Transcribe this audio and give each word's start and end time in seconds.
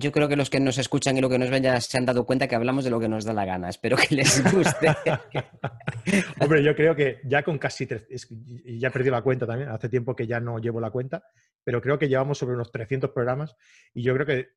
Yo 0.00 0.12
creo 0.12 0.28
que 0.28 0.36
los 0.36 0.48
que 0.48 0.60
nos 0.60 0.78
escuchan 0.78 1.18
y 1.18 1.20
los 1.20 1.30
que 1.30 1.38
nos 1.38 1.50
ven 1.50 1.62
ya 1.62 1.78
se 1.78 1.98
han 1.98 2.06
dado 2.06 2.24
cuenta 2.24 2.48
que 2.48 2.54
hablamos 2.54 2.84
de 2.84 2.90
lo 2.90 2.98
que 2.98 3.08
nos 3.08 3.26
da 3.26 3.34
la 3.34 3.44
gana. 3.44 3.68
Espero 3.68 3.98
que 3.98 4.14
les 4.14 4.42
guste. 4.50 4.88
Hombre, 6.40 6.64
yo 6.64 6.74
creo 6.74 6.96
que 6.96 7.20
ya 7.24 7.42
con 7.42 7.58
casi 7.58 7.86
tres, 7.86 8.26
y 8.30 8.78
ya 8.78 8.90
perdí 8.90 9.10
la 9.10 9.20
cuenta 9.20 9.46
también, 9.46 9.68
hace 9.68 9.90
tiempo 9.90 10.16
que 10.16 10.26
ya 10.26 10.40
no 10.40 10.58
llevo 10.58 10.80
la 10.80 10.90
cuenta, 10.90 11.22
pero 11.62 11.82
creo 11.82 11.98
que 11.98 12.08
llevamos 12.08 12.38
sobre 12.38 12.54
unos 12.54 12.72
300 12.72 13.10
programas 13.10 13.54
y 13.92 14.02
yo 14.02 14.14
creo 14.14 14.24
que 14.24 14.48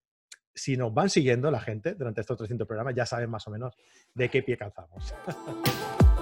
si 0.56 0.78
nos 0.78 0.94
van 0.94 1.10
siguiendo 1.10 1.52
la 1.52 1.60
gente 1.60 1.94
durante 1.96 2.22
estos 2.22 2.38
300 2.38 2.66
programas 2.66 2.96
ya 2.96 3.06
saben 3.06 3.30
más 3.30 3.46
o 3.46 3.52
menos 3.52 3.76
de 4.14 4.30
qué 4.30 4.44
pie 4.44 4.56
calzamos. 4.56 5.14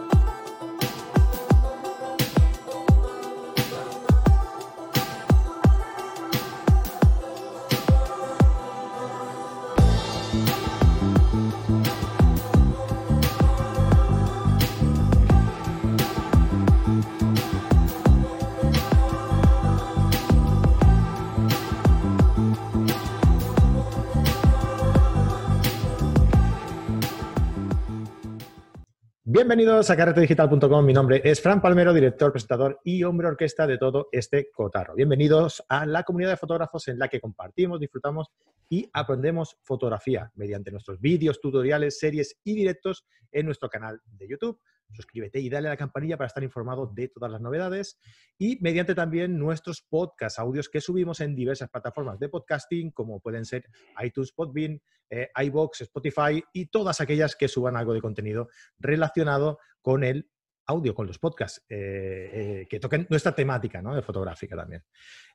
Bienvenidos 29.33 29.89
a 29.89 29.95
carretedigital.com. 29.95 30.85
Mi 30.85 30.91
nombre 30.91 31.21
es 31.23 31.39
Fran 31.39 31.61
Palmero, 31.61 31.93
director, 31.93 32.33
presentador 32.33 32.81
y 32.83 33.05
hombre 33.05 33.29
orquesta 33.29 33.65
de 33.65 33.77
todo 33.77 34.09
este 34.11 34.51
cotarro. 34.51 34.93
Bienvenidos 34.93 35.63
a 35.69 35.85
la 35.85 36.03
comunidad 36.03 36.31
de 36.31 36.35
fotógrafos 36.35 36.89
en 36.89 36.99
la 36.99 37.07
que 37.07 37.21
compartimos, 37.21 37.79
disfrutamos 37.79 38.27
y 38.67 38.89
aprendemos 38.91 39.55
fotografía 39.63 40.29
mediante 40.35 40.69
nuestros 40.69 40.99
vídeos, 40.99 41.39
tutoriales, 41.39 41.97
series 41.97 42.41
y 42.43 42.55
directos 42.55 43.05
en 43.31 43.45
nuestro 43.45 43.69
canal 43.69 44.01
de 44.05 44.27
YouTube 44.27 44.59
suscríbete 44.93 45.39
y 45.39 45.49
dale 45.49 45.67
a 45.67 45.71
la 45.71 45.77
campanilla 45.77 46.17
para 46.17 46.27
estar 46.27 46.43
informado 46.43 46.87
de 46.87 47.07
todas 47.07 47.31
las 47.31 47.41
novedades 47.41 47.97
y 48.37 48.57
mediante 48.61 48.95
también 48.95 49.37
nuestros 49.37 49.81
podcasts, 49.81 50.39
audios 50.39 50.69
que 50.69 50.81
subimos 50.81 51.19
en 51.21 51.35
diversas 51.35 51.69
plataformas 51.69 52.19
de 52.19 52.29
podcasting 52.29 52.91
como 52.91 53.19
pueden 53.19 53.45
ser 53.45 53.65
iTunes, 54.03 54.31
Podbean, 54.31 54.81
eh, 55.09 55.29
iBox, 55.35 55.81
Spotify 55.81 56.43
y 56.53 56.67
todas 56.67 57.01
aquellas 57.01 57.35
que 57.35 57.47
suban 57.47 57.75
algo 57.75 57.93
de 57.93 58.01
contenido 58.01 58.49
relacionado 58.79 59.59
con 59.81 60.03
el 60.03 60.29
audio, 60.67 60.95
con 60.95 61.07
los 61.07 61.19
podcasts, 61.19 61.63
eh, 61.69 62.29
eh, 62.33 62.67
que 62.69 62.79
toquen 62.79 63.07
nuestra 63.09 63.33
temática 63.33 63.81
de 63.81 64.01
fotográfica 64.01 64.55
también. 64.55 64.83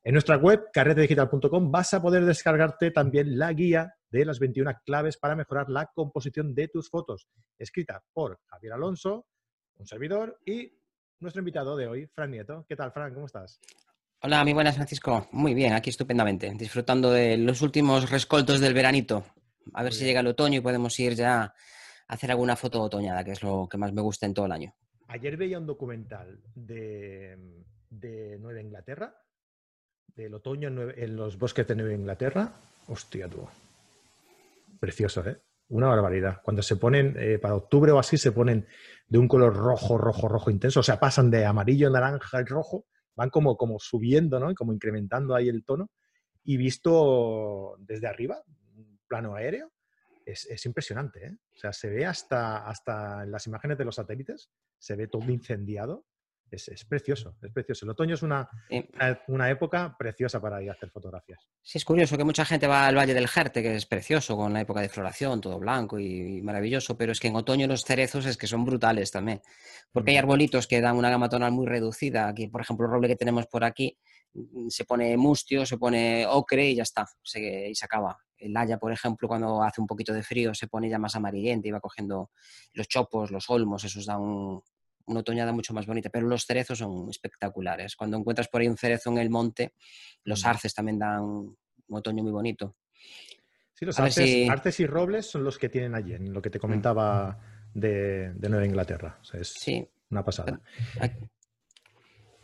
En 0.03 0.13
nuestra 0.13 0.37
web, 0.37 0.71
carretedigital.com, 0.73 1.71
vas 1.71 1.95
a 1.95 2.03
poder 2.03 2.25
descargarte 2.25 2.91
también 2.91 3.39
la 3.39 3.53
guía 3.53 3.95
de 4.11 4.25
las 4.25 4.39
21 4.39 4.73
claves 4.85 5.17
para 5.17 5.37
mejorar 5.37 5.69
la 5.69 5.87
composición 5.95 6.55
de 6.55 6.69
tus 6.69 6.89
fotos, 6.89 7.29
escrita 7.59 8.03
por 8.13 8.41
Javier 8.47 8.75
Alonso, 8.75 9.27
un 9.79 9.87
servidor 9.87 10.41
y 10.45 10.73
nuestro 11.21 11.41
invitado 11.41 11.77
de 11.77 11.87
hoy, 11.87 12.07
Fran 12.07 12.31
Nieto. 12.31 12.65
¿Qué 12.69 12.77
tal, 12.77 12.93
Fran? 12.93 13.15
¿Cómo 13.15 13.27
estás? 13.27 13.61
Hola, 14.23 14.43
muy 14.45 14.53
buenas, 14.53 14.77
Francisco. 14.77 15.29
Muy 15.33 15.55
bien, 15.55 15.73
aquí 15.73 15.91
estupendamente, 15.91 16.53
disfrutando 16.55 17.11
de 17.11 17.37
los 17.37 17.63
últimos 17.63 18.11
rescoltos 18.11 18.61
del 18.61 18.75
veranito. 18.75 19.25
A 19.75 19.83
ver 19.83 19.93
si 19.93 20.05
llega 20.05 20.21
el 20.21 20.27
otoño 20.27 20.59
y 20.59 20.63
podemos 20.63 20.99
ir 21.01 21.15
ya 21.15 21.43
a 21.43 21.55
hacer 22.09 22.31
alguna 22.31 22.57
foto 22.57 22.83
otoñada, 22.83 23.25
que 23.25 23.33
es 23.33 23.43
lo 23.43 23.69
que 23.69 23.79
más 23.79 23.93
me 23.93 24.03
gusta 24.03 24.27
en 24.27 24.35
todo 24.35 24.47
el 24.47 24.53
año. 24.53 24.75
Ayer 25.09 25.37
veía 25.37 25.59
un 25.59 25.67
documental 25.67 26.41
de, 26.55 27.37
Nueva 28.41 28.61
Inglaterra, 28.61 29.15
del 30.15 30.35
otoño 30.35 30.69
en, 30.69 31.17
los 31.17 31.39
bosques 31.39 31.67
de 31.67 31.77
Nueva 31.77 31.95
Inglaterra. 31.95 32.53
Hostia, 32.89 33.29
tú. 33.29 33.47
Precioso, 34.81 35.27
¿eh? 35.29 35.41
Una 35.69 35.89
barbaridad. 35.89 36.41
Cuando 36.43 36.63
se 36.63 36.77
ponen, 36.77 37.17
eh, 37.19 37.39
para 37.39 37.57
octubre 37.57 37.91
o 37.93 37.99
así, 37.99 38.17
se 38.17 38.33
ponen 38.33 38.67
de 39.09 39.19
un 39.19 39.27
color 39.27 39.55
rojo, 39.55 39.99
rojo, 39.99 40.29
rojo 40.29 40.51
intenso. 40.51 40.81
O 40.81 40.83
sea, 40.83 41.01
pasan 41.01 41.31
de 41.31 41.45
amarillo, 41.45 41.91
naranja 41.91 42.41
y 42.41 42.45
rojo, 42.45 42.87
van 43.15 43.31
como, 43.31 43.57
como 43.57 43.79
subiendo, 43.79 44.39
¿no? 44.39 44.55
Como 44.55 44.73
incrementando 44.73 45.35
ahí 45.35 45.49
el 45.49 45.65
tono. 45.65 45.91
Y 46.45 46.57
visto 46.57 47.77
desde 47.79 48.07
arriba, 48.07 48.43
plano 49.09 49.35
aéreo, 49.35 49.73
es, 50.25 50.67
impresionante, 50.67 51.27
¿eh? 51.27 51.37
O 51.55 51.59
sea, 51.59 51.73
se 51.73 51.89
ve 51.89 52.05
hasta, 52.05 52.67
hasta 52.67 53.23
en 53.23 53.31
las 53.31 53.47
imágenes 53.47 53.79
de 53.79 53.85
los 53.85 53.95
satélites, 53.95 54.51
se 54.79 54.97
ve 54.97 55.07
todo 55.07 55.31
incendiado 55.31 56.05
es, 56.51 56.85
precioso, 56.85 57.37
es 57.43 57.53
precioso. 57.53 57.85
El 57.85 57.91
otoño 57.91 58.15
es 58.15 58.23
una, 58.23 58.49
una, 59.29 59.51
época 59.51 59.97
preciosa 59.99 60.41
para 60.41 60.63
ir 60.63 60.71
a 60.71 60.73
hacer 60.73 60.91
fotografías. 60.91 61.41
Sí, 61.63 61.79
es 61.79 61.85
curioso 61.85 62.17
que 62.17 62.25
mucha 62.25 62.45
gente 62.45 62.67
va 62.67 62.87
al 62.87 62.97
Valle 62.97 63.15
del 63.15 63.29
Jerte, 63.29 63.63
que 63.63 63.75
es 63.75 63.87
precioso, 63.87 64.37
con 64.37 64.53
la 64.53 64.61
época 64.61 64.81
de 64.81 64.89
floración, 64.89 65.41
todo 65.41 65.59
blanco 65.59 65.99
y, 65.99 66.41
maravilloso, 66.43 66.97
pero 66.97 67.13
es 67.13 67.21
que 67.21 67.29
en 67.29 67.37
otoño 67.37 67.67
los 67.67 67.85
cerezos 67.85 68.27
es 68.27 68.37
que 68.37 68.47
son 68.47 68.65
brutales 68.65 69.11
también, 69.11 69.41
porque 69.93 70.13
hay 70.13 70.17
arbolitos 70.19 70.67
que 70.67 70.81
dan 70.81 70.97
una 70.97 71.11
gama 71.11 71.29
tonal 71.29 71.53
muy 71.53 71.67
reducida. 71.67 72.29
Aquí, 72.29 72.47
por 72.47 72.61
ejemplo, 72.61 72.87
el 72.87 72.93
roble 72.93 73.09
que 73.09 73.17
tenemos 73.17 73.47
por 73.47 73.65
aquí 73.65 73.99
mm, 74.35 74.69
se 74.69 74.85
pone 74.85 75.17
mustio, 75.17 75.67
se 75.67 75.79
pone 75.79 76.27
ocre 76.27 76.71
y 76.71 76.77
ya 76.77 76.85
está, 76.85 77.07
y 77.35 77.75
se 77.75 77.85
acaba. 77.85 78.19
El 78.39 78.57
haya, 78.57 78.79
por 78.79 78.93
ejemplo, 78.93 79.27
cuando 79.29 79.63
hace 79.63 79.81
un 79.81 79.87
poquito 79.87 80.13
de 80.13 80.23
frío 80.23 80.55
se 80.55 80.69
pone 80.69 80.91
ya 80.91 80.99
más 80.99 81.17
amarillente 81.17 81.69
y 81.69 81.71
va 81.71 81.81
cogiendo 81.81 82.31
los 82.75 82.87
chopos, 82.87 83.31
los 83.31 83.49
olmos, 83.49 83.83
esos 83.85 84.05
dan 84.05 84.21
un, 84.21 84.63
una 85.07 85.21
otoñada 85.21 85.53
mucho 85.53 85.73
más 85.75 85.87
bonita, 85.87 86.11
pero 86.11 86.27
los 86.27 86.45
cerezos 86.45 86.79
son 86.79 87.09
espectaculares. 87.11 87.97
Cuando 87.97 88.17
encuentras 88.17 88.49
por 88.49 88.61
ahí 88.61 88.69
un 88.69 88.77
cerezo 88.77 89.11
en 89.11 89.19
el 89.19 89.31
monte, 89.31 89.75
los 90.25 90.45
mm. 90.45 90.49
arces 90.49 90.75
también 90.75 90.99
dan 90.99 91.23
un 91.23 91.57
otoño 91.91 92.23
muy 92.23 92.33
bonito. 92.33 92.77
Sí, 93.75 93.85
los 93.85 93.99
arces, 93.99 94.81
y 94.81 94.87
robles 94.87 95.27
son 95.27 95.45
los 95.45 95.59
que 95.59 95.69
tienen 95.69 95.95
allí, 95.95 96.15
en 96.15 96.33
lo 96.33 96.41
que 96.41 96.51
te 96.51 96.59
mm. 96.59 96.61
comentaba 96.61 97.39
de, 97.75 98.33
Nueva 98.49 98.65
Inglaterra. 98.65 99.19
es 99.35 99.49
sí. 99.49 99.87
una 100.11 100.25
pasada. 100.25 100.61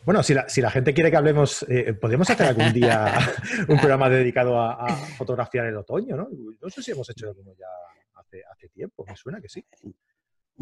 Bueno, 0.05 0.21
si 0.21 0.33
la, 0.33 0.69
gente 0.69 0.93
quiere 0.93 1.09
que 1.09 1.17
hablemos, 1.17 1.65
eh, 1.69 1.93
podemos 1.93 2.29
hacer 2.29 2.47
algún 2.47 2.73
día 2.73 3.13
un 3.69 3.77
programa 3.77 4.09
dedicado 4.09 4.59
a, 4.59 4.87
fotografiar 5.17 5.67
el 5.67 5.77
otoño, 5.77 6.17
¿no? 6.17 6.29
No 6.61 6.69
sé 6.69 6.83
si 6.83 6.91
hemos 6.91 7.09
hecho 7.09 7.29
alguno 7.29 7.53
ya 7.57 7.67
hace, 8.15 8.43
hace 8.51 8.67
tiempo, 8.69 9.05
me 9.07 9.15
suena 9.15 9.39
que 9.39 9.47
sí. 9.47 9.65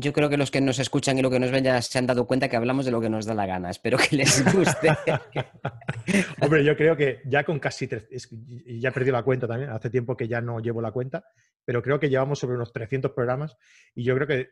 Yo 0.01 0.13
creo 0.13 0.29
que 0.29 0.37
los 0.37 0.49
que 0.49 0.61
nos 0.61 0.79
escuchan 0.79 1.17
y 1.19 1.21
los 1.21 1.31
que 1.31 1.39
nos 1.39 1.51
ven 1.51 1.63
ya 1.63 1.79
se 1.81 1.99
han 1.99 2.07
dado 2.07 2.25
cuenta 2.25 2.49
que 2.49 2.55
hablamos 2.55 2.85
de 2.85 2.91
lo 2.91 2.99
que 2.99 3.09
nos 3.09 3.25
da 3.27 3.35
la 3.35 3.45
gana. 3.45 3.69
Espero 3.69 3.99
que 3.99 4.15
les 4.15 4.43
guste. 4.51 4.89
Hombre, 6.41 6.63
yo 6.63 6.75
creo 6.75 6.97
que 6.97 7.21
ya 7.25 7.43
con 7.43 7.59
casi 7.59 7.87
tres, 7.87 8.27
y 8.31 8.79
ya 8.79 8.91
perdí 8.91 9.11
la 9.11 9.21
cuenta 9.21 9.47
también, 9.47 9.69
hace 9.69 9.91
tiempo 9.91 10.17
que 10.17 10.27
ya 10.27 10.41
no 10.41 10.59
llevo 10.59 10.81
la 10.81 10.91
cuenta, 10.91 11.23
pero 11.63 11.83
creo 11.83 11.99
que 11.99 12.09
llevamos 12.09 12.39
sobre 12.39 12.55
unos 12.55 12.73
300 12.73 13.11
programas 13.11 13.55
y 13.93 14.03
yo 14.03 14.15
creo 14.15 14.25
que 14.25 14.49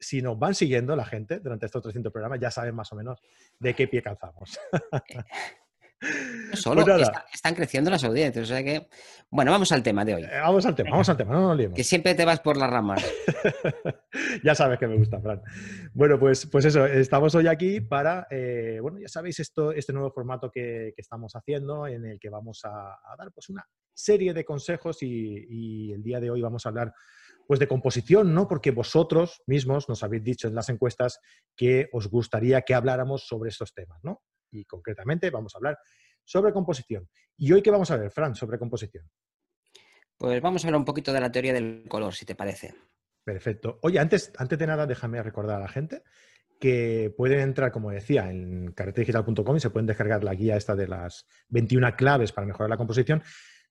si 0.00 0.22
nos 0.22 0.38
van 0.38 0.54
siguiendo 0.54 0.96
la 0.96 1.04
gente 1.04 1.40
durante 1.40 1.66
estos 1.66 1.82
300 1.82 2.10
programas 2.10 2.40
ya 2.40 2.50
saben 2.50 2.74
más 2.74 2.90
o 2.92 2.96
menos 2.96 3.20
de 3.58 3.74
qué 3.74 3.88
pie 3.88 4.02
calzamos. 4.02 4.58
Eh, 6.00 6.06
Solo 6.56 6.84
pues 6.84 7.08
están 7.32 7.54
creciendo 7.54 7.90
las 7.90 8.04
audiencias. 8.04 8.44
O 8.44 8.46
sea 8.46 8.62
que, 8.62 8.88
bueno, 9.30 9.50
vamos 9.50 9.72
al 9.72 9.82
tema 9.82 10.04
de 10.04 10.14
hoy. 10.14 10.22
Eh, 10.24 10.40
vamos 10.40 10.64
al 10.66 10.74
tema, 10.74 10.90
vamos 10.90 11.08
al 11.08 11.16
tema, 11.16 11.32
no 11.32 11.54
nos 11.54 11.74
Que 11.74 11.84
siempre 11.84 12.14
te 12.14 12.24
vas 12.24 12.40
por 12.40 12.56
las 12.56 12.70
ramas. 12.70 13.04
ya 14.44 14.54
sabes 14.54 14.78
que 14.78 14.86
me 14.86 14.96
gusta, 14.96 15.20
Fran. 15.20 15.42
Bueno, 15.92 16.18
pues, 16.18 16.46
pues 16.46 16.64
eso, 16.64 16.86
estamos 16.86 17.34
hoy 17.34 17.46
aquí 17.46 17.80
para, 17.80 18.26
eh, 18.30 18.78
bueno, 18.80 18.98
ya 18.98 19.08
sabéis 19.08 19.40
esto, 19.40 19.72
este 19.72 19.92
nuevo 19.92 20.10
formato 20.10 20.50
que, 20.50 20.94
estamos 20.96 21.32
haciendo 21.34 21.86
en 21.86 22.04
el 22.04 22.18
que 22.18 22.28
vamos 22.28 22.60
a, 22.64 22.98
dar 23.16 23.32
pues 23.32 23.48
una 23.48 23.64
serie 23.94 24.34
de 24.34 24.44
consejos 24.44 25.02
y, 25.02 25.46
y 25.48 25.92
el 25.92 26.02
día 26.02 26.20
de 26.20 26.30
hoy 26.30 26.40
vamos 26.40 26.66
a 26.66 26.68
hablar 26.68 26.92
pues 27.46 27.60
de 27.60 27.66
composición, 27.68 28.34
¿no? 28.34 28.46
Porque 28.46 28.72
vosotros 28.72 29.42
mismos 29.46 29.88
nos 29.88 30.02
habéis 30.02 30.22
dicho 30.22 30.48
en 30.48 30.54
las 30.54 30.68
encuestas 30.68 31.18
que 31.56 31.88
os 31.92 32.08
gustaría 32.08 32.60
que 32.60 32.74
habláramos 32.74 33.26
sobre 33.26 33.48
estos 33.48 33.72
temas, 33.72 33.98
¿no? 34.02 34.22
Y 34.50 34.64
concretamente 34.64 35.30
vamos 35.30 35.54
a 35.54 35.58
hablar 35.58 35.78
sobre 36.24 36.52
composición. 36.52 37.08
¿Y 37.36 37.52
hoy 37.52 37.62
qué 37.62 37.70
vamos 37.70 37.90
a 37.90 37.96
ver, 37.96 38.10
Fran, 38.10 38.34
sobre 38.34 38.58
composición? 38.58 39.08
Pues 40.16 40.42
vamos 40.42 40.64
a 40.64 40.68
hablar 40.68 40.80
un 40.80 40.84
poquito 40.84 41.12
de 41.12 41.20
la 41.20 41.30
teoría 41.30 41.52
del 41.52 41.84
color, 41.88 42.14
si 42.14 42.26
te 42.26 42.34
parece. 42.34 42.74
Perfecto. 43.24 43.78
Oye, 43.82 43.98
antes, 43.98 44.32
antes 44.36 44.58
de 44.58 44.66
nada, 44.66 44.86
déjame 44.86 45.22
recordar 45.22 45.56
a 45.58 45.60
la 45.60 45.68
gente 45.68 46.02
que 46.58 47.14
pueden 47.16 47.40
entrar, 47.40 47.70
como 47.70 47.90
decía, 47.90 48.30
en 48.30 48.72
carretedigital.com 48.72 49.56
y 49.56 49.60
se 49.60 49.70
pueden 49.70 49.86
descargar 49.86 50.24
la 50.24 50.34
guía 50.34 50.56
esta 50.56 50.74
de 50.74 50.88
las 50.88 51.26
21 51.48 51.94
claves 51.94 52.32
para 52.32 52.46
mejorar 52.46 52.70
la 52.70 52.76
composición 52.76 53.22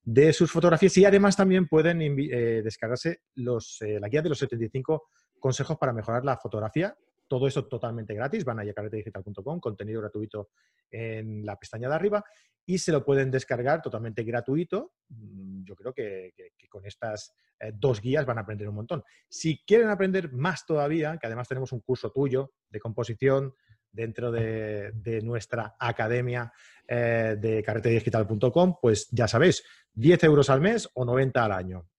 de 0.03 0.31
sus 0.31 0.51
fotografías 0.51 0.95
y 0.97 1.05
además 1.05 1.35
también 1.35 1.67
pueden 1.67 2.01
eh, 2.01 2.61
descargarse 2.63 3.23
los, 3.35 3.81
eh, 3.81 3.99
la 3.99 4.07
guía 4.07 4.21
de 4.21 4.29
los 4.29 4.39
75 4.39 5.09
consejos 5.37 5.77
para 5.77 5.91
mejorar 5.91 6.23
la 6.23 6.37
fotografía 6.37 6.95
todo 7.27 7.47
eso 7.47 7.67
totalmente 7.67 8.13
gratis. 8.13 8.43
Van 8.45 8.59
a 8.59 8.63
yacaretedigital.com, 8.63 9.59
contenido 9.59 10.01
gratuito 10.01 10.49
en 10.89 11.45
la 11.45 11.57
pestaña 11.57 11.89
de 11.89 11.95
arriba 11.95 12.23
y 12.65 12.77
se 12.77 12.91
lo 12.91 13.03
pueden 13.03 13.31
descargar 13.31 13.81
totalmente 13.81 14.23
gratuito. 14.23 14.93
Mm, 15.09 15.63
yo 15.63 15.75
creo 15.75 15.93
que, 15.93 16.33
con 16.69 16.85
estas 16.85 17.33
eh, 17.59 17.71
dos 17.73 18.01
guías 18.01 18.25
van 18.25 18.37
a 18.37 18.41
aprender 18.41 18.67
un 18.67 18.75
montón. 18.75 19.03
Si 19.29 19.63
quieren 19.65 19.89
aprender 19.89 20.31
más 20.31 20.65
todavía, 20.65 21.17
que 21.17 21.27
además 21.27 21.47
tenemos 21.47 21.71
un 21.71 21.79
curso 21.79 22.11
tuyo 22.11 22.51
de 22.69 22.79
composición, 22.79 23.53
dentro 23.97 24.31
de, 24.31 25.21
nuestra 25.23 25.75
academia 25.79 26.53
eh, 26.87 27.35
de 27.39 27.63
carretedigital.com, 27.63 28.75
pues 28.81 29.07
ya 29.11 29.27
sabéis, 29.27 29.63
10 29.93 30.23
euros 30.25 30.49
al 30.49 30.61
mes 30.61 30.89
o 30.93 31.03
90 31.03 31.43
al 31.43 31.51
año. 31.51 31.89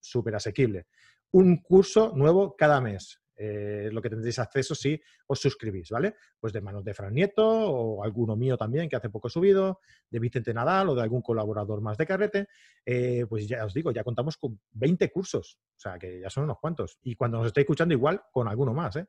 Súper 0.00 0.34
asequible. 0.34 0.86
Un 1.30 1.58
curso 1.58 2.12
nuevo 2.16 2.56
cada 2.56 2.80
mes. 2.80 3.21
Eh, 3.36 3.88
lo 3.92 4.02
que 4.02 4.10
tendréis 4.10 4.38
acceso 4.38 4.74
si 4.74 5.00
os 5.26 5.40
suscribís, 5.40 5.90
¿vale? 5.90 6.14
Pues 6.38 6.52
de 6.52 6.60
manos 6.60 6.84
de 6.84 6.94
Fran 6.94 7.14
Nieto 7.14 7.46
o 7.46 8.04
alguno 8.04 8.36
mío 8.36 8.56
también 8.56 8.88
que 8.88 8.96
hace 8.96 9.08
poco 9.08 9.28
he 9.28 9.30
subido, 9.30 9.80
de 10.10 10.18
Vicente 10.18 10.52
Nadal 10.52 10.90
o 10.90 10.94
de 10.94 11.02
algún 11.02 11.22
colaborador 11.22 11.80
más 11.80 11.96
de 11.96 12.06
Carrete, 12.06 12.48
eh, 12.84 13.26
pues 13.28 13.48
ya 13.48 13.64
os 13.64 13.72
digo, 13.72 13.90
ya 13.90 14.04
contamos 14.04 14.36
con 14.36 14.60
20 14.72 15.10
cursos, 15.10 15.58
o 15.76 15.80
sea 15.80 15.98
que 15.98 16.20
ya 16.20 16.30
son 16.30 16.44
unos 16.44 16.58
cuantos. 16.60 16.98
Y 17.02 17.14
cuando 17.14 17.38
nos 17.38 17.46
estéis 17.46 17.64
escuchando 17.64 17.94
igual 17.94 18.22
con 18.30 18.48
alguno 18.48 18.74
más, 18.74 18.96
¿eh? 18.96 19.06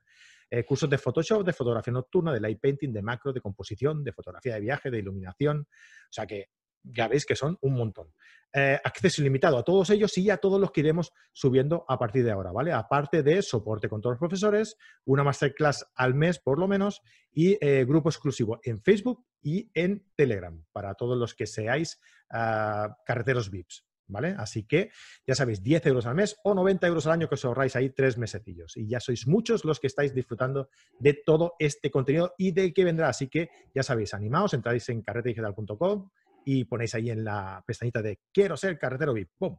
¿eh? 0.50 0.64
cursos 0.64 0.90
de 0.90 0.98
Photoshop, 0.98 1.44
de 1.44 1.54
fotografía 1.54 1.94
nocturna, 1.94 2.32
de 2.32 2.40
light 2.40 2.60
painting, 2.60 2.94
de 2.94 3.02
macro, 3.02 3.34
de 3.34 3.42
composición, 3.42 4.04
de 4.04 4.14
fotografía 4.14 4.56
de 4.56 4.62
viaje, 4.62 4.90
de 4.90 5.00
iluminación. 5.00 5.68
O 5.68 6.14
sea 6.14 6.26
que 6.26 6.50
ya 6.84 7.08
veis 7.08 7.26
que 7.26 7.36
son 7.36 7.58
un 7.62 7.74
montón. 7.74 8.14
Eh, 8.56 8.80
acceso 8.84 9.22
ilimitado 9.22 9.58
a 9.58 9.64
todos 9.64 9.90
ellos 9.90 10.16
y 10.20 10.30
a 10.30 10.38
todos 10.38 10.62
los 10.62 10.72
que 10.72 10.82
iremos 10.82 11.12
subiendo 11.32 11.86
a 11.88 11.98
partir 11.98 12.24
de 12.24 12.32
ahora, 12.32 12.52
¿vale? 12.52 12.72
Aparte 12.72 13.24
de 13.24 13.42
soporte 13.42 13.90
con 13.90 14.00
todos 14.00 14.14
los 14.14 14.20
profesores, 14.20 14.78
una 15.06 15.24
masterclass 15.24 15.88
al 15.96 16.14
mes 16.14 16.38
por 16.38 16.60
lo 16.60 16.68
menos 16.68 17.02
y 17.32 17.58
eh, 17.66 17.84
grupo 17.84 18.10
exclusivo 18.10 18.60
en 18.64 18.80
Facebook 18.80 19.26
y 19.42 19.72
en 19.74 20.06
Telegram 20.16 20.64
para 20.72 20.94
todos 20.94 21.18
los 21.18 21.34
que 21.34 21.48
seáis 21.48 22.00
ah, 22.30 22.96
carreteros 23.08 23.50
VIPs. 23.50 23.86
¿Vale? 24.06 24.36
Así 24.38 24.66
que 24.66 24.92
ya 25.26 25.34
sabéis, 25.34 25.64
10 25.64 25.88
euros 25.88 26.06
al 26.06 26.14
mes 26.14 26.36
o 26.44 26.54
90 26.54 26.86
euros 26.88 27.08
al 27.08 27.14
año 27.14 27.30
que 27.30 27.36
os 27.36 27.46
ahorráis 27.46 27.76
ahí 27.78 27.90
tres 27.90 28.18
mesecillos. 28.18 28.76
Y 28.76 28.86
ya 28.88 29.00
sois 29.00 29.26
muchos 29.28 29.64
los 29.64 29.80
que 29.80 29.88
estáis 29.88 30.14
disfrutando 30.14 30.70
de 31.00 31.14
todo 31.26 31.54
este 31.58 31.90
contenido 31.90 32.36
y 32.38 32.52
del 32.52 32.74
que 32.74 32.84
vendrá. 32.84 33.08
Así 33.08 33.30
que 33.30 33.50
ya 33.74 33.82
sabéis, 33.82 34.14
animaos, 34.14 34.54
entráis 34.54 34.88
en 34.90 35.02
carretedigital.com, 35.02 36.10
y 36.46 36.66
ponéis 36.66 36.96
ahí 36.96 37.10
en 37.10 37.24
la 37.24 37.64
pestañita 37.66 38.02
de 38.02 38.20
quiero 38.32 38.58
ser 38.58 38.78
carretero 38.78 39.14
VIP. 39.14 39.30
¡Pum! 39.38 39.58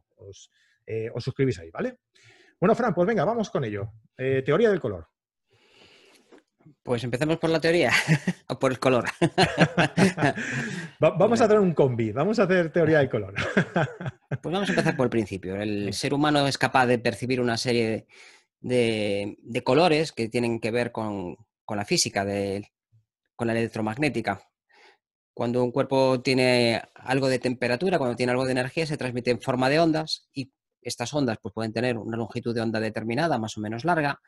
Eh, 0.85 1.09
os, 1.13 1.23
suscribís 1.23 1.59
ahí, 1.59 1.69
¿vale? 1.71 1.99
Bueno, 2.59 2.75
Fran, 2.75 2.93
pues 2.93 3.07
venga, 3.07 3.25
vamos 3.25 3.49
con 3.49 3.63
ello. 3.63 3.93
Eh, 4.17 4.43
teoría 4.45 4.69
del 4.69 4.79
color. 4.79 5.07
Pues 6.81 7.03
empecemos 7.03 7.37
por 7.37 7.49
la 7.49 7.59
teoría 7.59 7.91
o 8.49 8.59
por 8.59 8.71
el 8.71 8.79
color. 8.79 9.05
vamos 10.99 11.41
a 11.41 11.45
hacer 11.45 11.59
un 11.59 11.73
combi, 11.73 12.11
vamos 12.11 12.39
a 12.39 12.43
hacer 12.43 12.71
teoría 12.71 12.99
del 12.99 13.09
color. 13.09 13.33
pues 14.29 14.53
vamos 14.53 14.69
a 14.69 14.71
empezar 14.71 14.95
por 14.95 15.05
el 15.05 15.09
principio. 15.09 15.55
El 15.55 15.93
ser 15.93 16.13
humano 16.13 16.47
es 16.47 16.57
capaz 16.57 16.85
de 16.85 16.99
percibir 16.99 17.41
una 17.41 17.57
serie 17.57 18.07
de, 18.61 19.61
colores 19.63 20.11
que 20.11 20.29
tienen 20.29 20.59
que 20.59 20.71
ver 20.71 20.91
con, 20.91 21.35
la 21.67 21.85
física, 21.85 22.25
con 23.35 23.47
la 23.47 23.57
electromagnética. 23.57 24.41
Cuando 25.35 25.61
un 25.65 25.73
cuerpo 25.73 26.21
tiene 26.21 26.81
algo 26.95 27.27
de 27.27 27.39
temperatura, 27.39 27.97
cuando 27.97 28.15
tiene 28.15 28.31
algo 28.31 28.45
de 28.45 28.53
energía, 28.53 28.87
se 28.87 28.95
transmite 28.95 29.31
en 29.31 29.41
forma 29.41 29.67
de 29.67 29.81
ondas 29.81 30.29
y 30.33 30.49
estas 30.81 31.13
ondas 31.13 31.39
pues, 31.41 31.53
pueden 31.53 31.73
tener 31.73 31.97
una 31.97 32.15
longitud 32.15 32.55
de 32.55 32.61
onda 32.61 32.79
determinada, 32.79 33.37
más 33.37 33.57
o 33.57 33.59
menos 33.59 33.83
larga. 33.83 34.21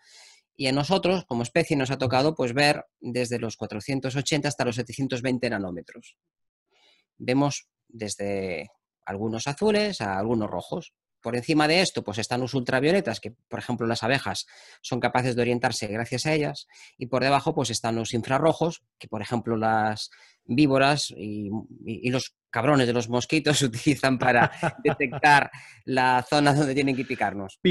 Y 0.58 0.68
a 0.68 0.74
nosotros, 0.74 1.24
como 1.26 1.44
especie, 1.44 1.78
nos 1.78 1.92
ha 1.92 1.98
tocado 1.98 2.36
pues, 2.36 2.54
ver 2.54 2.84
desde 3.00 3.40
los 3.40 3.56
480 3.56 4.50
hasta 4.50 4.66
los 4.66 4.76
720 4.76 5.50
nanómetros. 5.50 6.18
Vemos 7.18 7.70
desde 7.88 8.70
algunos 9.06 9.48
azules 9.48 10.02
a 10.02 10.20
algunos 10.20 10.50
rojos. 10.50 10.94
Por 11.28 11.36
encima 11.36 11.68
de 11.68 11.82
esto, 11.82 12.06
pues 12.06 12.20
están 12.20 12.40
los 12.40 12.54
ultravioletas, 12.54 13.20
que 13.20 13.32
por 13.50 13.60
ejemplo 13.60 13.86
las 13.86 14.02
abejas 14.02 14.48
son 14.80 15.02
capaces 15.02 15.36
de 15.36 15.42
orientarse 15.42 15.86
gracias 15.88 16.26
a 16.26 16.34
ellas, 16.34 16.70
y 16.98 17.08
por 17.08 17.22
debajo 17.22 17.54
pues 17.54 17.70
están 17.70 17.98
los 17.98 18.14
infrarrojos, 18.14 18.82
que 18.98 19.10
por 19.10 19.22
ejemplo 19.22 19.58
las, 19.58 20.10
víboras 20.46 21.14
y, 21.14 21.50
los 22.10 22.38
cabrones 22.50 22.88
de 22.88 22.94
los 22.94 23.10
mosquitos 23.10 23.62
utilizan 23.64 24.18
para 24.18 24.50
detectar 24.86 25.52
la 25.84 26.26
zona 26.30 26.54
donde 26.54 26.74
tienen 26.74 26.96
que 26.96 27.04
picarnos. 27.04 27.60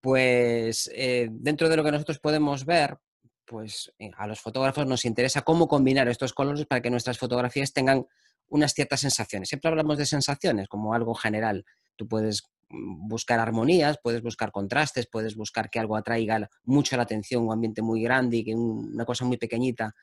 pues 0.00 0.88
eh, 0.94 1.30
dentro 1.32 1.68
de 1.68 1.76
lo 1.76 1.82
que 1.82 1.90
nosotros 1.90 2.20
podemos 2.20 2.64
ver, 2.64 2.96
pues 3.44 3.92
eh, 3.98 4.12
a 4.16 4.28
los 4.28 4.38
fotógrafos 4.40 4.86
nos 4.86 5.04
interesa 5.04 5.42
cómo 5.42 5.66
combinar 5.66 6.06
estos 6.06 6.32
colores 6.32 6.64
para 6.64 6.80
que 6.80 6.90
nuestras 6.90 7.18
fotografías 7.18 7.72
tengan 7.72 8.06
unas 8.48 8.72
ciertas 8.72 9.00
sensaciones. 9.00 9.48
Siempre 9.48 9.68
hablamos 9.68 9.98
de 9.98 10.06
sensaciones 10.06 10.68
como 10.68 10.94
algo 10.94 11.14
general. 11.14 11.64
Tú 11.96 12.08
puedes 12.08 12.42
Mm, 12.74 13.08
buscar 13.08 13.38
armonías, 13.40 13.98
puedes 14.02 14.22
buscar 14.22 14.50
contrastes, 14.50 15.06
puedes 15.06 15.36
buscar 15.36 15.70
que 15.70 15.78
algo 15.78 15.96
atraiga 15.96 16.48
mucho 16.64 16.96
la 16.96 17.04
atención, 17.04 17.44
un 17.44 17.52
ambiente 17.52 17.82
muy 17.82 18.02
grande 18.02 18.38
y 18.38 18.44
que 18.44 18.54
una 18.54 19.04
cosa 19.04 19.24
muy 19.24 19.36
pequeñita. 19.36 19.94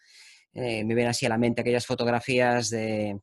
Eh, 0.54 0.84
me 0.84 0.96
viene 0.96 1.10
así 1.10 1.26
a 1.26 1.30
la 1.30 1.38
mente 1.38 1.62
aquellas 1.62 1.86
fotografías 1.86 2.70
de 2.70 3.20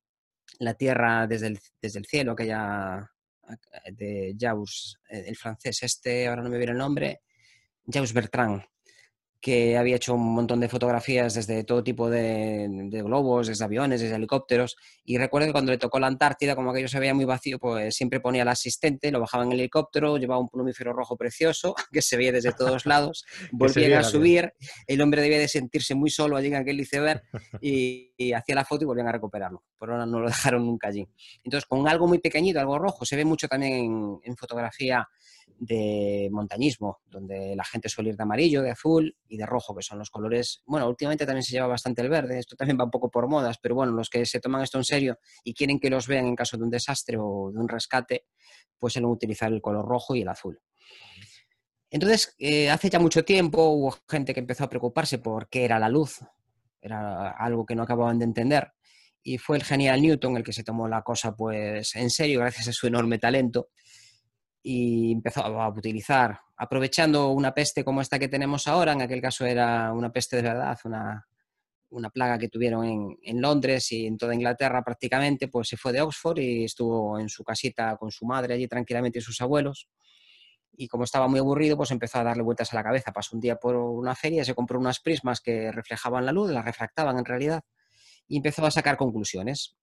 la 0.60 0.74
Tierra 0.74 1.26
desde 1.26 1.48
el, 1.48 1.60
desde 1.80 1.98
el 2.00 2.06
cielo, 2.06 2.32
aquella 2.32 3.10
de 3.92 4.36
Jaus, 4.38 4.98
eh, 5.08 5.24
el 5.26 5.36
francés, 5.36 5.82
este, 5.82 6.26
ahora 6.28 6.42
no 6.42 6.50
me 6.50 6.58
viene 6.58 6.72
el 6.72 6.78
nombre, 6.78 7.22
Jaus 7.86 8.12
Bertrand, 8.12 8.62
que 9.40 9.76
había 9.76 9.96
hecho 9.96 10.14
un 10.14 10.34
montón 10.34 10.60
de 10.60 10.68
fotografías 10.68 11.34
desde 11.34 11.62
todo 11.64 11.84
tipo 11.84 12.10
de, 12.10 12.88
globos, 13.04 13.46
desde 13.46 13.64
aviones, 13.64 14.00
desde 14.00 14.16
helicópteros. 14.16 14.76
Y 15.04 15.16
recuerdo 15.18 15.46
que 15.46 15.52
cuando 15.52 15.72
le 15.72 15.78
tocó 15.78 16.00
la 16.00 16.08
Antártida, 16.08 16.56
como 16.56 16.70
aquello 16.70 16.88
se 16.88 16.98
veía 16.98 17.14
muy 17.14 17.24
vacío, 17.24 17.58
pues 17.58 17.94
siempre 17.94 18.20
ponía 18.20 18.42
al 18.42 18.48
asistente, 18.48 19.10
lo 19.12 19.20
bajaba 19.20 19.44
en 19.44 19.52
el 19.52 19.60
helicóptero, 19.60 20.16
llevaba 20.16 20.40
un 20.40 20.48
plumífero 20.48 20.92
rojo 20.92 21.16
precioso, 21.16 21.74
que 21.92 22.02
se 22.02 22.16
veía 22.16 22.32
desde 22.32 22.52
todos 22.52 22.86
lados, 22.86 23.24
volvían 23.52 23.92
a 23.92 24.02
subir, 24.02 24.52
el 24.86 25.00
hombre 25.00 25.22
debía 25.22 25.38
de 25.38 25.48
sentirse 25.48 25.94
muy 25.94 26.10
solo 26.10 26.36
allí 26.36 26.48
en 26.48 26.56
aquel 26.56 26.80
iceberg 26.80 27.22
y, 27.60 28.12
y 28.16 28.32
hacía 28.32 28.54
la 28.56 28.64
foto 28.64 28.84
y 28.84 28.86
volvían 28.86 29.08
a 29.08 29.12
recuperarlo. 29.12 29.62
Por 29.78 29.90
ahora 29.90 30.06
no 30.06 30.20
lo 30.20 30.26
dejaron 30.28 30.66
nunca 30.66 30.88
allí. 30.88 31.06
Entonces, 31.44 31.66
con 31.66 31.86
algo 31.88 32.06
muy 32.06 32.18
pequeñito, 32.18 32.60
algo 32.60 32.78
rojo, 32.78 33.04
se 33.04 33.16
ve 33.16 33.24
mucho 33.24 33.48
también 33.48 34.18
en 34.22 34.36
fotografía 34.36 35.08
de 35.58 36.28
montañismo, 36.30 37.00
donde 37.06 37.54
la 37.56 37.64
gente 37.64 37.88
suele 37.88 38.10
ir 38.10 38.16
de 38.16 38.22
amarillo, 38.22 38.62
de 38.62 38.70
azul 38.70 39.16
y 39.28 39.36
de 39.36 39.46
rojo, 39.46 39.74
que 39.74 39.82
son 39.82 39.98
los 39.98 40.10
colores. 40.10 40.62
Bueno, 40.66 40.88
últimamente 40.88 41.26
también 41.26 41.42
se 41.42 41.52
lleva 41.52 41.66
bastante 41.66 42.02
el 42.02 42.08
verde, 42.08 42.38
esto 42.38 42.54
también 42.56 42.78
va 42.78 42.84
un 42.84 42.90
poco 42.90 43.10
por 43.10 43.28
modas, 43.28 43.58
pero 43.60 43.74
bueno, 43.74 43.92
los 43.92 44.08
que 44.08 44.24
se 44.24 44.40
toman 44.40 44.62
esto 44.62 44.78
en 44.78 44.84
serio 44.84 45.18
y 45.42 45.54
quieren 45.54 45.80
que 45.80 45.90
los 45.90 46.06
vean 46.06 46.26
en 46.26 46.36
caso 46.36 46.56
de 46.56 46.64
un 46.64 46.70
desastre 46.70 47.16
o 47.18 47.50
de 47.52 47.58
un 47.58 47.68
rescate, 47.68 48.26
pues 48.78 48.92
suelen 48.92 49.10
utilizar 49.10 49.52
el 49.52 49.60
color 49.60 49.84
rojo 49.84 50.14
y 50.14 50.22
el 50.22 50.28
azul. 50.28 50.60
Entonces, 51.90 52.34
eh, 52.38 52.70
hace 52.70 52.90
ya 52.90 52.98
mucho 52.98 53.24
tiempo 53.24 53.70
hubo 53.70 53.96
gente 54.08 54.34
que 54.34 54.40
empezó 54.40 54.64
a 54.64 54.68
preocuparse 54.68 55.18
por 55.18 55.48
qué 55.48 55.64
era 55.64 55.78
la 55.78 55.88
luz, 55.88 56.20
era 56.80 57.30
algo 57.30 57.66
que 57.66 57.74
no 57.74 57.82
acababan 57.82 58.18
de 58.18 58.26
entender, 58.26 58.72
y 59.28 59.38
fue 59.38 59.58
el 59.58 59.64
genial 59.64 60.00
Newton 60.00 60.36
el 60.36 60.42
que 60.42 60.52
se 60.52 60.64
tomó 60.64 60.88
la 60.88 61.02
cosa 61.02 61.36
pues 61.36 61.94
en 61.96 62.08
serio 62.08 62.40
gracias 62.40 62.68
a 62.68 62.72
su 62.72 62.86
enorme 62.86 63.18
talento 63.18 63.68
y 64.62 65.12
empezó 65.12 65.44
a 65.44 65.68
utilizar, 65.68 66.40
aprovechando 66.56 67.28
una 67.30 67.54
peste 67.54 67.84
como 67.84 68.00
esta 68.00 68.18
que 68.18 68.28
tenemos 68.28 68.66
ahora, 68.66 68.92
en 68.92 69.02
aquel 69.02 69.22
caso 69.22 69.46
era 69.46 69.92
una 69.92 70.12
peste 70.12 70.36
de 70.36 70.42
verdad, 70.42 70.76
una, 70.84 71.26
una 71.90 72.10
plaga 72.10 72.38
que 72.38 72.48
tuvieron 72.48 72.84
en, 72.84 73.16
en, 73.22 73.40
Londres 73.40 73.90
y 73.92 74.06
en 74.06 74.18
toda 74.18 74.34
Inglaterra 74.34 74.82
prácticamente, 74.82 75.48
pues 75.48 75.68
se 75.68 75.76
fue 75.76 75.92
de 75.92 76.00
Oxford 76.00 76.38
y 76.38 76.64
estuvo 76.64 77.18
en 77.18 77.28
su 77.28 77.44
casita 77.44 77.96
con 77.96 78.10
su 78.10 78.26
madre 78.26 78.54
allí 78.54 78.66
tranquilamente 78.66 79.20
y 79.20 79.22
sus 79.22 79.40
abuelos. 79.40 79.88
Y 80.72 80.86
como 80.86 81.04
estaba 81.04 81.28
muy 81.28 81.40
aburrido, 81.40 81.76
pues 81.76 81.90
empezó 81.90 82.18
a 82.18 82.24
darle 82.24 82.42
vueltas 82.42 82.72
a 82.72 82.76
la 82.76 82.84
cabeza. 82.84 83.12
Pasó 83.12 83.36
un 83.36 83.40
día 83.40 83.56
por 83.56 83.74
una 83.74 84.14
feria, 84.14 84.44
se 84.44 84.54
compró 84.54 84.78
unas 84.78 85.00
prismas 85.00 85.40
que 85.40 85.72
reflejaban 85.72 86.26
la 86.26 86.32
luz, 86.32 86.50
la 86.50 86.62
refractaban 86.62 87.18
en 87.18 87.24
realidad, 87.24 87.64
y 88.28 88.36
empezó 88.36 88.64
a 88.64 88.70
sacar 88.70 88.96
conclusiones. 88.96 89.76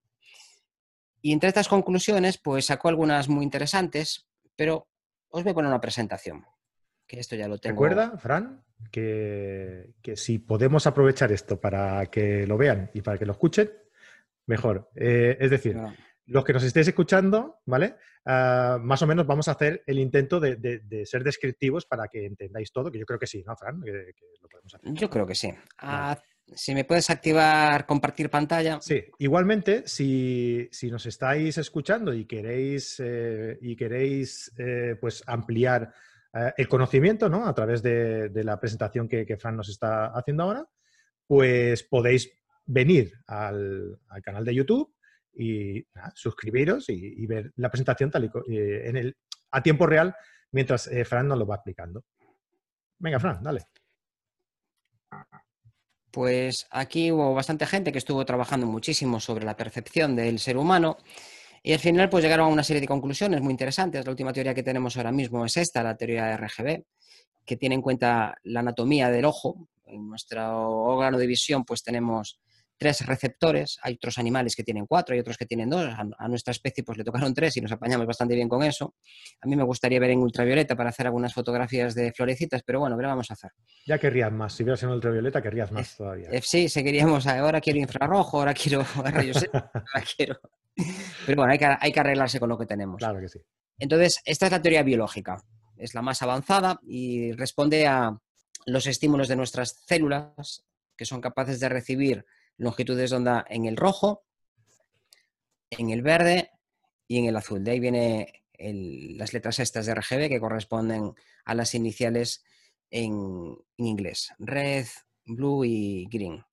Y 1.22 1.34
entre 1.34 1.50
estas 1.50 1.68
conclusiones, 1.68 2.38
pues 2.38 2.68
sacó 2.68 2.88
algunas 2.88 3.28
muy 3.28 3.44
interesantes, 3.44 4.28
pero 4.56 4.88
os 5.30 5.44
voy 5.44 5.52
a 5.52 5.56
poner 5.56 5.70
una 5.70 5.82
presentación, 5.82 6.46
que 7.08 7.20
esto 7.20 7.36
ya 7.36 7.48
lo 7.48 7.58
tengo. 7.58 7.74
Recuerda, 7.74 8.18
Fran, 8.18 8.64
que, 8.92 9.94
si 10.16 10.40
podemos 10.40 10.86
aprovechar 10.88 11.32
esto 11.32 11.60
para 11.60 12.06
que 12.08 12.46
lo 12.46 12.58
vean 12.58 12.92
y 12.94 13.02
para 13.02 13.18
que 13.18 13.26
lo 13.26 13.34
escuchen, 13.34 13.72
mejor. 14.46 14.92
Eh, 14.96 15.36
es 15.40 15.50
decir, 15.50 15.78
los 16.28 16.44
que 16.44 16.54
nos 16.54 16.64
estéis 16.64 16.88
escuchando, 16.88 17.62
¿vale? 17.66 17.96
Ah, 18.26 18.78
más 18.82 19.02
o 19.02 19.08
menos 19.08 19.26
vamos 19.26 19.48
a 19.48 19.52
hacer 19.52 19.84
el 19.86 20.00
intento 20.00 20.40
de, 20.40 21.04
ser 21.06 21.24
descriptivos 21.24 21.86
para 21.86 22.08
que 22.08 22.26
entendáis 22.26 22.72
todo, 22.72 22.92
que 22.92 23.00
yo 23.00 23.06
creo 23.06 23.20
que 23.20 23.28
sí, 23.28 23.44
¿no, 23.46 23.56
Fran? 23.56 23.82
Yo 24.94 25.10
creo 25.10 25.26
que 25.26 25.36
sí. 25.36 25.52
Si 26.54 26.76
me 26.76 26.86
puedes 26.86 27.10
activar 27.10 27.86
compartir 27.86 28.30
pantalla. 28.30 28.80
Sí, 28.80 29.04
igualmente, 29.18 29.84
si, 29.88 30.70
nos 30.92 31.06
estáis 31.06 31.58
escuchando 31.58 32.14
y 32.14 32.26
queréis, 32.26 33.00
eh, 33.00 33.58
y 33.62 33.76
queréis 33.76 34.52
eh, 34.58 34.96
pues 35.02 35.24
ampliar 35.26 35.92
eh, 36.34 36.54
el 36.58 36.68
conocimiento 36.68 37.30
¿no? 37.30 37.48
a 37.48 37.54
través 37.56 37.82
de, 37.82 38.30
la 38.44 38.60
presentación 38.60 39.08
que, 39.08 39.26
que, 39.26 39.38
Fran 39.38 39.56
nos 39.56 39.70
está 39.70 40.08
haciendo 40.08 40.44
ahora, 40.44 40.66
pues 41.26 41.82
podéis 41.84 42.32
venir 42.66 43.12
al, 43.26 44.00
canal 44.24 44.46
de 44.46 44.54
YouTube 44.54 44.94
y 45.34 45.86
suscribiros 46.14 46.90
y, 46.90 47.26
ver 47.26 47.52
la 47.56 47.72
presentación 47.72 48.12
tal 48.12 48.26
y, 48.26 48.58
en 48.58 48.98
el, 48.98 49.18
a 49.52 49.64
tiempo 49.64 49.88
real 49.88 50.16
mientras 50.52 50.90
Fran 51.06 51.28
nos 51.28 51.40
lo 51.40 51.48
va 51.48 51.56
explicando. 51.56 52.06
Venga, 53.00 53.20
Fran, 53.20 53.42
dale. 53.42 53.62
Pues 56.16 56.66
aquí 56.72 57.12
hubo 57.12 57.34
bastante 57.34 57.66
gente 57.66 57.92
que 57.92 57.98
estuvo 57.98 58.24
trabajando 58.24 58.66
muchísimo 58.66 59.20
sobre 59.20 59.44
la 59.44 59.58
percepción 59.58 60.16
del 60.16 60.40
ser 60.40 60.56
humano 60.56 60.96
y 61.62 61.74
al 61.74 61.80
final 61.80 62.08
pues 62.08 62.24
llegaron 62.24 62.46
a 62.46 62.54
una 62.54 62.64
serie 62.64 62.80
de 62.80 62.88
conclusiones 62.88 63.42
muy 63.42 63.52
interesantes. 63.52 64.06
La 64.06 64.12
última 64.12 64.32
teoría 64.32 64.54
que 64.54 64.64
tenemos 64.64 64.96
ahora 64.96 65.12
mismo 65.12 65.44
es 65.44 65.58
esta, 65.58 65.84
la 65.84 65.98
teoría 65.98 66.28
de 66.28 66.38
RGB, 66.38 66.84
que 67.46 67.58
tiene 67.58 67.76
en 67.76 67.82
cuenta 67.82 68.34
la 68.44 68.62
anatomía 68.62 69.10
del 69.10 69.26
ojo. 69.26 69.68
En 69.88 70.08
nuestro 70.08 70.86
órgano 70.86 71.18
de 71.18 71.28
visión 71.28 71.66
pues 71.66 71.84
tenemos 71.84 72.40
tres 72.78 73.06
receptores, 73.06 73.78
hay 73.82 73.96
otros 73.96 74.18
animales 74.18 74.56
que 74.56 74.64
tienen 74.64 74.86
cuatro, 74.86 75.16
y 75.16 75.20
otros 75.20 75.38
que 75.38 75.46
tienen 75.46 75.70
dos, 75.70 75.86
a, 75.86 76.28
nuestra 76.28 76.52
especie 76.52 76.84
pues 76.84 76.98
le 76.98 77.04
tocaron 77.04 77.34
tres 77.34 77.56
y 77.58 77.62
nos 77.62 77.72
apañamos 77.72 78.06
bastante 78.06 78.36
bien 78.36 78.50
con 78.50 78.64
eso. 78.64 78.96
A 79.42 79.48
mí 79.48 79.56
me 79.56 79.64
gustaría 79.64 80.00
ver 80.00 80.12
en 80.12 80.20
ultravioleta 80.20 80.76
para 80.76 80.90
hacer 80.90 81.08
algunas 81.08 81.34
fotografías 81.34 81.96
de 81.96 82.12
florecitas, 82.12 82.64
pero 82.64 82.80
bueno, 82.80 82.98
¿qué 82.98 83.04
le 83.04 83.08
vamos 83.08 83.30
a 83.32 83.34
hacer? 83.34 83.52
Ya 83.86 83.98
querrías 83.98 84.32
más, 84.32 84.54
si 84.54 84.64
vieras 84.64 84.84
en 84.84 84.90
ultravioleta 84.90 85.42
querrías 85.42 85.72
más 85.72 85.96
todavía. 85.96 86.30
sí, 86.42 86.70
seguiríamos, 86.70 87.28
ahora 87.28 87.62
quiero 87.62 87.80
infrarrojo, 87.80 88.40
ahora 88.40 88.54
quiero 88.54 88.84
rayos 89.04 89.46
ahora 89.54 90.06
quiero... 90.16 90.40
Pero 91.26 91.38
bueno, 91.38 91.54
hay 91.54 91.58
que, 91.58 91.66
hay 91.80 91.92
que 91.92 92.00
arreglarse 92.02 92.38
con 92.38 92.50
lo 92.50 92.58
que 92.58 92.66
tenemos. 92.66 92.98
Claro 92.98 93.22
que 93.22 93.30
sí. 93.30 93.40
Entonces, 93.80 94.22
esta 94.26 94.48
es 94.48 94.52
la 94.52 94.62
teoría 94.62 94.84
biológica, 94.84 95.38
es 95.78 95.94
la 95.94 96.02
más 96.02 96.22
avanzada 96.22 96.80
y 96.84 97.32
responde 97.34 97.88
a 97.88 98.18
los 98.66 98.88
estímulos 98.88 99.28
de 99.28 99.36
nuestras 99.36 99.84
células 99.86 100.66
que 100.98 101.06
son 101.06 101.22
capaces 101.22 101.60
de 101.60 101.70
recibir 101.70 102.26
longitudes 102.58 103.10
de 103.10 103.16
onda 103.16 103.46
en 103.50 103.66
el 103.66 103.78
rojo, 103.78 104.26
en 105.70 105.90
el 105.90 106.02
verde 106.02 106.52
y 107.08 107.20
en 107.20 107.26
el 107.26 107.36
azul. 107.36 107.64
De 107.64 107.72
ahí 107.72 107.80
vienen 107.80 108.28
las 109.18 109.34
letras 109.34 109.60
estas 109.60 109.86
de 109.86 109.96
RGB 109.96 110.30
que 110.30 110.40
corresponden 110.40 111.14
a 111.44 111.56
las 111.56 111.76
iniciales 111.76 112.44
en, 112.90 113.58
inglés, 113.78 114.32
red, 114.40 114.86
blue 115.26 115.66
y 115.66 116.08
green. 116.10 116.44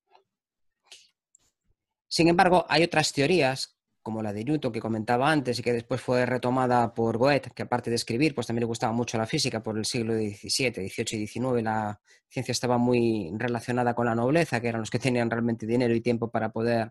Sin 2.08 2.28
embargo, 2.28 2.66
hay 2.68 2.82
otras 2.82 3.12
teorías 3.12 3.78
como 4.02 4.22
la 4.22 4.32
de 4.32 4.44
Newton 4.44 4.72
que 4.72 4.80
comentaba 4.80 5.30
antes 5.30 5.58
y 5.58 5.62
que 5.62 5.72
después 5.72 6.00
fue 6.00 6.26
retomada 6.26 6.92
por 6.92 7.18
Goethe, 7.18 7.50
que 7.54 7.62
aparte 7.62 7.90
de 7.90 7.96
escribir, 7.96 8.34
pues 8.34 8.46
también 8.46 8.62
le 8.62 8.66
gustaba 8.66 8.92
mucho 8.92 9.16
la 9.16 9.26
física 9.26 9.62
por 9.62 9.78
el 9.78 9.84
siglo 9.84 10.14
XVII, 10.14 10.88
XVIII 10.88 11.22
y 11.22 11.26
XIX. 11.26 11.62
La 11.62 12.00
ciencia 12.28 12.52
estaba 12.52 12.78
muy 12.78 13.30
relacionada 13.36 13.94
con 13.94 14.06
la 14.06 14.14
nobleza, 14.14 14.60
que 14.60 14.68
eran 14.68 14.80
los 14.80 14.90
que 14.90 14.98
tenían 14.98 15.30
realmente 15.30 15.66
dinero 15.66 15.94
y 15.94 16.00
tiempo 16.00 16.30
para 16.30 16.50
poder 16.50 16.90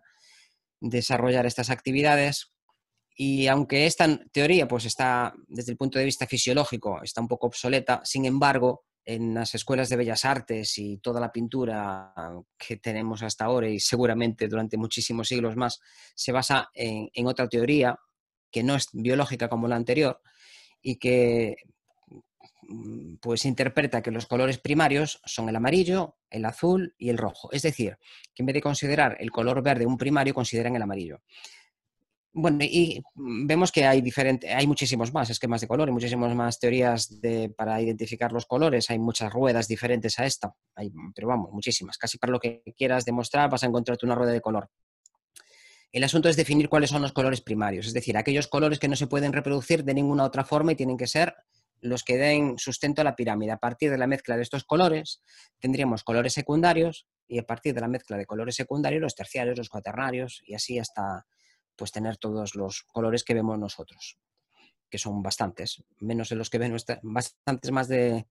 desarrollar 0.80 1.46
estas 1.46 1.70
actividades. 1.70 2.52
Y 3.14 3.46
aunque 3.46 3.86
esta 3.86 4.08
teoría, 4.32 4.66
pues 4.66 4.86
está, 4.86 5.34
desde 5.48 5.72
el 5.72 5.78
punto 5.78 5.98
de 5.98 6.06
vista 6.06 6.26
fisiológico, 6.26 7.02
está 7.02 7.20
un 7.20 7.28
poco 7.28 7.46
obsoleta, 7.46 8.00
sin 8.04 8.24
embargo, 8.24 8.84
en 9.04 9.34
las 9.34 9.54
escuelas 9.54 9.88
de 9.88 9.96
bellas 9.96 10.24
artes 10.24 10.78
y 10.78 10.98
toda 10.98 11.20
la 11.20 11.32
pintura 11.32 12.12
que 12.56 12.76
tenemos 12.76 13.22
hasta 13.22 13.44
ahora 13.44 13.68
y 13.68 13.80
seguramente 13.80 14.48
durante 14.48 14.76
muchísimos 14.76 15.28
siglos 15.28 15.56
más 15.56 15.80
se 16.14 16.32
basa 16.32 16.70
en, 16.74 17.26
otra 17.26 17.48
teoría 17.48 17.98
que 18.50 18.62
no 18.62 18.74
es 18.76 18.88
biológica 18.92 19.48
como 19.48 19.66
la 19.66 19.76
anterior 19.76 20.20
y 20.80 20.96
que 20.96 21.56
mm, 22.68 23.16
pues 23.16 23.44
interpreta 23.44 24.02
que 24.02 24.10
los 24.10 24.26
colores 24.26 24.58
primarios 24.58 25.20
son 25.24 25.48
el 25.48 25.56
amarillo, 25.56 26.16
el 26.30 26.44
azul 26.44 26.94
y 26.98 27.08
el 27.08 27.18
rojo. 27.18 27.50
Es 27.52 27.62
decir, 27.62 27.98
que 28.34 28.42
en 28.42 28.46
vez 28.46 28.54
de 28.54 28.62
considerar 28.62 29.16
el 29.20 29.30
color 29.30 29.62
verde 29.62 29.86
un 29.86 29.98
primario, 29.98 30.34
consideran 30.34 30.76
el 30.76 30.82
amarillo. 30.82 31.22
Bueno, 32.34 32.58
y 32.62 33.02
vemos 33.14 33.70
que 33.70 33.84
hay 33.84 34.00
diferente, 34.00 34.50
hay 34.50 34.66
muchísimos 34.66 35.12
más 35.12 35.28
esquemas 35.28 35.60
de 35.60 35.68
color 35.68 35.90
y 35.90 35.92
muchísimas 35.92 36.34
más 36.34 36.58
teorías 36.58 37.20
para 37.56 37.80
identificar 37.82 38.32
los 38.32 38.46
colores. 38.46 38.88
Hay 38.88 38.98
muchas 38.98 39.30
ruedas 39.30 39.68
diferentes 39.68 40.18
a 40.18 40.24
esta, 40.24 40.54
pero 41.14 41.28
vamos, 41.28 41.52
muchísimas. 41.52 41.98
Casi 41.98 42.16
para 42.16 42.32
lo 42.32 42.40
que 42.40 42.62
quieras 42.74 43.04
demostrar 43.04 43.50
vas 43.50 43.62
a 43.64 43.66
encontrarte 43.66 44.06
una 44.06 44.14
rueda 44.14 44.32
de 44.32 44.40
color. 44.40 44.70
El 45.92 46.04
asunto 46.04 46.30
es 46.30 46.36
definir 46.36 46.70
cuáles 46.70 46.88
son 46.88 47.02
los 47.02 47.12
colores 47.12 47.42
primarios, 47.42 47.86
es 47.86 47.92
decir, 47.92 48.16
aquellos 48.16 48.48
colores 48.48 48.78
que 48.78 48.88
no 48.88 48.96
se 48.96 49.08
pueden 49.08 49.34
reproducir 49.34 49.84
de 49.84 49.92
ninguna 49.92 50.24
otra 50.24 50.42
forma 50.42 50.72
y 50.72 50.76
tienen 50.76 50.96
que 50.96 51.06
ser 51.06 51.34
los 51.82 52.02
que 52.02 52.16
den 52.16 52.56
sustento 52.56 53.02
a 53.02 53.04
la 53.04 53.14
pirámide. 53.14 53.52
A 53.52 53.58
partir 53.58 53.90
de 53.90 53.98
la 53.98 54.06
mezcla 54.06 54.36
de 54.36 54.42
estos 54.42 54.64
colores 54.64 55.20
tendríamos 55.58 56.02
colores 56.02 56.32
secundarios 56.32 57.06
y 57.28 57.38
a 57.38 57.42
partir 57.42 57.74
de 57.74 57.82
la 57.82 57.88
mezcla 57.88 58.16
de 58.16 58.24
colores 58.24 58.54
secundarios 58.54 59.02
los 59.02 59.14
terciarios, 59.14 59.58
los 59.58 59.68
cuaternarios 59.68 60.40
y 60.46 60.54
así 60.54 60.78
hasta 60.78 61.26
pues 61.76 61.92
tener 61.92 62.16
todos 62.16 62.54
los 62.54 62.82
colores 62.82 63.24
que 63.24 63.34
vemos 63.34 63.58
nosotros, 63.58 64.18
que 64.90 64.98
son 64.98 65.22
bastantes, 65.22 65.82
menos 65.98 66.28
de 66.28 66.36
los 66.36 66.50
que 66.50 66.58
ven 66.58 66.70
nuestra, 66.70 67.00
bastantes 67.02 67.70
más 67.70 67.88
de... 67.88 68.26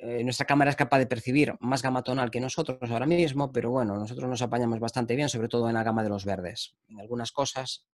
Eh, 0.00 0.22
nuestra 0.22 0.46
cámara 0.46 0.70
es 0.70 0.76
capaz 0.76 0.98
de 0.98 1.06
percibir 1.06 1.54
más 1.58 1.82
gama 1.82 2.04
tonal 2.04 2.30
que 2.30 2.38
nosotros 2.38 2.78
ahora 2.88 3.06
mismo, 3.06 3.50
pero 3.50 3.72
bueno, 3.72 3.96
nosotros 3.96 4.28
nos 4.28 4.42
apañamos 4.42 4.78
bastante 4.78 5.16
bien, 5.16 5.28
sobre 5.28 5.48
todo 5.48 5.68
en 5.68 5.74
la 5.74 5.82
gama 5.82 6.04
de 6.04 6.08
los 6.08 6.24
verdes. 6.24 6.76
En 6.88 7.00
algunas 7.00 7.32
cosas 7.32 7.88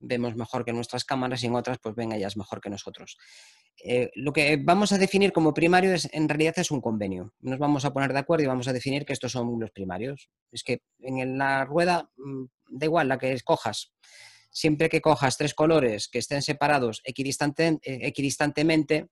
vemos 0.00 0.34
mejor 0.34 0.64
que 0.64 0.72
nuestras 0.72 1.04
cámaras 1.04 1.42
y 1.42 1.46
en 1.46 1.54
otras 1.54 1.78
pues 1.78 1.94
ven 1.94 2.12
ellas 2.12 2.36
mejor 2.36 2.60
que 2.60 2.70
nosotros. 2.70 3.16
Eh, 3.82 4.10
lo 4.14 4.32
que 4.32 4.58
vamos 4.62 4.92
a 4.92 4.98
definir 4.98 5.32
como 5.32 5.54
primario 5.54 5.94
es, 5.94 6.08
en 6.12 6.28
realidad 6.28 6.54
es 6.58 6.70
un 6.70 6.80
convenio. 6.80 7.32
Nos 7.40 7.58
vamos 7.58 7.84
a 7.84 7.92
poner 7.92 8.12
de 8.12 8.18
acuerdo 8.18 8.44
y 8.44 8.48
vamos 8.48 8.68
a 8.68 8.72
definir 8.72 9.04
que 9.04 9.12
estos 9.12 9.32
son 9.32 9.58
los 9.60 9.70
primarios. 9.70 10.28
Es 10.50 10.64
que 10.64 10.82
en 10.98 11.38
la 11.38 11.64
rueda, 11.64 12.10
mm, 12.16 12.44
da 12.70 12.86
igual 12.86 13.08
la 13.08 13.18
que 13.18 13.32
escojas, 13.32 13.92
siempre 14.50 14.88
que 14.88 15.00
cojas 15.00 15.36
tres 15.36 15.54
colores 15.54 16.08
que 16.08 16.18
estén 16.18 16.42
separados 16.42 17.02
eh, 17.04 17.12
equidistantemente, 17.84 19.08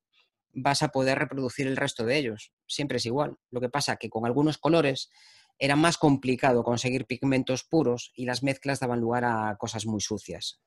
vas 0.53 0.83
a 0.83 0.89
poder 0.89 1.19
reproducir 1.19 1.67
el 1.67 1.77
resto 1.77 2.05
de 2.05 2.17
ellos. 2.17 2.53
Siempre 2.67 2.99
es 2.99 3.07
igual. 3.07 3.37
Lo 3.51 3.61
que 3.61 3.69
pasa 3.69 3.97
que 3.97 4.11
con 4.11 4.27
algunos 4.27 4.59
colores 4.59 5.11
era 5.59 5.77
más 5.77 5.99
complicado 5.99 6.63
conseguir 6.63 7.07
pigmentos 7.07 7.65
puros 7.65 8.13
y 8.15 8.27
las 8.27 8.43
mezclas 8.43 8.81
daban 8.81 9.01
lugar 9.01 9.25
a 9.25 9.57
cosas 9.59 9.87
muy 9.87 10.01
sucias. 10.01 10.61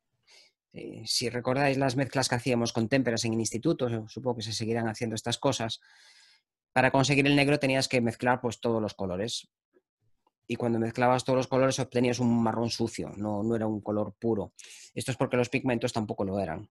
Eh, 0.74 1.04
si 1.06 1.30
recordáis 1.30 1.78
las 1.78 1.96
mezclas 1.96 2.30
que 2.30 2.36
hacíamos 2.36 2.72
con 2.74 2.88
témperas 2.88 3.26
en 3.26 3.34
el 3.34 3.40
instituto, 3.40 4.08
supongo 4.08 4.38
que 4.38 4.44
se 4.44 4.54
seguirán 4.54 4.88
haciendo 4.88 5.16
estas 5.16 5.38
cosas, 5.38 5.82
para 6.74 6.92
conseguir 6.92 7.28
el 7.28 7.36
negro 7.36 7.60
tenías 7.60 7.88
que 7.88 8.02
mezclar 8.02 8.40
pues, 8.42 8.60
todos 8.60 8.82
los 8.82 8.94
colores. 8.94 9.50
Y 10.48 10.56
cuando 10.56 10.80
mezclabas 10.80 11.24
todos 11.24 11.38
los 11.38 11.48
colores 11.48 11.80
obtenías 11.80 12.20
un 12.20 12.42
marrón 12.42 12.70
sucio, 12.70 13.12
no, 13.16 13.44
no 13.44 13.56
era 13.56 13.68
un 13.68 13.82
color 13.82 14.16
puro. 14.20 14.54
Esto 14.94 15.12
es 15.12 15.18
porque 15.18 15.38
los 15.38 15.50
pigmentos 15.50 15.94
tampoco 15.94 16.24
lo 16.24 16.40
eran. 16.40 16.70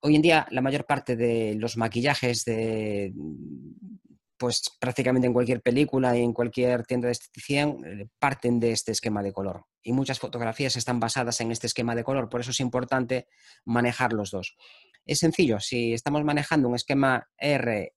Hoy 0.00 0.16
en 0.16 0.22
día 0.22 0.46
la 0.50 0.60
mayor 0.60 0.84
parte 0.84 1.16
de 1.16 1.54
los 1.54 1.76
maquillajes 1.76 2.44
de, 2.44 3.12
pues 4.36 4.62
prácticamente 4.78 5.26
en 5.26 5.32
cualquier 5.32 5.62
película 5.62 6.16
y 6.16 6.22
en 6.22 6.32
cualquier 6.32 6.84
tienda 6.84 7.06
de 7.06 7.12
estetición 7.12 7.84
eh, 7.84 8.08
parten 8.18 8.60
de 8.60 8.72
este 8.72 8.92
esquema 8.92 9.22
de 9.22 9.32
color. 9.32 9.64
Y 9.84 9.92
muchas 9.92 10.18
fotografías 10.18 10.76
están 10.76 10.98
basadas 10.98 11.40
en 11.42 11.52
este 11.52 11.66
esquema 11.68 11.94
de 11.94 12.02
color, 12.02 12.28
por 12.30 12.40
eso 12.40 12.50
es 12.50 12.60
importante 12.60 13.28
manejar 13.64 14.14
los 14.14 14.30
dos. 14.30 14.56
Es 15.04 15.18
sencillo, 15.18 15.60
si 15.60 15.92
estamos 15.92 16.24
manejando 16.24 16.68
un 16.68 16.74
esquema 16.74 17.28
R, 17.36 17.94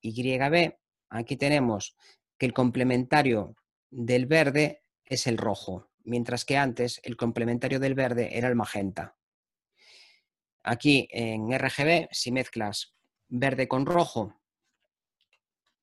Y, 0.00 0.38
B, 0.38 0.78
aquí 1.10 1.36
tenemos 1.36 1.94
que 2.38 2.46
el 2.46 2.54
complementario 2.54 3.54
del 3.90 4.24
verde 4.24 4.82
es 5.04 5.26
el 5.26 5.36
rojo, 5.36 5.90
mientras 6.04 6.46
que 6.46 6.56
antes 6.56 7.00
el 7.04 7.16
complementario 7.18 7.78
del 7.78 7.94
verde 7.94 8.38
era 8.38 8.48
el 8.48 8.56
magenta. 8.56 9.16
Aquí 10.62 11.06
en 11.10 11.52
RGB, 11.52 12.08
si 12.10 12.32
mezclas 12.32 12.94
verde 13.28 13.68
con 13.68 13.84
rojo, 13.84 14.40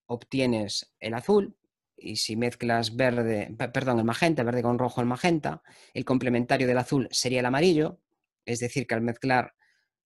obtienes 0.08 0.94
el 1.00 1.14
azul 1.14 1.56
y 1.98 2.18
si 2.18 2.36
mezclas 2.36 2.96
verde, 2.96 3.56
perdón, 3.74 4.00
el 4.00 4.06
magenta, 4.06 4.44
verde 4.44 4.62
con 4.62 4.80
rojo 4.80 5.02
el 5.02 5.08
magenta, 5.08 5.62
el 5.94 6.06
complementario 6.06 6.68
del 6.68 6.78
azul 6.78 7.08
sería 7.12 7.40
el 7.40 7.46
amarillo, 7.46 8.00
es 8.46 8.60
decir, 8.60 8.88
que 8.88 8.96
al 8.96 9.02
mezclar 9.02 9.54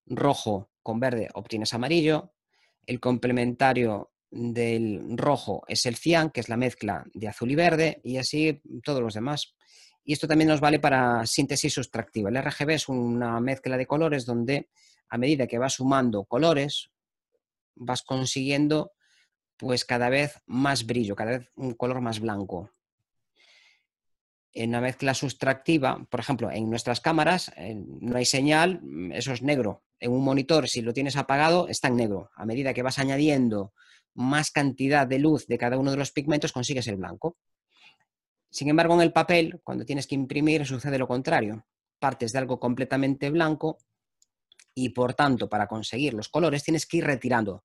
rojo 0.05 0.71
con 0.83 0.99
verde 0.99 1.29
obtienes 1.33 1.73
amarillo, 1.73 2.33
el 2.85 2.99
complementario 2.99 4.11
del 4.29 5.17
rojo 5.17 5.63
es 5.67 5.85
el 5.85 5.95
cian, 5.95 6.31
que 6.31 6.41
es 6.41 6.49
la 6.49 6.57
mezcla 6.57 7.05
de 7.13 7.27
azul 7.27 7.51
y 7.51 7.55
verde, 7.55 8.01
y 8.03 8.17
así 8.17 8.61
todos 8.83 9.01
los 9.01 9.13
demás. 9.13 9.55
Y 10.03 10.13
esto 10.13 10.27
también 10.27 10.49
nos 10.49 10.61
vale 10.61 10.79
para 10.79 11.25
síntesis 11.25 11.73
sustractiva. 11.73 12.29
El 12.29 12.41
RGB 12.41 12.69
es 12.71 12.87
una 12.87 13.39
mezcla 13.41 13.77
de 13.77 13.85
colores 13.85 14.25
donde 14.25 14.69
a 15.09 15.17
medida 15.17 15.47
que 15.47 15.57
vas 15.57 15.73
sumando 15.73 16.25
colores, 16.25 16.91
vas 17.75 18.03
consiguiendo 18.03 18.91
pues 19.57 19.85
cada 19.85 20.09
vez 20.09 20.39
más 20.45 20.85
brillo, 20.85 21.15
cada 21.15 21.39
vez 21.39 21.51
un 21.55 21.73
color 21.73 22.01
más 22.01 22.19
blanco. 22.19 22.71
En 24.53 24.71
la 24.71 24.81
mezcla 24.81 25.13
sustractiva, 25.13 26.05
por 26.09 26.19
ejemplo, 26.19 26.51
en 26.51 26.69
nuestras 26.69 27.01
cámaras 27.01 27.51
no 27.57 28.17
hay 28.17 28.25
señal, 28.25 28.79
mm, 28.81 29.11
eso 29.11 29.33
es 29.33 29.41
negro. 29.41 29.83
En 29.99 30.11
un 30.11 30.23
monitor, 30.23 30.67
si 30.67 30.81
lo 30.81 30.93
tienes 30.93 31.17
apagado, 31.17 31.67
está 31.67 31.87
en 31.87 31.97
negro. 31.97 32.29
A 32.35 32.45
medida 32.45 32.73
que 32.73 32.83
vas 32.83 32.99
añadiendo 32.99 33.73
más 34.13 34.51
cantidad 34.51 35.07
de 35.07 35.19
luz 35.19 35.47
de 35.47 35.57
cada 35.57 35.77
uno 35.77 35.91
de 35.91 35.97
los 35.97 36.11
pigmentos, 36.11 36.51
consigues 36.51 36.87
el 36.87 36.97
blanco. 36.97 37.37
Sin 38.49 38.69
embargo, 38.69 38.95
en 38.95 39.01
el 39.01 39.11
papel, 39.11 39.59
cuando 39.63 39.85
tienes 39.85 40.07
que 40.07 40.15
imprimir, 40.15 40.65
sucede 40.65 40.97
lo 40.97 41.07
contrario. 41.07 41.65
Partes 41.99 42.31
de 42.31 42.39
algo 42.39 42.59
completamente 42.59 43.29
blanco 43.29 43.77
y, 44.73 44.89
por 44.89 45.13
tanto, 45.13 45.49
para 45.49 45.67
conseguir 45.67 46.13
los 46.13 46.29
colores, 46.29 46.63
tienes 46.63 46.85
que 46.85 46.97
ir 46.97 47.05
retirando 47.05 47.63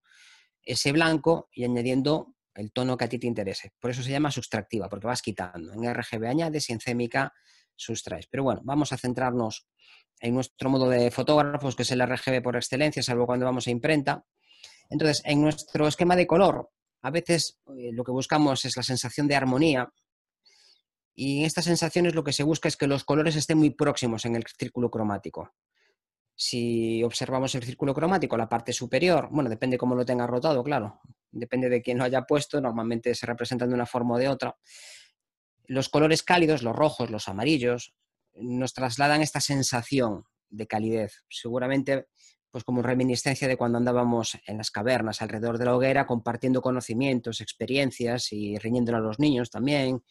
ese 0.65 0.93
blanco 0.93 1.49
y 1.53 1.65
añadiendo 1.65 2.35
el 2.55 2.73
tono 2.73 2.97
que 2.97 3.05
a 3.05 3.09
ti 3.09 3.19
te 3.19 3.27
interese. 3.27 3.73
Por 3.81 3.91
eso 3.91 4.03
se 4.03 4.11
llama 4.11 4.31
sustractiva, 4.31 4.89
porque 4.89 5.07
vas 5.07 5.23
quitando. 5.23 5.73
En 5.73 5.93
RGB 5.93 6.27
añades 6.27 6.69
y 6.69 6.73
en 6.73 6.79
CMYK 6.79 7.33
sustraes. 7.77 8.27
Pero 8.27 8.45
bueno, 8.45 8.61
vamos 8.65 8.93
a 8.93 8.99
centrarnos 8.99 9.67
en 10.21 10.35
nuestro 10.35 10.71
modo 10.71 10.89
de 10.89 11.11
fotógrafos, 11.11 11.75
que 11.75 11.83
es 11.83 11.91
el 11.91 12.07
RGB 12.07 12.43
por 12.43 12.57
excelencia, 12.57 13.03
salvo 13.03 13.27
cuando 13.27 13.47
vamos 13.47 13.67
a 13.67 13.71
imprenta. 13.71 14.25
Entonces, 14.89 15.23
en 15.25 15.41
nuestro 15.41 15.89
esquema 15.89 16.15
de 16.15 16.27
color, 16.27 16.71
a 17.03 17.11
veces 17.11 17.59
eh, 17.77 17.91
lo 17.93 18.05
que 18.05 18.13
buscamos 18.13 18.65
es 18.65 18.77
la 18.77 18.83
sensación 18.83 19.27
de 19.27 19.35
armonía. 19.35 19.93
Y 21.15 21.41
en 21.41 21.47
estas 21.47 21.65
sensaciones 21.65 22.15
lo 22.15 22.25
que 22.25 22.33
se 22.33 22.45
busca 22.45 22.69
es 22.69 22.77
que 22.77 22.87
los 22.87 23.05
colores 23.05 23.37
estén 23.37 23.59
muy 23.59 23.71
próximos 23.71 24.25
en 24.25 24.37
el 24.37 24.45
círculo 24.59 24.91
cromático. 24.91 25.53
Si 26.45 27.05
observamos 27.05 27.55
el 27.55 27.63
círculo 27.63 27.95
cromático, 27.95 28.37
la 28.37 28.49
parte 28.49 28.73
superior, 28.73 29.29
bueno, 29.31 29.49
depende 29.49 29.79
cómo 29.79 29.95
lo 29.95 30.05
tenga 30.05 30.27
rotado, 30.27 30.65
claro, 30.65 31.01
depende 31.31 31.69
de 31.69 31.81
quién 31.81 31.99
lo 31.99 32.03
haya 32.03 32.23
puesto, 32.23 32.61
normalmente 32.61 33.15
se 33.15 33.27
representan 33.27 33.69
de 33.69 33.77
una 33.77 33.87
forma 33.87 34.17
o 34.17 34.19
de 34.19 34.27
otra. 34.27 34.57
Los 35.67 35.89
colores 35.89 36.25
cálidos, 36.25 36.65
los 36.65 36.75
rojos, 36.75 37.11
los 37.11 37.29
amarillos, 37.29 37.95
nos 38.35 38.75
trasladan 38.75 39.23
esta 39.23 39.41
sensación 39.41 40.25
de 40.51 40.67
calidez. 40.67 41.23
Seguramente, 41.29 42.09
pues 42.51 42.65
como 42.65 42.83
reminiscencia 42.83 43.47
de 43.47 43.57
cuando 43.57 43.79
andábamos 43.79 44.37
en 44.45 44.59
las 44.59 44.73
cavernas 44.73 45.23
alrededor 45.23 45.59
de 45.59 45.67
la 45.67 45.77
hoguera, 45.77 46.09
compartiendo 46.09 46.61
conocimientos, 46.61 47.41
experiencias 47.41 48.33
y 48.33 48.59
riñéndole 48.59 48.99
a 48.99 49.01
los 49.01 49.21
niños 49.21 49.49
también, 49.49 50.03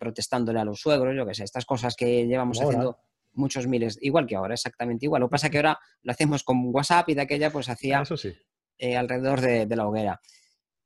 protestándole 0.00 0.58
a 0.58 0.64
los 0.64 0.80
suegros, 0.80 1.14
yo 1.14 1.24
qué 1.24 1.34
sé, 1.34 1.44
estas 1.44 1.64
cosas 1.64 1.94
que 1.94 2.26
llevamos 2.26 2.60
haciendo 2.60 2.98
muchos 3.36 3.66
miles, 3.66 3.98
igual 4.00 4.26
que 4.26 4.36
ahora, 4.36 4.54
exactamente 4.54 5.06
igual. 5.06 5.20
Lo 5.20 5.28
que 5.28 5.32
pasa 5.32 5.46
es 5.46 5.50
que 5.50 5.58
ahora 5.58 5.78
lo 6.02 6.12
hacemos 6.12 6.42
con 6.42 6.74
WhatsApp 6.74 7.08
y 7.10 7.14
de 7.14 7.22
aquella 7.22 7.50
pues 7.50 7.68
hacía 7.68 8.02
eh, 8.78 8.96
alrededor 8.96 9.40
de, 9.40 9.76
la 9.76 9.86
hoguera. 9.86 10.20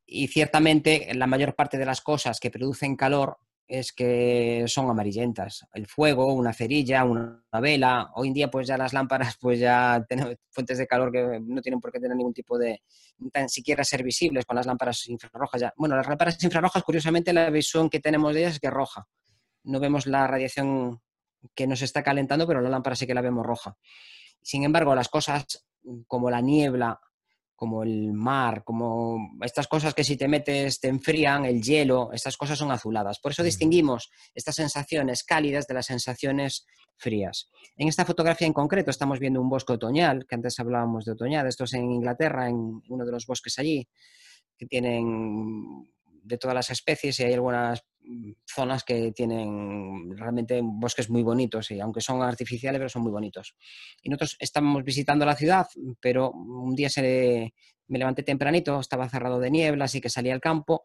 Y 0.04 0.28
ciertamente 0.28 1.12
la 1.14 1.26
mayor 1.26 1.54
parte 1.54 1.78
de 1.78 1.86
las 1.86 2.00
cosas 2.00 2.40
que 2.40 2.50
producen 2.50 2.96
calor 2.96 3.38
es 3.66 3.92
que 3.92 4.64
son 4.66 4.90
amarillentas. 4.90 5.64
El 5.72 5.86
fuego, 5.86 6.34
una 6.34 6.52
cerilla, 6.52 7.04
una 7.04 7.40
vela. 7.60 8.10
Hoy 8.16 8.28
en 8.28 8.34
día 8.34 8.50
pues 8.50 8.66
ya 8.66 8.76
las 8.76 8.92
lámparas 8.92 9.36
pues 9.40 9.60
ya 9.60 10.04
tienen 10.08 10.36
fuentes 10.50 10.78
de 10.78 10.88
calor 10.88 11.12
que 11.12 11.40
no 11.40 11.62
tienen 11.62 11.80
por 11.80 11.92
qué 11.92 12.00
tener 12.00 12.16
ningún 12.16 12.34
tipo 12.34 12.58
de, 12.58 12.82
tan 13.32 13.48
siquiera 13.48 13.84
ser 13.84 14.02
visibles 14.02 14.44
con 14.44 14.56
las 14.56 14.66
lámparas 14.66 15.06
infrarrojas. 15.08 15.60
Ya. 15.60 15.72
Bueno, 15.76 15.94
las 15.96 16.08
lámparas 16.08 16.42
infrarrojas, 16.42 16.82
curiosamente, 16.82 17.32
la 17.32 17.48
visión 17.50 17.88
que 17.88 18.00
tenemos 18.00 18.34
de 18.34 18.40
ellas 18.40 18.54
es 18.54 18.60
que 18.60 18.66
es 18.66 18.72
roja. 18.72 19.06
No 19.62 19.78
vemos 19.78 20.06
la 20.06 20.26
radiación 20.26 21.00
que 21.54 21.66
nos 21.66 21.82
está 21.82 22.02
calentando, 22.02 22.46
pero 22.46 22.60
la 22.60 22.68
lámpara 22.68 22.96
sí 22.96 23.06
que 23.06 23.14
la 23.14 23.20
vemos 23.20 23.46
roja. 23.46 23.76
Sin 24.42 24.64
embargo, 24.64 24.94
las 24.94 25.08
cosas 25.08 25.66
como 26.06 26.30
la 26.30 26.40
niebla, 26.40 27.00
como 27.60 27.82
el 27.82 28.14
mar, 28.14 28.64
como 28.64 29.18
estas 29.42 29.68
cosas 29.68 29.92
que 29.92 30.02
si 30.02 30.16
te 30.16 30.28
metes 30.28 30.80
te 30.80 30.88
enfrían, 30.88 31.44
el 31.44 31.60
hielo, 31.60 32.10
estas 32.12 32.38
cosas 32.38 32.58
son 32.58 32.70
azuladas. 32.70 33.18
Por 33.20 33.32
eso 33.32 33.42
distinguimos 33.42 34.10
estas 34.34 34.54
sensaciones 34.54 35.24
cálidas 35.24 35.66
de 35.66 35.74
las 35.74 35.84
sensaciones 35.84 36.66
frías. 36.96 37.50
En 37.76 37.88
esta 37.88 38.06
fotografía 38.06 38.46
en 38.46 38.54
concreto 38.54 38.90
estamos 38.90 39.18
viendo 39.18 39.42
un 39.42 39.50
bosque 39.50 39.74
otoñal, 39.74 40.26
que 40.26 40.36
antes 40.36 40.58
hablábamos 40.58 41.04
de 41.04 41.12
otoñal, 41.12 41.46
esto 41.46 41.64
es 41.64 41.74
en 41.74 41.90
Inglaterra, 41.90 42.48
en 42.48 42.80
uno 42.88 43.04
de 43.04 43.12
los 43.12 43.26
bosques 43.26 43.58
allí, 43.58 43.86
que 44.56 44.64
tienen 44.64 45.86
de 46.22 46.38
todas 46.38 46.54
las 46.54 46.70
especies 46.70 47.20
y 47.20 47.24
hay 47.24 47.34
algunas 47.34 47.80
mm, 47.80 47.89
zonas 48.46 48.84
que 48.84 49.12
tienen 49.12 50.16
realmente 50.16 50.60
bosques 50.62 51.10
muy 51.10 51.22
bonitos 51.22 51.70
y 51.70 51.80
aunque 51.80 52.00
son 52.00 52.22
artificiales 52.22 52.78
pero 52.78 52.88
son 52.88 53.02
muy 53.02 53.12
bonitos. 53.12 53.54
Y 54.02 54.08
nosotros 54.08 54.36
estamos 54.38 54.84
visitando 54.84 55.24
la 55.24 55.36
ciudad, 55.36 55.66
pero 56.00 56.30
un 56.30 56.74
día 56.74 56.88
se, 56.88 57.52
me 57.88 57.98
levanté 57.98 58.22
tempranito, 58.22 58.80
estaba 58.80 59.08
cerrado 59.08 59.38
de 59.40 59.50
niebla, 59.50 59.84
así 59.86 60.00
que 60.00 60.08
salí 60.08 60.30
al 60.30 60.40
campo, 60.40 60.84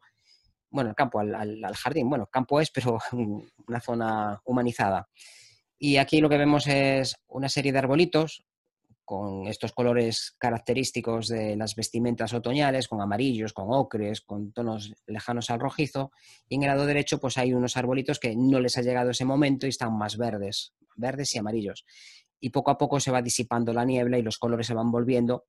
bueno, 0.69 0.89
al 0.89 0.95
campo, 0.95 1.19
al, 1.19 1.33
al 1.35 1.75
jardín, 1.75 2.09
bueno, 2.09 2.27
campo 2.27 2.59
es, 2.59 2.71
pero 2.71 2.97
una 3.67 3.81
zona 3.81 4.41
humanizada. 4.45 5.07
Y 5.77 5.97
aquí 5.97 6.21
lo 6.21 6.29
que 6.29 6.37
vemos 6.37 6.67
es 6.67 7.15
una 7.27 7.49
serie 7.49 7.71
de 7.71 7.79
arbolitos, 7.79 8.45
con 9.05 9.47
estos 9.47 9.71
colores 9.71 10.35
característicos 10.39 11.27
de 11.27 11.55
las 11.55 11.75
vestimentas 11.75 12.33
otoñales, 12.33 12.87
con 12.87 13.01
amarillos, 13.01 13.53
con 13.53 13.67
ocres, 13.69 14.21
con 14.21 14.51
tonos 14.51 14.93
lejanos 15.05 15.49
al 15.51 15.59
rojizo, 15.59 16.11
y 16.49 16.55
en 16.55 16.63
el 16.63 16.69
lado 16.69 16.85
derecho 16.85 17.19
pues 17.19 17.37
hay 17.37 17.53
unos 17.53 17.77
arbolitos 17.77 18.19
que 18.19 18.35
no 18.35 18.59
les 18.59 18.77
ha 18.77 18.81
llegado 18.81 19.11
ese 19.11 19.23
momento 19.23 19.67
y 19.67 19.69
están 19.69 19.95
más 19.97 20.17
verdes, 20.17 20.73
verdes 20.95 21.33
y 21.35 21.37
amarillos. 21.37 21.85
Y 22.39 22.49
poco 22.49 22.71
a 22.71 22.77
poco 22.77 22.99
se 22.99 23.11
va 23.11 23.21
disipando 23.21 23.71
la 23.71 23.85
niebla 23.85 24.17
y 24.17 24.23
los 24.23 24.37
colores 24.37 24.67
se 24.67 24.73
van 24.73 24.91
volviendo 24.91 25.45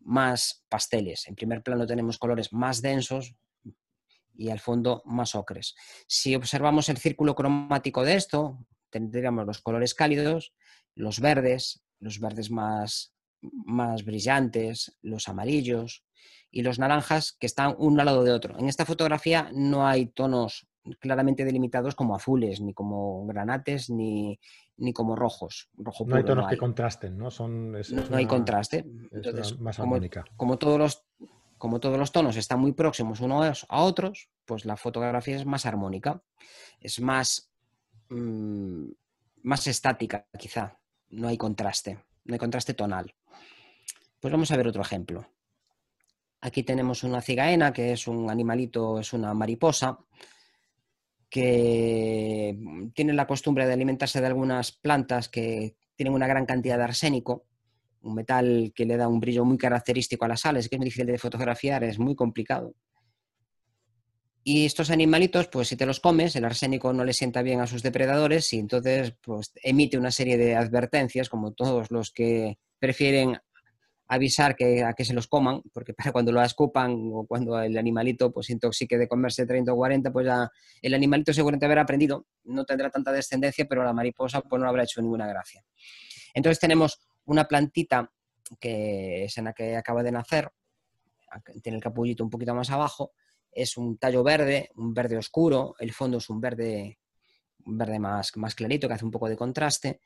más 0.00 0.64
pasteles. 0.68 1.28
En 1.28 1.36
primer 1.36 1.62
plano 1.62 1.86
tenemos 1.86 2.18
colores 2.18 2.52
más 2.52 2.82
densos 2.82 3.34
y 4.34 4.50
al 4.50 4.58
fondo 4.58 5.02
más 5.04 5.34
ocres. 5.34 5.74
Si 6.06 6.34
observamos 6.34 6.88
el 6.88 6.98
círculo 6.98 7.34
cromático 7.34 8.04
de 8.04 8.14
esto, 8.14 8.58
tendríamos 8.90 9.46
los 9.46 9.60
colores 9.60 9.94
cálidos, 9.94 10.54
los 10.94 11.20
verdes, 11.20 11.82
los 12.00 12.18
verdes 12.18 12.50
más, 12.50 13.14
más 13.42 14.04
brillantes, 14.04 14.96
los 15.02 15.28
amarillos 15.28 16.04
y 16.50 16.62
los 16.62 16.78
naranjas 16.78 17.32
que 17.38 17.46
están 17.46 17.74
uno 17.78 18.00
al 18.00 18.06
lado 18.06 18.24
de 18.24 18.32
otro. 18.32 18.58
En 18.58 18.68
esta 18.68 18.84
fotografía 18.84 19.50
no 19.54 19.86
hay 19.86 20.06
tonos 20.06 20.66
claramente 20.98 21.44
delimitados 21.44 21.94
como 21.94 22.14
azules, 22.14 22.60
ni 22.60 22.74
como 22.74 23.26
granates, 23.26 23.90
ni, 23.90 24.38
como 24.94 25.14
rojos. 25.14 25.68
Rojo 25.74 26.04
no 26.06 26.16
hay 26.16 26.24
tonos 26.24 26.48
que 26.48 26.56
contrasten, 26.56 27.16
¿no? 27.16 27.30
Son, 27.30 27.72
no, 27.72 28.16
hay 28.16 28.26
contraste. 28.26 28.84
más 29.58 29.76
como, 29.76 30.00
como, 30.36 30.58
todos 30.58 30.78
los, 30.78 31.04
como 31.58 31.80
todos 31.80 31.98
los 31.98 32.12
tonos 32.12 32.36
están 32.36 32.60
muy 32.60 32.72
próximos 32.72 33.20
unos 33.20 33.66
a 33.68 33.82
otros, 33.82 34.30
pues 34.44 34.64
la 34.64 34.76
fotografía 34.76 35.36
es 35.36 35.46
más 35.46 35.66
armónica, 35.66 36.22
es 36.80 37.00
más, 37.00 37.52
mm, 38.08 38.86
más 39.42 39.66
estática 39.66 40.26
quizá 40.38 40.79
no 41.10 41.28
hay 41.28 41.36
contraste, 41.36 41.98
no 42.24 42.34
hay 42.34 42.38
contraste 42.38 42.74
tonal. 42.74 43.14
Pues 44.18 44.32
vamos 44.32 44.50
a 44.50 44.56
ver 44.56 44.68
otro 44.68 44.82
ejemplo. 44.82 45.26
Aquí 46.40 46.62
tenemos 46.62 47.04
una 47.04 47.20
cigaena, 47.20 47.72
que 47.72 47.92
es 47.92 48.06
un 48.06 48.30
animalito, 48.30 48.98
es 48.98 49.12
una 49.12 49.34
mariposa, 49.34 49.98
que 51.28 52.58
tiene 52.94 53.12
la 53.12 53.26
costumbre 53.26 53.66
de 53.66 53.72
alimentarse 53.72 54.20
de 54.20 54.26
algunas 54.26 54.72
plantas 54.72 55.28
que 55.28 55.76
tienen 55.94 56.14
una 56.14 56.26
gran 56.26 56.46
cantidad 56.46 56.78
de 56.78 56.84
arsénico, 56.84 57.46
un 58.02 58.14
metal 58.14 58.72
que 58.74 58.86
le 58.86 58.96
da 58.96 59.06
un 59.06 59.20
brillo 59.20 59.44
muy 59.44 59.58
característico 59.58 60.24
a 60.24 60.28
las 60.28 60.40
sales, 60.40 60.68
que 60.68 60.76
es 60.76 60.78
muy 60.78 60.86
difícil 60.86 61.06
de 61.06 61.18
fotografiar, 61.18 61.84
es 61.84 61.98
muy 61.98 62.14
complicado. 62.14 62.74
Y 64.52 64.66
estos 64.66 64.90
animalitos, 64.90 65.46
pues 65.46 65.68
si 65.68 65.76
te 65.76 65.86
los 65.86 66.00
comes, 66.00 66.34
el 66.34 66.44
arsénico 66.44 66.92
no 66.92 67.04
le 67.04 67.12
sienta 67.12 67.40
bien 67.40 67.60
a 67.60 67.68
sus 67.68 67.84
depredadores 67.84 68.52
y 68.52 68.58
entonces 68.58 69.14
pues, 69.22 69.52
emite 69.62 69.96
una 69.96 70.10
serie 70.10 70.36
de 70.36 70.56
advertencias, 70.56 71.28
como 71.28 71.52
todos 71.52 71.92
los 71.92 72.10
que 72.10 72.58
prefieren 72.80 73.38
avisar 74.08 74.56
que, 74.56 74.82
a 74.82 74.92
que 74.94 75.04
se 75.04 75.14
los 75.14 75.28
coman, 75.28 75.62
porque 75.72 75.94
para 75.94 76.10
cuando 76.10 76.32
lo 76.32 76.42
escupan 76.42 77.10
o 77.12 77.26
cuando 77.28 77.60
el 77.60 77.78
animalito 77.78 78.32
pues 78.32 78.50
intoxique 78.50 78.98
de 78.98 79.06
comerse 79.06 79.46
30 79.46 79.72
o 79.72 79.76
40, 79.76 80.12
pues 80.12 80.26
ya 80.26 80.50
el 80.82 80.94
animalito 80.94 81.32
seguramente 81.32 81.66
habrá 81.66 81.82
aprendido, 81.82 82.26
no 82.42 82.64
tendrá 82.64 82.90
tanta 82.90 83.12
descendencia, 83.12 83.66
pero 83.68 83.84
la 83.84 83.92
mariposa 83.92 84.40
pues 84.40 84.60
no 84.60 84.68
habrá 84.68 84.82
hecho 84.82 85.00
ninguna 85.00 85.28
gracia. 85.28 85.64
Entonces 86.34 86.58
tenemos 86.58 86.98
una 87.24 87.44
plantita 87.44 88.10
que 88.58 89.26
es 89.26 89.38
en 89.38 89.44
la 89.44 89.52
que 89.52 89.76
acaba 89.76 90.02
de 90.02 90.10
nacer, 90.10 90.50
tiene 91.62 91.76
el 91.76 91.84
capullito 91.84 92.24
un 92.24 92.30
poquito 92.30 92.52
más 92.52 92.68
abajo, 92.70 93.12
es 93.52 93.76
un 93.76 93.98
tallo 93.98 94.22
verde, 94.22 94.70
un 94.76 94.94
verde 94.94 95.16
oscuro, 95.16 95.74
el 95.78 95.92
fondo 95.92 96.18
es 96.18 96.28
un 96.30 96.40
verde, 96.40 96.98
un 97.64 97.78
verde 97.78 97.98
más, 97.98 98.36
más 98.36 98.54
clarito 98.54 98.88
que 98.88 98.94
hace 98.94 99.04
un 99.04 99.10
poco 99.10 99.28
de 99.28 99.36
contraste. 99.36 100.00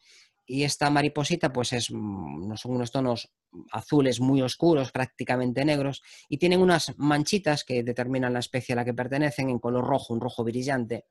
Y 0.46 0.64
esta 0.64 0.90
mariposita, 0.90 1.52
pues 1.52 1.72
es, 1.72 1.90
mm, 1.90 2.54
son 2.56 2.72
unos 2.72 2.90
tonos 2.90 3.32
azules 3.72 4.20
muy 4.20 4.42
oscuros, 4.42 4.92
prácticamente 4.92 5.64
negros, 5.64 6.02
y 6.28 6.36
tienen 6.38 6.60
unas 6.60 6.92
manchitas 6.98 7.64
que 7.64 7.82
determinan 7.82 8.32
la 8.32 8.40
especie 8.40 8.74
a 8.74 8.76
la 8.76 8.84
que 8.84 8.92
pertenecen 8.92 9.48
en 9.48 9.58
color 9.58 9.86
rojo, 9.86 10.12
un 10.12 10.20
rojo 10.20 10.44
brillante. 10.44 11.06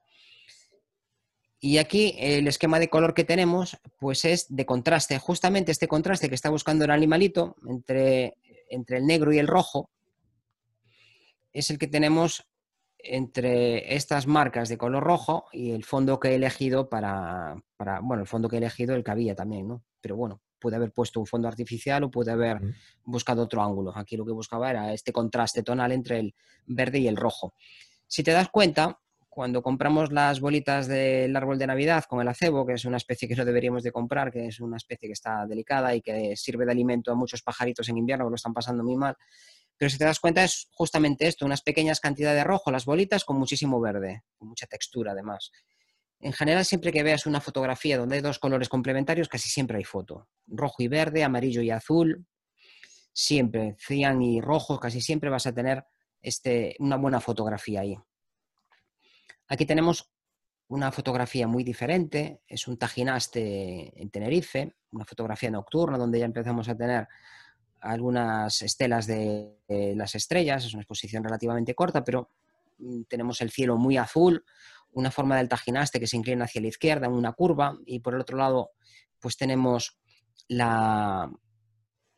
Y 1.59 1.77
aquí 1.77 2.13
el 2.19 2.47
esquema 2.47 2.77
de 2.77 2.89
color 2.89 3.13
que 3.13 3.23
tenemos, 3.23 3.77
pues 3.97 4.25
es 4.25 4.47
de 4.49 4.65
contraste. 4.65 5.17
Justamente 5.17 5.71
este 5.71 5.87
contraste 5.87 6.27
que 6.27 6.35
está 6.35 6.49
buscando 6.49 6.83
el 6.83 6.91
animalito 6.91 7.55
entre, 7.67 8.37
entre 8.69 8.97
el 8.97 9.05
negro 9.05 9.31
y 9.31 9.39
el 9.39 9.47
rojo, 9.47 9.89
es 11.53 11.69
el 11.69 11.77
que 11.77 11.87
tenemos 11.87 12.45
entre 12.97 13.95
estas 13.95 14.27
marcas 14.27 14.69
de 14.69 14.77
color 14.77 15.03
rojo 15.03 15.45
y 15.51 15.71
el 15.71 15.83
fondo 15.83 16.19
que 16.19 16.29
he 16.29 16.35
elegido 16.35 16.89
para, 16.89 17.55
bueno, 18.01 18.21
el 18.21 18.27
fondo 18.27 18.49
que 18.49 18.55
he 18.55 18.59
elegido 18.59 18.95
el 18.95 19.03
que 19.03 19.11
había 19.11 19.35
también, 19.35 19.67
¿no? 19.67 19.83
Pero 20.01 20.15
bueno, 20.15 20.41
pude 20.57 20.77
haber 20.77 20.93
puesto 20.93 21.19
un 21.19 21.25
fondo 21.25 21.49
artificial 21.49 22.03
o 22.03 22.11
pude 22.11 22.31
haber 22.31 22.61
buscado 23.03 23.43
otro 23.43 23.61
ángulo. 23.61 23.91
Aquí 23.95 24.15
lo 24.15 24.25
que 24.25 24.31
buscaba 24.31 24.69
era 24.69 24.93
este 24.93 25.11
contraste 25.11 25.63
tonal 25.63 25.91
entre 25.91 26.19
el 26.19 26.35
verde 26.65 26.99
y 26.99 27.07
el 27.07 27.17
rojo. 27.17 27.53
Si 28.07 28.23
te 28.23 28.31
das 28.31 28.47
cuenta, 28.49 28.99
cuando 29.27 29.61
compramos 29.61 30.11
las 30.13 30.39
bolitas 30.39 30.87
del 30.87 31.35
árbol 31.35 31.57
de 31.57 31.67
Navidad 31.67 32.05
con 32.07 32.21
el 32.21 32.27
acebo, 32.27 32.65
que 32.65 32.73
es 32.73 32.85
una 32.85 32.97
especie 32.97 33.27
que 33.27 33.35
no 33.35 33.43
deberíamos 33.43 33.83
de 33.83 33.91
comprar, 33.91 34.31
que 34.31 34.45
es 34.47 34.59
una 34.59 34.77
especie 34.77 35.09
que 35.09 35.13
está 35.13 35.45
delicada 35.45 35.93
y 35.95 36.01
que 36.01 36.37
sirve 36.37 36.65
de 36.65 36.71
alimento 36.71 37.11
a 37.11 37.15
muchos 37.15 37.41
pajaritos 37.41 37.89
en 37.89 37.97
invierno 37.97 38.25
que 38.25 38.29
lo 38.29 38.35
están 38.35 38.53
pasando 38.53 38.83
muy 38.83 38.95
mal, 38.95 39.17
Pero 39.83 39.91
si 39.91 39.97
te 39.97 40.05
das 40.05 40.21
cuenta 40.21 40.45
es 40.45 40.69
justamente 40.71 41.27
esto, 41.27 41.45
unas 41.45 41.61
pequeñas 41.61 41.99
cantidades 41.99 42.37
de 42.37 42.45
rojo, 42.45 42.71
las 42.71 42.85
bolitas 42.85 43.25
con 43.25 43.37
muchísimo 43.37 43.81
verde, 43.81 44.23
con 44.37 44.47
mucha 44.47 44.65
textura 44.65 45.11
además. 45.11 45.51
En 46.21 46.31
general, 46.31 46.63
siempre 46.63 46.93
que 46.93 47.03
veas 47.03 47.25
una 47.25 47.41
fotografía 47.41 47.97
donde 47.97 48.15
hay 48.15 48.21
dos 48.21 48.39
colores 48.39 48.69
complementarios, 48.69 49.27
casi 49.27 49.49
siempre 49.49 49.75
hay 49.77 49.83
foto. 49.83 50.29
Rojo 50.47 50.81
y 50.83 50.87
verde, 50.87 51.25
amarillo 51.25 51.61
y 51.61 51.69
azul, 51.69 52.25
siempre, 53.11 53.75
cian 53.77 54.21
y 54.21 54.39
rojo, 54.39 54.79
casi 54.79 55.01
siempre 55.01 55.29
vas 55.29 55.47
a 55.47 55.53
tener 55.53 55.83
este, 56.21 56.77
una 56.79 56.95
buena 56.95 57.19
fotografía 57.19 57.81
ahí. 57.81 57.97
Aquí 59.49 59.65
tenemos 59.65 60.13
una 60.69 60.93
fotografía 60.93 61.45
muy 61.45 61.65
diferente, 61.65 62.39
es 62.47 62.69
un 62.69 62.77
tajinaste 62.77 64.01
en 64.01 64.09
Tenerife, 64.09 64.77
una 64.91 65.03
fotografía 65.03 65.51
nocturna 65.51 65.97
donde 65.97 66.19
ya 66.19 66.25
empezamos 66.25 66.69
a 66.69 66.77
tener 66.77 67.05
algunas 67.83 68.61
estelas 68.61 69.05
de, 69.07 69.57
las 69.95 70.15
estrellas, 70.15 70.65
es 70.65 70.73
una 70.73 70.81
exposición 70.81 71.23
relativamente 71.23 71.75
corta, 71.75 72.03
pero 72.03 72.29
mm, 72.79 73.03
tenemos 73.03 73.41
el 73.41 73.51
cielo 73.51 73.77
muy 73.77 73.97
azul, 73.97 74.43
una 74.91 75.11
forma 75.11 75.37
del 75.37 75.49
tajinaste 75.49 75.99
que 75.99 76.07
se 76.07 76.17
inclina 76.17 76.45
hacia 76.45 76.61
la 76.61 76.67
izquierda 76.67 77.07
en 77.07 77.13
una 77.13 77.33
curva 77.33 77.77
y 77.85 77.99
por 77.99 78.13
el 78.13 78.21
otro 78.21 78.37
lado 78.37 78.71
pues 79.19 79.37
tenemos 79.37 79.97
la, 80.47 81.31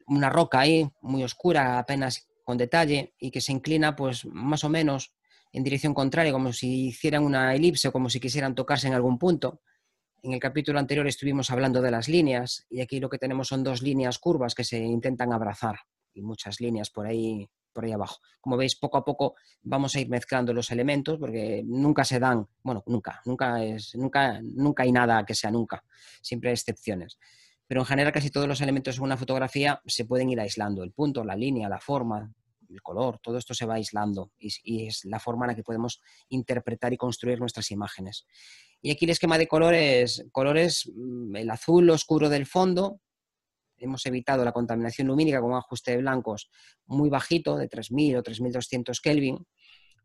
una 0.07 0.29
roca 0.29 0.59
ahí 0.59 0.89
muy 1.01 1.23
oscura, 1.23 1.79
apenas 1.79 2.27
con 2.43 2.57
detalle 2.57 3.15
y 3.19 3.31
que 3.31 3.41
se 3.41 3.51
inclina 3.51 3.95
pues 3.95 4.25
más 4.25 4.63
o 4.63 4.69
menos 4.69 5.13
en 5.51 5.63
dirección 5.63 5.93
contraria, 5.93 6.33
como 6.33 6.51
si 6.51 6.87
hicieran 6.87 7.23
una 7.23 7.55
elipse 7.55 7.91
como 7.91 8.09
si 8.09 8.19
quisieran 8.19 8.55
tocarse 8.55 8.87
en 8.87 8.93
algún 8.93 9.17
punto. 9.17 9.61
En 10.25 10.33
el 10.33 10.39
capítulo 10.39 10.79
anterior 10.79 11.05
estuvimos 11.05 11.51
hablando 11.51 11.83
de 11.83 11.91
las 11.91 12.09
líneas 12.09 12.65
y 12.67 12.81
aquí 12.81 12.99
lo 12.99 13.09
que 13.09 13.19
tenemos 13.19 13.47
son 13.47 13.63
dos 13.63 13.83
líneas 13.83 14.17
curvas 14.17 14.55
que 14.55 14.63
se 14.63 14.79
intentan 14.79 15.31
abrazar 15.31 15.81
y 16.15 16.23
muchas 16.23 16.59
líneas 16.59 16.89
por 16.89 17.05
ahí 17.05 17.47
por 17.71 17.85
ahí 17.85 17.91
abajo. 17.91 18.21
Como 18.41 18.57
veis, 18.57 18.75
poco 18.75 18.97
a 18.97 19.05
poco 19.05 19.35
vamos 19.61 19.95
a 19.95 19.99
ir 19.99 20.09
mezclando 20.09 20.51
los 20.51 20.71
elementos 20.71 21.19
porque 21.19 21.61
nunca 21.63 22.03
se 22.03 22.19
dan, 22.19 22.47
bueno, 22.63 22.83
nunca, 22.87 23.21
nunca 23.25 23.63
es, 23.63 23.93
nunca, 23.93 24.39
nunca 24.41 24.81
hay 24.81 24.91
nada 24.91 25.23
que 25.27 25.35
sea 25.35 25.51
nunca, 25.51 25.83
siempre 26.23 26.49
hay 26.49 26.53
excepciones 26.53 27.19
pero 27.67 27.81
en 27.81 27.87
general 27.87 28.13
casi 28.13 28.29
todos 28.29 28.47
los 28.47 28.61
elementos 28.61 28.95
de 28.95 29.01
una 29.01 29.17
fotografía 29.17 29.81
se 29.87 30.05
pueden 30.05 30.29
ir 30.29 30.39
aislando. 30.39 30.83
El 30.83 30.91
punto, 30.91 31.23
la 31.23 31.35
línea, 31.35 31.67
la 31.67 31.79
forma, 31.79 32.31
el 32.69 32.81
color, 32.81 33.19
todo 33.19 33.37
esto 33.37 33.53
se 33.53 33.65
va 33.65 33.75
aislando 33.75 34.31
y, 34.37 34.87
es 34.87 35.05
la 35.05 35.19
forma 35.19 35.45
en 35.45 35.49
la 35.49 35.55
que 35.55 35.63
podemos 35.63 36.01
interpretar 36.29 36.93
y 36.93 36.97
construir 36.97 37.39
nuestras 37.39 37.71
imágenes. 37.71 38.25
Y 38.85 38.91
aquí 38.91 39.05
el 39.05 39.11
esquema 39.11 39.39
de 39.39 39.47
colores, 39.47 40.23
colores, 40.31 40.91
mm, 40.93 41.35
el 41.37 41.49
azul 41.49 41.89
oscuro 41.89 42.29
del 42.29 42.45
fondo, 42.45 43.01
hemos 43.77 44.05
evitado 44.05 44.45
la 44.45 44.51
contaminación 44.51 45.07
lumínica 45.07 45.41
con 45.41 45.53
un 45.53 45.57
ajuste 45.57 45.89
de 45.91 45.97
blancos 45.97 46.51
muy 46.85 47.09
bajito, 47.09 47.57
de 47.57 47.67
3000 47.67 48.17
o 48.17 48.21
3200 48.21 49.01
Kelvin, 49.01 49.43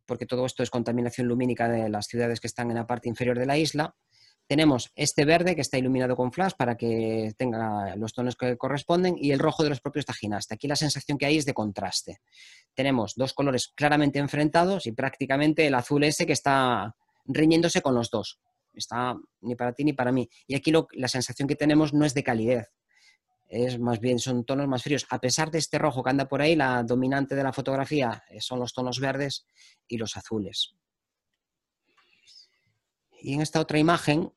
porque 0.06 0.24
todo 0.24 0.46
esto 0.46 0.62
es 0.62 0.70
contaminación 0.70 1.28
lumínica 1.28 1.68
de 1.68 1.90
las 1.90 2.06
ciudades 2.06 2.40
que 2.40 2.46
están 2.46 2.70
en 2.70 2.76
la 2.76 2.86
parte 2.86 3.10
inferior 3.10 3.38
de 3.38 3.44
la 3.44 3.58
isla 3.58 3.94
tenemos 4.50 4.90
este 4.96 5.24
verde 5.24 5.54
que 5.54 5.60
está 5.60 5.78
iluminado 5.78 6.16
con 6.16 6.32
flash 6.32 6.54
para 6.58 6.76
que 6.76 7.32
tenga 7.36 7.94
los 7.94 8.12
tonos 8.12 8.34
que 8.34 8.56
corresponden 8.56 9.14
y 9.16 9.30
el 9.30 9.38
rojo 9.38 9.62
de 9.62 9.68
los 9.68 9.80
propios 9.80 10.06
tajinastas. 10.06 10.56
Aquí 10.56 10.66
la 10.66 10.74
sensación 10.74 11.18
que 11.18 11.26
hay 11.26 11.36
es 11.36 11.44
de 11.44 11.54
contraste. 11.54 12.18
Tenemos 12.74 13.12
dos 13.14 13.32
colores 13.32 13.68
claramente 13.76 14.18
enfrentados 14.18 14.86
y 14.86 14.92
prácticamente 14.92 15.68
el 15.68 15.74
azul 15.74 16.02
ese 16.02 16.26
que 16.26 16.32
está 16.32 16.96
riñéndose 17.26 17.80
con 17.80 17.94
los 17.94 18.10
dos. 18.10 18.40
Está 18.72 19.16
ni 19.40 19.54
para 19.54 19.72
ti 19.72 19.84
ni 19.84 19.92
para 19.92 20.12
mí. 20.12 20.28
Y 20.46 20.54
aquí 20.54 20.72
la 20.92 21.08
sensación 21.08 21.48
que 21.48 21.56
tenemos 21.56 21.92
no 21.92 22.04
es 22.04 22.14
de 22.14 22.22
calidez, 22.22 22.68
es 23.50 23.80
más 23.80 23.98
bien 23.98 24.20
son 24.20 24.44
tonos 24.44 24.68
más 24.68 24.84
fríos. 24.84 25.06
A 25.10 25.18
pesar 25.18 25.50
de 25.50 25.58
este 25.58 25.76
rojo 25.76 26.04
que 26.04 26.10
anda 26.10 26.28
por 26.28 26.40
ahí, 26.40 26.54
la 26.54 26.84
dominante 26.84 27.34
de 27.34 27.42
la 27.42 27.52
fotografía 27.52 28.22
eh, 28.30 28.40
son 28.40 28.60
los 28.60 28.72
tonos 28.72 29.00
verdes 29.00 29.44
y 29.88 29.98
los 29.98 30.16
azules. 30.16 30.76
Y 33.20 33.34
en 33.34 33.40
esta 33.40 33.60
otra 33.60 33.78
imagen, 33.78 34.32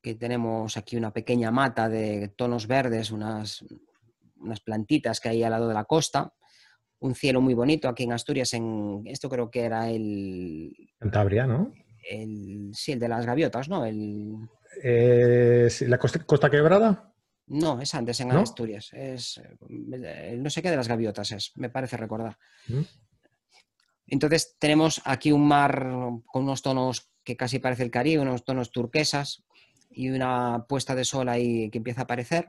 que 0.00 0.14
tenemos 0.14 0.76
aquí 0.76 0.96
una 0.96 1.12
pequeña 1.12 1.50
mata 1.50 1.88
de 1.88 2.28
tonos 2.28 2.68
verdes, 2.68 3.10
unas, 3.10 3.64
unas 4.36 4.60
plantitas 4.60 5.20
que 5.20 5.28
hay 5.28 5.42
al 5.42 5.50
lado 5.50 5.68
de 5.68 5.74
la 5.74 5.84
costa, 5.84 6.32
un 7.00 7.16
cielo 7.16 7.40
muy 7.40 7.54
bonito 7.54 7.88
aquí 7.88 8.04
en 8.04 8.12
Asturias, 8.12 8.54
en 8.54 9.02
esto 9.06 9.28
creo 9.28 9.50
que 9.50 9.62
era 9.62 9.90
el... 9.90 10.72
Cantabria, 10.98 11.46
¿no? 11.48 11.72
El, 12.02 12.70
sí, 12.74 12.92
el 12.92 12.98
de 12.98 13.08
las 13.08 13.26
gaviotas, 13.26 13.68
¿no? 13.68 13.84
El... 13.84 14.48
¿La 14.82 15.98
costa, 15.98 16.50
quebrada? 16.50 17.12
No, 17.46 17.80
es 17.80 17.94
antes 17.94 18.20
en 18.20 18.32
Asturias. 18.32 18.90
Es, 18.92 19.40
no 19.68 20.50
sé 20.50 20.62
qué 20.62 20.70
de 20.70 20.76
las 20.76 20.88
gaviotas 20.88 21.32
es, 21.32 21.52
me 21.56 21.70
parece 21.70 21.96
recordar. 21.96 22.38
Mm. 22.68 22.82
Entonces 24.06 24.56
tenemos 24.58 25.00
aquí 25.04 25.32
un 25.32 25.46
mar 25.46 25.88
con 26.26 26.44
unos 26.44 26.62
tonos 26.62 27.10
que 27.24 27.36
casi 27.36 27.58
parece 27.58 27.82
el 27.82 27.90
Caribe, 27.90 28.22
unos 28.22 28.44
tonos 28.44 28.70
turquesas 28.70 29.44
y 29.90 30.10
una 30.10 30.66
puesta 30.68 30.94
de 30.94 31.04
sol 31.04 31.28
ahí 31.28 31.70
que 31.70 31.78
empieza 31.78 32.02
a 32.02 32.04
aparecer. 32.04 32.46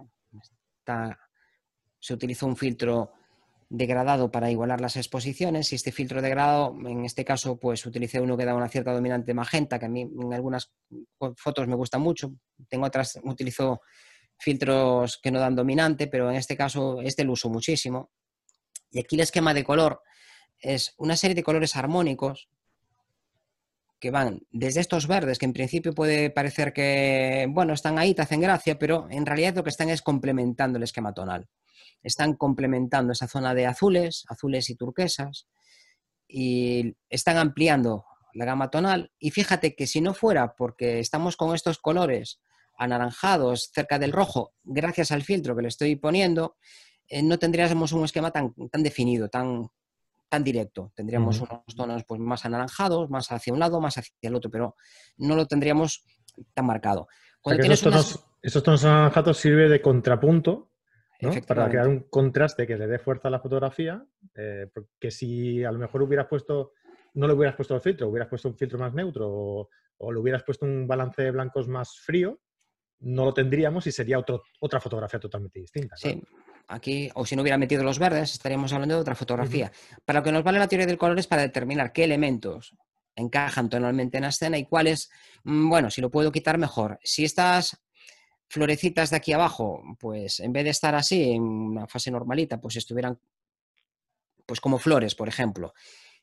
se 2.00 2.14
utilizó 2.14 2.48
un 2.48 2.58
filtro 2.58 3.12
degradado 3.76 4.30
para 4.30 4.52
igualar 4.52 4.80
las 4.82 4.98
exposiciones 4.98 5.72
y 5.72 5.76
este 5.76 5.92
filtro 5.92 6.22
degradado, 6.22 6.76
en 6.86 7.06
este 7.06 7.26
caso, 7.26 7.58
pues 7.58 7.84
utilicé 7.88 8.22
uno 8.22 8.38
que 8.38 8.46
da 8.46 8.54
una 8.54 8.70
cierta 8.70 8.94
dominante 8.94 9.34
magenta, 9.34 9.80
que 9.80 9.88
a 9.88 9.90
mí 9.90 10.02
en 10.02 10.32
algunas 10.32 10.72
fotos 11.36 11.68
me 11.68 11.74
gusta 11.74 11.98
mucho. 11.98 12.36
Tengo 12.70 12.86
otras, 12.86 13.20
utilizo 13.24 13.82
filtros 14.38 15.18
que 15.18 15.32
no 15.32 15.40
dan 15.40 15.56
dominante, 15.56 16.06
pero 16.06 16.30
en 16.30 16.36
este 16.36 16.56
caso 16.56 17.02
este 17.02 17.24
lo 17.24 17.32
uso 17.32 17.50
muchísimo. 17.50 18.12
Y 18.92 19.00
aquí 19.00 19.16
el 19.16 19.22
esquema 19.22 19.56
de 19.56 19.64
color 19.64 20.04
es 20.60 20.94
una 20.98 21.16
serie 21.16 21.34
de 21.34 21.44
colores 21.44 21.76
armónicos 21.76 22.50
que 24.00 24.12
van 24.12 24.42
desde 24.52 24.82
estos 24.82 25.08
verdes, 25.08 25.40
que 25.40 25.46
en 25.46 25.54
principio 25.54 25.96
puede 25.96 26.30
parecer 26.30 26.74
que, 26.74 27.48
bueno, 27.50 27.74
están 27.74 27.98
ahí, 27.98 28.14
te 28.14 28.22
hacen 28.22 28.40
gracia, 28.40 28.78
pero 28.78 29.08
en 29.10 29.26
realidad 29.26 29.56
lo 29.56 29.64
que 29.64 29.72
están 29.72 29.90
es 29.90 30.04
complementando 30.04 30.78
el 30.78 30.84
esquema 30.84 31.12
tonal. 31.12 31.50
Están 32.04 32.36
complementando 32.36 33.14
esa 33.14 33.28
zona 33.28 33.54
de 33.54 33.66
azules, 33.66 34.26
azules 34.28 34.70
y 34.70 34.76
turquesas, 34.76 35.48
y 36.28 36.96
están 37.10 37.38
ampliando 37.38 38.06
la 38.34 38.46
gama 38.46 38.70
tonal. 38.70 39.12
Y 39.20 39.32
fíjate 39.32 39.76
que 39.76 39.88
si 39.88 40.02
no 40.02 40.14
fuera 40.14 40.56
porque 40.56 41.00
estamos 41.00 41.38
con 41.38 41.56
estos 41.56 41.80
colores 41.80 42.42
anaranjados 42.78 43.70
cerca 43.74 44.00
del 44.00 44.12
rojo, 44.12 44.54
gracias 44.64 45.12
al 45.12 45.24
filtro 45.24 45.56
que 45.56 45.62
le 45.62 45.68
estoy 45.68 45.96
poniendo, 45.96 46.58
eh, 47.08 47.22
no 47.22 47.38
tendríamos 47.38 47.92
un 47.92 48.06
esquema 48.06 48.32
tan, 48.32 48.54
tan 48.72 48.84
definido, 48.84 49.30
tan, 49.30 49.70
tan 50.28 50.44
directo. 50.44 50.92
Tendríamos 50.96 51.40
unos 51.42 51.76
tonos 51.76 52.04
pues, 52.06 52.20
más 52.20 52.46
anaranjados, 52.46 53.10
más 53.10 53.32
hacia 53.32 53.54
un 53.54 53.60
lado, 53.60 53.80
más 53.80 53.98
hacia 53.98 54.14
el 54.22 54.36
otro, 54.36 54.50
pero 54.50 54.76
no 55.18 55.36
lo 55.36 55.46
tendríamos 55.46 56.04
tan 56.54 56.66
marcado. 56.66 57.08
esos, 57.46 58.64
tonos, 58.64 58.84
anaranjados 58.84 59.38
sirve 59.38 59.70
de 59.70 59.82
contrapunto 59.82 60.73
para 61.48 61.70
crear 61.70 61.88
un 61.88 62.02
contraste 62.10 62.68
que 62.68 62.78
le 62.78 62.88
dé 62.88 63.00
fuerza 63.00 63.28
a 63.28 63.32
la 63.32 63.40
fotografía, 63.40 64.04
eh, 64.36 64.68
porque 64.74 65.12
si 65.12 65.64
a 65.64 65.72
lo 65.72 65.80
mejor 65.80 66.02
hubieras 66.02 66.28
puesto, 66.28 66.74
no 67.14 67.28
le 67.28 67.34
hubieras 67.34 67.56
puesto 67.56 67.76
el 67.76 67.82
filtro, 67.82 68.08
hubieras 68.10 68.30
puesto 68.30 68.50
un 68.50 68.58
filtro 68.58 68.80
más 68.80 68.94
neutro 68.94 69.30
o, 69.30 69.70
o 69.98 70.12
le 70.12 70.20
hubieras 70.20 70.44
puesto 70.44 70.66
un 70.66 70.88
balance 70.88 71.22
de 71.22 71.32
blancos 71.32 71.68
más 71.68 71.98
frío, 72.00 72.40
no 73.04 73.26
lo 73.26 73.34
tendríamos 73.34 73.86
y 73.88 73.92
sería 73.92 74.20
otra 74.20 74.80
fotografía 74.80 75.20
totalmente 75.20 75.60
distinta. 75.60 75.96
Sí, 75.96 76.22
aquí, 76.68 77.10
o 77.16 77.26
si 77.26 77.36
no 77.36 77.42
hubiera 77.42 77.58
metido 77.58 77.84
los 77.84 78.00
verdes, 78.00 78.34
estaríamos 78.34 78.72
hablando 78.74 78.96
de 78.96 79.02
otra 79.02 79.16
fotografía. 79.16 79.72
Para 80.06 80.20
lo 80.20 80.24
que 80.24 80.32
nos 80.32 80.44
vale 80.44 80.60
la 80.60 80.68
teoría 80.68 80.88
del 80.88 80.98
color 80.98 81.20
es 81.20 81.28
para 81.28 81.42
determinar 81.42 81.92
qué 81.92 82.06
elementos 82.06 82.76
encajan 83.16 83.70
tonalmente 83.70 84.18
en 84.18 84.24
la 84.24 84.30
escena 84.30 84.58
y 84.58 84.66
cuáles, 84.66 85.12
mm, 85.44 85.70
bueno, 85.70 85.92
si 85.92 86.02
lo 86.02 86.10
puedo 86.10 86.32
quitar 86.32 86.58
mejor. 86.58 87.00
Si 87.04 87.24
estas 87.24 87.84
florecitas 88.54 89.10
de 89.10 89.18
aquí 89.18 89.34
abajo, 89.34 89.82
pues 90.00 90.40
en 90.40 90.54
vez 90.54 90.64
de 90.64 90.70
estar 90.70 90.96
así, 90.96 91.32
en 91.32 91.44
una 91.44 91.88
fase 91.88 92.12
normalita, 92.12 92.62
pues 92.62 92.76
estuvieran 92.76 93.20
pues 94.46 94.62
como 94.62 94.78
flores, 94.78 95.16
por 95.16 95.28
ejemplo, 95.28 95.74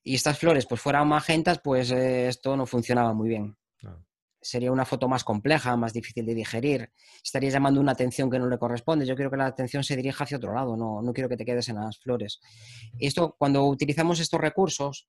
y 0.03 0.14
estas 0.14 0.38
flores 0.38 0.66
pues 0.66 0.81
fueran 0.81 1.09
magentas, 1.09 1.61
pues 1.62 1.90
eh, 1.90 2.29
esto 2.29 2.57
no 2.57 2.66
funcionaba 2.66 3.12
muy 3.12 3.29
bien. 3.29 3.57
Ah 3.85 3.99
sería 4.40 4.73
una 4.73 4.85
foto 4.85 5.09
más 5.09 5.25
compleja, 5.25 5.77
más 5.77 5.93
difícil 5.93 6.25
de 6.25 6.35
digerir. 6.35 6.90
Estarías 7.23 7.53
llamando 7.53 7.81
una 7.81 7.93
atención 7.93 8.31
que 8.31 8.38
no 8.38 8.49
le 8.49 8.59
corresponde. 8.59 9.07
Yo 9.07 9.14
quiero 9.14 9.31
que 9.31 9.37
la 9.37 9.47
atención 9.47 9.85
se 9.85 9.97
dirija 9.97 10.25
hacia 10.25 10.38
otro 10.38 10.55
lado, 10.55 10.77
no, 10.77 11.03
no 11.03 11.12
quiero 11.12 11.29
que 11.29 11.37
te 11.37 11.45
quedes 11.45 11.69
en 11.69 11.77
las 11.77 11.99
flores. 11.99 12.40
esto, 12.99 13.37
cuando 13.38 13.64
utilizamos 13.64 14.21
estos 14.21 14.40
recursos, 14.40 15.09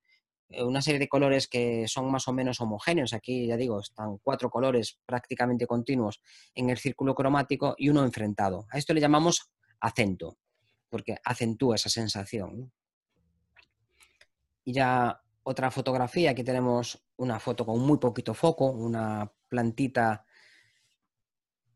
una 0.59 0.81
serie 0.81 0.99
de 0.99 1.07
colores 1.07 1.47
que 1.47 1.87
son 1.87 2.11
más 2.11 2.27
o 2.27 2.33
menos 2.33 2.59
homogéneos. 2.61 3.13
Aquí, 3.13 3.47
ya 3.47 3.57
digo, 3.57 3.79
están 3.79 4.17
cuatro 4.17 4.49
colores 4.49 4.99
prácticamente 5.05 5.67
continuos 5.67 6.21
en 6.55 6.69
el 6.69 6.77
círculo 6.77 7.15
cromático 7.15 7.75
y 7.77 7.89
uno 7.89 8.03
enfrentado. 8.03 8.67
A 8.71 8.77
esto 8.77 8.93
le 8.93 9.01
llamamos 9.01 9.51
acento, 9.79 10.37
porque 10.89 11.17
acentúa 11.23 11.75
esa 11.75 11.89
sensación. 11.89 12.71
Y 14.63 14.73
ya 14.73 15.21
otra 15.43 15.71
fotografía, 15.71 16.31
aquí 16.31 16.43
tenemos 16.43 17.03
una 17.17 17.39
foto 17.39 17.65
con 17.65 17.79
muy 17.79 17.97
poquito 17.97 18.33
foco, 18.33 18.71
una 18.71 19.31
plantita 19.49 20.25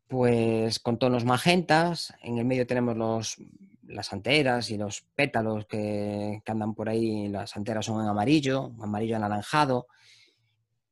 pues 0.08 0.78
con 0.78 0.98
tonos 0.98 1.24
magentas, 1.24 2.14
en 2.22 2.38
el 2.38 2.44
medio 2.44 2.66
tenemos 2.66 2.96
los 2.96 3.36
las 3.88 4.12
anteras 4.12 4.70
y 4.70 4.76
los 4.76 5.02
pétalos 5.14 5.66
que, 5.66 6.42
que, 6.44 6.52
andan 6.52 6.74
por 6.74 6.88
ahí, 6.88 7.28
las 7.28 7.56
anteras 7.56 7.86
son 7.86 8.02
en 8.02 8.08
amarillo, 8.08 8.72
amarillo 8.80 9.16
anaranjado, 9.16 9.86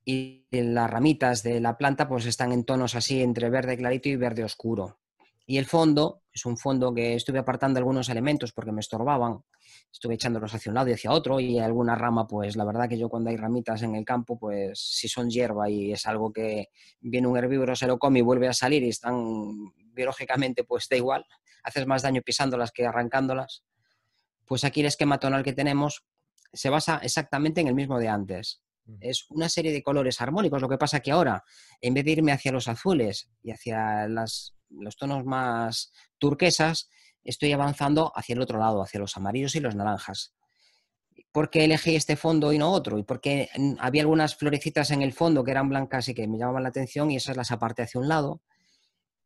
y 0.04 0.46
las 0.50 0.90
ramitas 0.90 1.42
de 1.42 1.60
la 1.60 1.78
planta 1.78 2.08
pues 2.08 2.26
están 2.26 2.52
en 2.52 2.64
tonos 2.64 2.94
así 2.94 3.22
entre 3.22 3.50
verde 3.50 3.76
clarito 3.76 4.08
y 4.08 4.16
verde 4.16 4.44
oscuro. 4.44 4.98
Y 5.46 5.58
el 5.58 5.66
fondo 5.66 6.22
es 6.32 6.46
un 6.46 6.56
fondo 6.56 6.94
que 6.94 7.14
estuve 7.14 7.38
apartando 7.38 7.78
algunos 7.78 8.08
elementos 8.08 8.52
porque 8.52 8.72
me 8.72 8.80
estorbaban, 8.80 9.42
estuve 9.92 10.14
echándolos 10.14 10.54
hacia 10.54 10.70
un 10.70 10.74
lado 10.74 10.88
y 10.88 10.94
hacia 10.94 11.12
otro 11.12 11.38
y 11.38 11.58
alguna 11.58 11.94
rama, 11.94 12.26
pues 12.26 12.56
la 12.56 12.64
verdad 12.64 12.88
que 12.88 12.98
yo 12.98 13.08
cuando 13.10 13.30
hay 13.30 13.36
ramitas 13.36 13.82
en 13.82 13.94
el 13.94 14.04
campo, 14.04 14.38
pues 14.38 14.78
si 14.78 15.06
son 15.06 15.28
hierba 15.28 15.68
y 15.68 15.92
es 15.92 16.06
algo 16.06 16.32
que 16.32 16.68
viene 17.00 17.28
un 17.28 17.36
herbívoro, 17.36 17.76
se 17.76 17.86
lo 17.86 17.98
come 17.98 18.20
y 18.20 18.22
vuelve 18.22 18.48
a 18.48 18.54
salir 18.54 18.82
y 18.82 18.88
están 18.88 19.72
biológicamente 19.92 20.64
pues 20.64 20.88
da 20.88 20.96
igual, 20.96 21.26
haces 21.64 21.86
más 21.86 22.02
daño 22.02 22.22
pisándolas 22.22 22.70
que 22.70 22.86
arrancándolas, 22.86 23.64
pues 24.44 24.64
aquí 24.64 24.80
el 24.80 24.86
esquema 24.86 25.18
tonal 25.18 25.42
que 25.42 25.52
tenemos 25.52 26.04
se 26.52 26.70
basa 26.70 27.00
exactamente 27.02 27.60
en 27.60 27.66
el 27.66 27.74
mismo 27.74 27.98
de 27.98 28.08
antes. 28.08 28.62
Es 29.00 29.24
una 29.30 29.48
serie 29.48 29.72
de 29.72 29.82
colores 29.82 30.20
armónicos. 30.20 30.60
Lo 30.60 30.68
que 30.68 30.78
pasa 30.78 31.00
que 31.00 31.10
ahora, 31.10 31.42
en 31.80 31.94
vez 31.94 32.04
de 32.04 32.12
irme 32.12 32.32
hacia 32.32 32.52
los 32.52 32.68
azules 32.68 33.30
y 33.42 33.50
hacia 33.50 34.06
las, 34.08 34.54
los 34.68 34.96
tonos 34.96 35.24
más 35.24 35.90
turquesas, 36.18 36.90
estoy 37.24 37.52
avanzando 37.52 38.12
hacia 38.14 38.34
el 38.34 38.42
otro 38.42 38.58
lado, 38.58 38.82
hacia 38.82 39.00
los 39.00 39.16
amarillos 39.16 39.54
y 39.56 39.60
los 39.60 39.74
naranjas. 39.74 40.34
¿Por 41.32 41.50
qué 41.50 41.64
elegí 41.64 41.96
este 41.96 42.16
fondo 42.16 42.52
y 42.52 42.58
no 42.58 42.70
otro? 42.70 42.98
Y 42.98 43.02
porque 43.02 43.48
había 43.78 44.02
algunas 44.02 44.36
florecitas 44.36 44.90
en 44.90 45.02
el 45.02 45.12
fondo 45.12 45.42
que 45.42 45.50
eran 45.50 45.68
blancas 45.68 46.08
y 46.08 46.14
que 46.14 46.28
me 46.28 46.38
llamaban 46.38 46.62
la 46.62 46.68
atención 46.68 47.10
y 47.10 47.16
esas 47.16 47.36
las 47.36 47.50
aparté 47.50 47.82
hacia 47.82 48.00
un 48.00 48.08
lado 48.08 48.42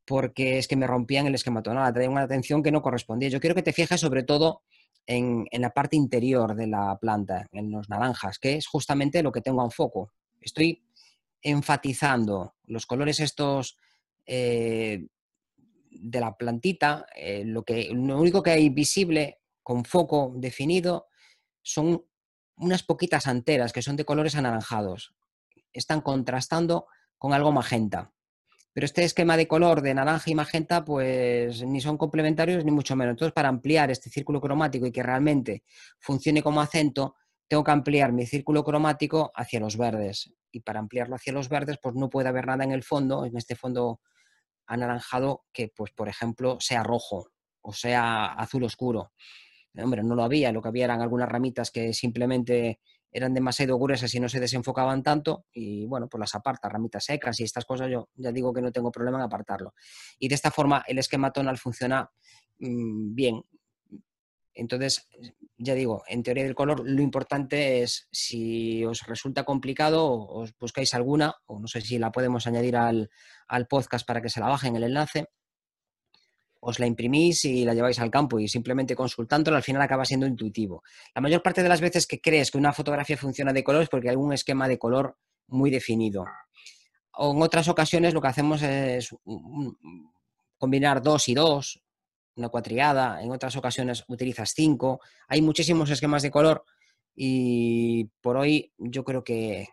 porque 0.08 0.58
es 0.58 0.66
que 0.66 0.76
me 0.76 0.86
rompían 0.86 1.26
el 1.26 1.34
esquema 1.34 1.62
tonal, 1.62 1.92
traían 1.92 2.12
una 2.12 2.22
atención 2.22 2.62
que 2.62 2.72
no 2.72 2.80
correspondía. 2.80 3.28
Yo 3.28 3.40
quiero 3.40 3.54
que 3.54 3.62
te 3.62 3.74
fijes 3.74 4.00
sobre 4.00 4.22
todo 4.22 4.62
en, 5.06 5.46
la 5.52 5.70
parte 5.70 5.96
interior 5.96 6.54
de 6.54 6.66
la 6.66 6.96
planta, 6.98 7.46
en 7.52 7.70
los 7.70 7.90
naranjas, 7.90 8.38
que 8.38 8.54
es 8.56 8.66
justamente 8.66 9.22
lo 9.22 9.32
que 9.32 9.42
tengo 9.42 9.62
en 9.62 9.70
foco. 9.70 10.12
Estoy 10.40 10.82
enfatizando 11.42 12.54
los 12.64 12.86
colores 12.86 13.20
estos 13.20 13.76
eh, 14.24 15.06
de 15.90 16.20
la 16.20 16.36
plantita, 16.36 17.06
eh, 17.14 17.44
lo, 17.44 17.62
que, 17.62 17.90
lo 17.92 18.18
único 18.18 18.42
que 18.42 18.50
hay 18.50 18.70
visible 18.70 19.40
con 19.62 19.84
foco 19.84 20.32
definido 20.36 21.08
son 21.60 22.02
unas 22.56 22.82
poquitas 22.82 23.26
anteras 23.26 23.74
que 23.74 23.82
son 23.82 23.96
de 23.96 24.06
colores 24.06 24.36
anaranjados. 24.36 25.14
Están 25.72 26.00
contrastando 26.00 26.86
con 27.18 27.34
algo 27.34 27.52
magenta. 27.52 28.12
Pero 28.72 28.84
este 28.84 29.04
esquema 29.04 29.36
de 29.36 29.48
color 29.48 29.82
de 29.82 29.94
naranja 29.94 30.30
y 30.30 30.34
magenta, 30.34 30.84
pues 30.84 31.64
ni 31.64 31.80
son 31.80 31.96
complementarios 31.96 32.64
ni 32.64 32.70
mucho 32.70 32.94
menos. 32.96 33.12
Entonces, 33.12 33.32
para 33.32 33.48
ampliar 33.48 33.90
este 33.90 34.10
círculo 34.10 34.40
cromático 34.40 34.86
y 34.86 34.92
que 34.92 35.02
realmente 35.02 35.64
funcione 35.98 36.42
como 36.42 36.60
acento, 36.60 37.16
tengo 37.48 37.64
que 37.64 37.70
ampliar 37.70 38.12
mi 38.12 38.26
círculo 38.26 38.62
cromático 38.62 39.32
hacia 39.34 39.58
los 39.60 39.76
verdes. 39.76 40.32
Y 40.52 40.60
para 40.60 40.80
ampliarlo 40.80 41.16
hacia 41.16 41.32
los 41.32 41.48
verdes, 41.48 41.78
pues 41.82 41.94
no 41.94 42.08
puede 42.08 42.28
haber 42.28 42.46
nada 42.46 42.64
en 42.64 42.72
el 42.72 42.82
fondo, 42.82 43.24
en 43.24 43.36
este 43.36 43.56
fondo 43.56 44.00
anaranjado, 44.66 45.44
que, 45.52 45.72
pues, 45.74 45.92
por 45.92 46.08
ejemplo, 46.08 46.58
sea 46.60 46.82
rojo 46.82 47.30
o 47.68 47.72
sea 47.72 48.26
azul 48.26 48.64
oscuro. 48.64 49.12
Hombre, 49.76 50.02
no 50.02 50.14
lo 50.14 50.24
había, 50.24 50.50
lo 50.50 50.62
que 50.62 50.68
había 50.68 50.86
eran 50.86 51.02
algunas 51.02 51.28
ramitas 51.28 51.70
que 51.70 51.92
simplemente 51.92 52.80
eran 53.10 53.34
demasiado 53.34 53.78
gruesas 53.78 54.14
y 54.14 54.20
no 54.20 54.28
se 54.28 54.40
desenfocaban 54.40 55.02
tanto 55.02 55.46
y 55.52 55.86
bueno, 55.86 56.08
pues 56.08 56.20
las 56.20 56.34
aparta, 56.34 56.68
ramitas 56.68 57.04
secas 57.04 57.40
y 57.40 57.44
estas 57.44 57.64
cosas 57.64 57.90
yo 57.90 58.08
ya 58.14 58.32
digo 58.32 58.52
que 58.52 58.62
no 58.62 58.72
tengo 58.72 58.90
problema 58.90 59.18
en 59.18 59.24
apartarlo. 59.24 59.74
Y 60.18 60.28
de 60.28 60.34
esta 60.34 60.50
forma 60.50 60.84
el 60.86 60.98
esquema 60.98 61.32
tonal 61.32 61.58
funciona 61.58 62.10
mm, 62.58 63.14
bien. 63.14 63.42
Entonces, 64.54 65.08
ya 65.56 65.74
digo, 65.74 66.02
en 66.08 66.24
teoría 66.24 66.42
del 66.42 66.56
color 66.56 66.82
lo 66.84 67.00
importante 67.00 67.82
es 67.82 68.08
si 68.10 68.84
os 68.84 69.06
resulta 69.06 69.44
complicado, 69.44 70.10
os 70.10 70.52
buscáis 70.58 70.94
alguna, 70.94 71.34
o 71.46 71.60
no 71.60 71.68
sé 71.68 71.80
si 71.80 71.98
la 71.98 72.10
podemos 72.10 72.46
añadir 72.48 72.76
al, 72.76 73.08
al 73.46 73.68
podcast 73.68 74.04
para 74.04 74.20
que 74.20 74.28
se 74.28 74.40
la 74.40 74.48
bajen 74.48 74.74
el 74.74 74.82
enlace, 74.82 75.28
os 76.60 76.78
la 76.78 76.86
imprimís 76.86 77.44
y 77.44 77.64
la 77.64 77.74
lleváis 77.74 77.98
al 78.00 78.10
campo 78.10 78.38
y 78.38 78.48
simplemente 78.48 78.96
consultándolo 78.96 79.56
al 79.56 79.62
final 79.62 79.82
acaba 79.82 80.04
siendo 80.04 80.26
intuitivo. 80.26 80.82
La 81.14 81.20
mayor 81.20 81.42
parte 81.42 81.62
de 81.62 81.68
las 81.68 81.80
veces 81.80 82.06
que 82.06 82.20
crees 82.20 82.50
que 82.50 82.58
una 82.58 82.72
fotografía 82.72 83.16
funciona 83.16 83.52
de 83.52 83.62
color 83.62 83.82
es 83.82 83.88
porque 83.88 84.10
hay 84.10 84.16
un 84.16 84.32
esquema 84.32 84.66
de 84.68 84.78
color 84.78 85.16
muy 85.46 85.70
definido. 85.70 86.24
En 87.18 87.42
otras 87.42 87.68
ocasiones 87.68 88.14
lo 88.14 88.20
que 88.20 88.28
hacemos 88.28 88.62
es 88.62 89.14
combinar 90.56 91.02
dos 91.02 91.28
y 91.28 91.34
dos, 91.34 91.82
una 92.36 92.48
cuatriada, 92.48 93.22
en 93.22 93.30
otras 93.32 93.56
ocasiones 93.56 94.04
utilizas 94.08 94.52
cinco. 94.54 95.00
Hay 95.28 95.42
muchísimos 95.42 95.90
esquemas 95.90 96.22
de 96.22 96.30
color 96.30 96.64
y 97.14 98.04
por 98.20 98.36
hoy 98.36 98.72
yo 98.78 99.04
creo 99.04 99.24
que 99.24 99.68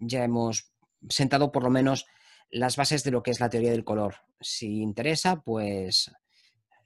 ya 0.00 0.24
hemos 0.24 0.72
sentado 1.08 1.52
por 1.52 1.62
lo 1.62 1.70
menos 1.70 2.06
las 2.50 2.76
bases 2.76 3.04
de 3.04 3.10
lo 3.10 3.22
que 3.22 3.30
es 3.30 3.40
la 3.40 3.50
teoría 3.50 3.70
del 3.70 3.84
color. 3.84 4.16
Si 4.40 4.80
interesa, 4.80 5.40
pues 5.40 6.10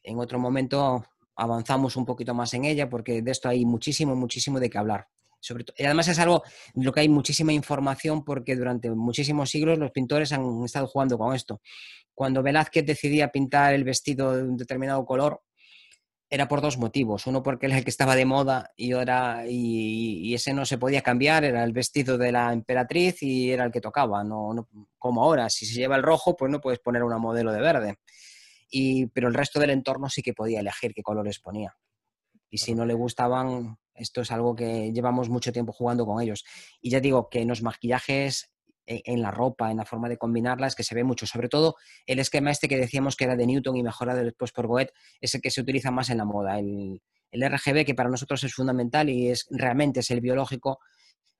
en 0.03 0.19
otro 0.19 0.39
momento 0.39 1.05
avanzamos 1.37 1.97
un 1.97 2.05
poquito 2.05 2.35
más 2.35 2.53
en 2.55 2.65
ella 2.65 2.89
porque 2.89 3.23
de 3.23 3.31
esto 3.31 3.49
hay 3.49 3.65
muchísimo, 3.65 4.15
muchísimo 4.15 4.61
de 4.61 4.71
qué 4.71 4.79
hablar. 4.79 5.09
Sobre 5.41 5.65
y 5.77 5.85
además 5.85 6.07
es 6.07 6.21
algo 6.21 6.43
de 6.73 6.85
lo 6.85 6.93
que 6.93 7.01
hay 7.01 7.09
muchísima 7.09 7.53
información 7.53 8.25
porque 8.25 8.55
durante 8.55 8.91
muchísimos 8.91 9.51
siglos 9.51 9.77
los 9.77 9.91
pintores 9.91 10.33
han 10.33 10.63
estado 10.65 10.87
jugando 10.87 11.19
con 11.19 11.35
esto. 11.35 11.61
Cuando 12.15 12.43
Velázquez 12.43 12.87
decidía 12.87 13.33
pintar 13.33 13.75
el 13.75 13.83
vestido 13.83 14.37
de 14.37 14.45
un 14.45 14.57
determinado 14.57 15.05
color, 15.05 15.43
era 16.33 16.49
por 16.49 16.63
dos 16.63 16.79
motivos. 16.79 17.27
Uno 17.27 17.43
porque 17.43 17.67
era 17.67 17.77
el 17.77 17.85
que 17.85 17.91
estaba 17.91 18.17
de 18.17 18.25
moda 18.25 18.73
y, 18.75 18.95
era, 18.95 19.45
y, 19.47 20.33
ese 20.33 20.55
no 20.55 20.65
se 20.65 20.79
podía 20.79 21.03
cambiar, 21.03 21.45
era 21.45 21.63
el 21.63 21.75
vestido 21.75 22.17
de 22.17 22.33
la 22.33 22.55
emperatriz 22.55 23.23
y 23.23 23.51
era 23.51 23.67
el 23.67 23.71
que 23.71 23.83
tocaba, 23.83 24.25
no, 24.25 24.67
como 24.97 25.23
ahora. 25.23 25.51
Si 25.51 25.67
se 25.67 25.75
lleva 25.75 25.95
el 25.95 26.03
rojo, 26.03 26.35
pues 26.35 26.51
no 26.51 26.59
puedes 26.59 26.79
poner 26.81 27.03
una 27.03 27.19
modelo 27.19 27.53
de 27.53 27.61
verde. 27.61 27.99
Y, 28.71 29.09
pero 29.09 29.29
el 29.29 29.35
resto 29.35 29.61
del 29.61 29.69
entorno 29.71 30.09
sí 30.09 30.23
que 30.23 30.33
podía 30.33 30.61
elegir 30.61 30.95
qué 30.95 31.03
colores 31.03 31.39
ponía. 31.39 31.77
Y 32.49 32.57
si 32.57 32.75
no 32.75 32.87
le 32.87 32.95
gustaban, 32.95 33.77
esto 33.95 34.23
es 34.23 34.33
algo 34.33 34.57
que 34.57 34.91
llevamos 34.91 35.29
mucho 35.29 35.53
tiempo 35.53 35.75
jugando 35.75 36.07
con 36.07 36.23
ellos. 36.23 36.47
Y 36.81 36.89
ya 36.89 37.01
digo 37.01 37.29
que 37.29 37.43
en 37.43 37.49
los 37.49 37.63
maquillajes 37.63 38.51
en 38.87 39.23
la 39.23 39.31
ropa, 39.31 39.71
en 39.71 39.77
la 39.79 39.85
forma 39.85 40.09
de 40.09 40.17
combinarlas, 40.17 40.75
que 40.75 40.83
se 40.83 40.95
ve 40.95 41.05
mucho. 41.05 41.27
Sobre 41.27 41.49
todo 41.49 41.77
el 42.07 42.19
esquema 42.19 42.51
este 42.51 42.69
que 42.69 42.77
decíamos 42.77 43.17
que 43.17 43.25
era 43.25 43.37
de 43.37 43.47
Newton 43.47 43.77
y 43.77 43.83
mejorado 43.83 44.23
después 44.23 44.53
por 44.53 44.67
Goethe, 44.67 44.93
es 45.21 45.35
el 45.35 45.41
que 45.41 45.51
se 45.51 45.61
utiliza 45.61 45.91
más 45.91 46.11
en 46.11 46.19
la 46.19 46.25
moda. 46.25 46.59
El, 46.59 47.01
RGB, 47.35 47.87
que 47.87 47.95
para 47.95 48.11
nosotros 48.11 48.45
es 48.45 48.53
fundamental 48.53 49.09
y 49.09 49.31
es 49.31 49.47
realmente 49.51 50.01
es 50.01 50.11
el 50.11 50.21
biológico, 50.21 50.81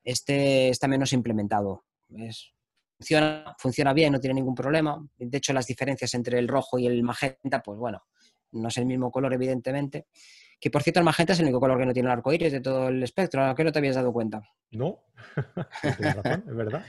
este 0.03 0.69
está 0.69 0.87
menos 0.87 1.13
implementado. 1.13 1.85
funciona, 2.97 3.55
funciona 3.59 3.93
bien, 3.93 4.11
no 4.11 4.19
tiene 4.19 4.33
ningún 4.33 4.55
problema. 4.55 5.05
De 5.17 5.37
hecho, 5.37 5.53
las 5.53 5.67
diferencias 5.67 6.13
entre 6.15 6.39
el 6.39 6.47
rojo 6.47 6.79
y 6.79 6.87
el 6.87 7.03
magenta, 7.03 7.61
pues 7.61 7.77
bueno, 7.77 8.05
no 8.53 8.69
es 8.69 8.77
el 8.77 8.87
mismo 8.87 9.11
color, 9.11 9.33
evidentemente. 9.33 10.07
Que 10.59 10.71
por 10.71 10.81
cierto, 10.81 10.99
el 10.99 11.05
magenta 11.05 11.33
es 11.33 11.39
el 11.39 11.45
único 11.45 11.59
color 11.59 11.77
que 11.77 11.85
no 11.85 11.93
tiene 11.93 12.07
el 12.07 12.13
arco 12.13 12.33
iris 12.33 12.51
de 12.51 12.61
todo 12.61 12.87
el 12.87 13.03
espectro, 13.03 13.45
¿a 13.45 13.53
qué 13.53 13.63
no 13.63 13.71
te 13.71 13.79
habías 13.79 13.95
dado 13.95 14.13
cuenta? 14.13 14.41
No, 14.71 15.03
razón, 15.99 16.43
es 16.47 16.55
verdad. 16.55 16.85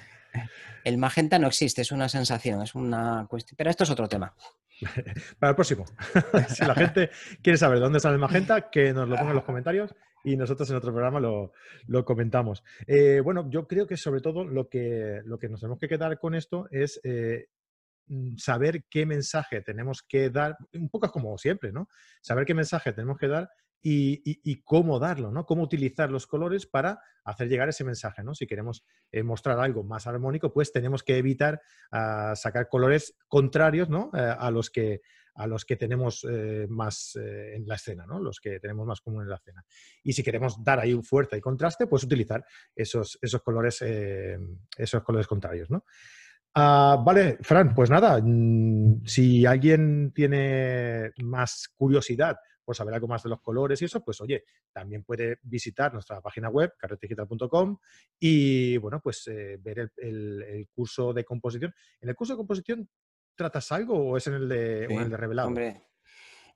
El 0.84 0.98
magenta 0.98 1.38
no 1.38 1.46
existe, 1.46 1.82
es 1.82 1.92
una 1.92 2.08
sensación, 2.08 2.62
es 2.62 2.74
una 2.74 3.26
cuestión. 3.28 3.56
Pero 3.56 3.70
esto 3.70 3.84
es 3.84 3.90
otro 3.90 4.08
tema. 4.08 4.34
Para 5.38 5.50
el 5.50 5.56
próximo. 5.56 5.84
si 6.48 6.64
la 6.64 6.74
gente 6.74 7.10
quiere 7.42 7.56
saber 7.56 7.80
dónde 7.80 8.00
sale 8.00 8.14
el 8.14 8.20
magenta, 8.20 8.70
que 8.70 8.92
nos 8.92 9.08
lo 9.08 9.16
ponga 9.16 9.30
en 9.30 9.36
los 9.36 9.44
comentarios 9.44 9.94
y 10.24 10.36
nosotros 10.36 10.68
en 10.70 10.76
otro 10.76 10.92
programa 10.92 11.20
lo, 11.20 12.04
comentamos. 12.04 12.64
Eh, 12.86 13.20
bueno, 13.20 13.48
yo 13.50 13.68
creo 13.68 13.86
que 13.86 13.96
sobre 13.96 14.20
todo 14.20 14.44
lo 14.44 14.68
que, 14.68 15.20
lo 15.24 15.38
que 15.38 15.48
nos 15.48 15.60
tenemos 15.60 15.78
que 15.78 15.88
quedar 15.88 16.18
con 16.18 16.34
esto 16.34 16.66
es 16.70 16.98
eh, 17.04 17.48
mm, 18.06 18.36
saber 18.36 18.84
qué 18.88 19.06
mensaje 19.06 19.60
tenemos 19.60 20.02
que 20.02 20.30
dar, 20.30 20.56
un 20.72 20.88
poco 20.88 21.10
como 21.10 21.36
siempre, 21.36 21.72
¿no? 21.72 21.88
Saber 22.22 22.46
qué 22.46 22.54
mensaje 22.54 22.92
tenemos 22.92 23.18
que 23.18 23.28
dar 23.28 23.50
y, 23.86 24.62
cómo 24.62 24.98
darlo, 24.98 25.30
¿no? 25.30 25.44
Cómo 25.44 25.62
utilizar 25.62 26.10
los 26.10 26.26
colores 26.26 26.66
para 26.66 27.00
hacer 27.22 27.48
llegar 27.48 27.68
ese 27.68 27.84
mensaje, 27.84 28.24
¿no? 28.24 28.34
Si 28.34 28.46
queremos 28.46 28.84
eh, 29.12 29.22
mostrar 29.22 29.60
algo 29.60 29.84
más 29.84 30.06
armónico, 30.06 30.52
pues 30.52 30.72
tenemos 30.72 31.02
que 31.02 31.18
evitar 31.18 31.60
ah, 31.92 32.32
sacar 32.34 32.68
colores 32.68 33.14
contrarios, 33.28 33.90
¿no? 33.90 34.10
Eh, 34.14 34.34
a 34.38 34.50
los 34.50 34.70
que 34.70 35.02
a 35.36 35.48
los 35.48 35.64
que 35.64 35.74
tenemos 35.74 36.24
eh, 36.30 36.66
más 36.70 37.16
en 37.16 37.66
la 37.66 37.74
escena, 37.74 38.06
¿no? 38.06 38.20
Los 38.20 38.38
que 38.38 38.60
tenemos 38.60 38.86
más 38.86 39.00
común 39.00 39.24
en 39.24 39.30
la 39.30 39.34
escena. 39.34 39.64
Y 40.04 40.12
si 40.12 40.22
queremos 40.22 40.62
dar 40.62 40.78
ahí 40.78 40.94
fuerza 41.02 41.36
y 41.36 41.40
contraste, 41.40 41.88
pues 41.88 42.04
utilizar 42.04 42.44
esos, 42.72 43.18
esos 43.20 43.42
colores, 43.42 43.82
esos 43.82 45.02
colores 45.02 45.26
contrarios, 45.26 45.70
¿no? 45.70 45.84
Ah, 46.54 47.02
vale, 47.04 47.38
Fran, 47.40 47.74
pues 47.74 47.90
nada, 47.90 48.20
mm, 48.22 49.04
si 49.04 49.44
alguien 49.44 50.12
tiene 50.14 51.10
más 51.24 51.68
curiosidad 51.74 52.36
por 52.64 52.76
saber 52.76 52.94
algo 52.94 53.08
más 53.08 53.22
de 53.22 53.28
los 53.28 53.40
colores 53.40 53.80
y 53.82 53.84
eso, 53.84 54.02
pues 54.04 54.20
oye, 54.20 54.44
también 54.72 55.04
puede 55.04 55.38
visitar 55.42 55.92
nuestra 55.92 56.20
página 56.20 56.48
web, 56.48 56.74
carretedigital.com, 56.78 57.78
y 58.18 58.76
bueno, 58.78 59.00
pues 59.02 59.26
eh, 59.28 59.58
ver 59.60 59.90
el, 59.96 60.68
curso 60.74 61.12
de 61.12 61.24
composición. 61.24 61.74
¿En 62.00 62.08
el 62.08 62.14
curso 62.14 62.34
de 62.34 62.38
composición 62.38 62.88
tratas 63.34 63.70
algo 63.72 63.94
o 63.96 64.16
es 64.16 64.26
en 64.26 64.34
el 64.34 64.48
de, 64.48 64.84
el 64.86 65.10
de 65.10 65.16
revelado? 65.16 65.48
Hombre, 65.48 65.82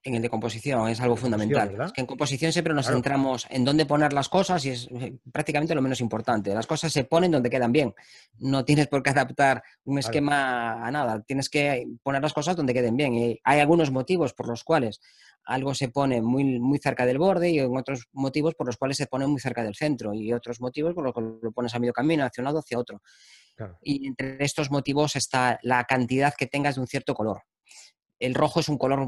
En 0.05 0.15
el 0.15 0.23
de 0.23 0.31
composición 0.31 0.89
es 0.89 1.01
algo 1.01 1.17
fundamental. 1.17 1.93
que 1.93 2.01
en 2.01 2.07
composición 2.07 2.53
siempre 2.53 2.73
nos 2.73 2.87
Claro. 2.87 2.99
centramos 2.99 3.47
en 3.51 3.65
dónde 3.65 3.85
poner 3.85 4.13
las 4.13 4.29
cosas 4.29 4.65
y 4.65 4.71
es 4.71 4.89
eh, 4.93 5.19
prácticamente 5.33 5.75
lo 5.75 5.83
menos 5.83 6.01
importante. 6.01 6.55
Las 6.55 6.69
cosas 6.69 6.93
se 6.93 7.03
ponen 7.05 7.33
donde 7.33 7.51
quedan 7.51 7.73
bien. 7.73 7.93
No 8.39 8.65
tienes 8.65 8.87
por 8.87 9.03
qué 9.03 9.11
adaptar 9.11 9.63
un 9.85 9.97
Claro. 9.97 10.01
esquema 10.09 10.87
a 10.87 10.91
nada. 10.93 11.21
Tienes 11.23 11.51
que 11.51 11.85
poner 12.05 12.23
las 12.23 12.33
cosas 12.33 12.55
donde 12.55 12.73
queden 12.73 12.97
bien. 12.97 13.13
Y 13.15 13.41
hay 13.43 13.59
algunos 13.61 13.91
motivos 13.91 14.35
por 14.35 14.47
los 14.47 14.63
cuales 14.63 15.01
algo 15.45 15.75
se 15.75 15.89
pone 15.89 16.23
muy, 16.23 16.45
muy 16.61 16.79
cerca 16.79 17.05
del 17.05 17.19
borde 17.19 17.51
y 17.51 17.59
en 17.59 17.77
otros 17.77 18.05
motivos 18.13 18.55
por 18.55 18.67
los 18.69 18.77
cuales 18.77 18.97
se 18.99 19.07
pone 19.09 19.27
muy 19.27 19.41
cerca 19.41 19.65
del 19.65 19.75
centro 19.75 20.15
y 20.15 20.33
otros 20.33 20.61
motivos 20.61 20.95
por 20.95 21.05
los 21.05 21.13
que 21.15 21.21
lo 21.43 21.53
pones 21.53 21.75
a 21.75 21.79
medio 21.81 21.93
camino, 21.93 22.25
hacia 22.25 22.41
un 22.43 22.45
lado, 22.47 22.61
hacia 22.61 22.79
otro. 22.79 23.03
Claro. 23.57 23.77
Y 23.83 24.07
entre 24.07 24.45
estos 24.45 24.71
motivos 24.71 25.17
está 25.17 25.59
la 25.63 25.85
cantidad 25.85 26.35
que 26.39 26.47
tengas 26.47 26.77
de 26.77 26.83
un 26.83 26.87
cierto 26.87 27.15
color. 27.15 27.43
El 28.21 28.35
rojo 28.35 28.61
es 28.61 28.69
un 28.69 28.79
color 28.79 29.07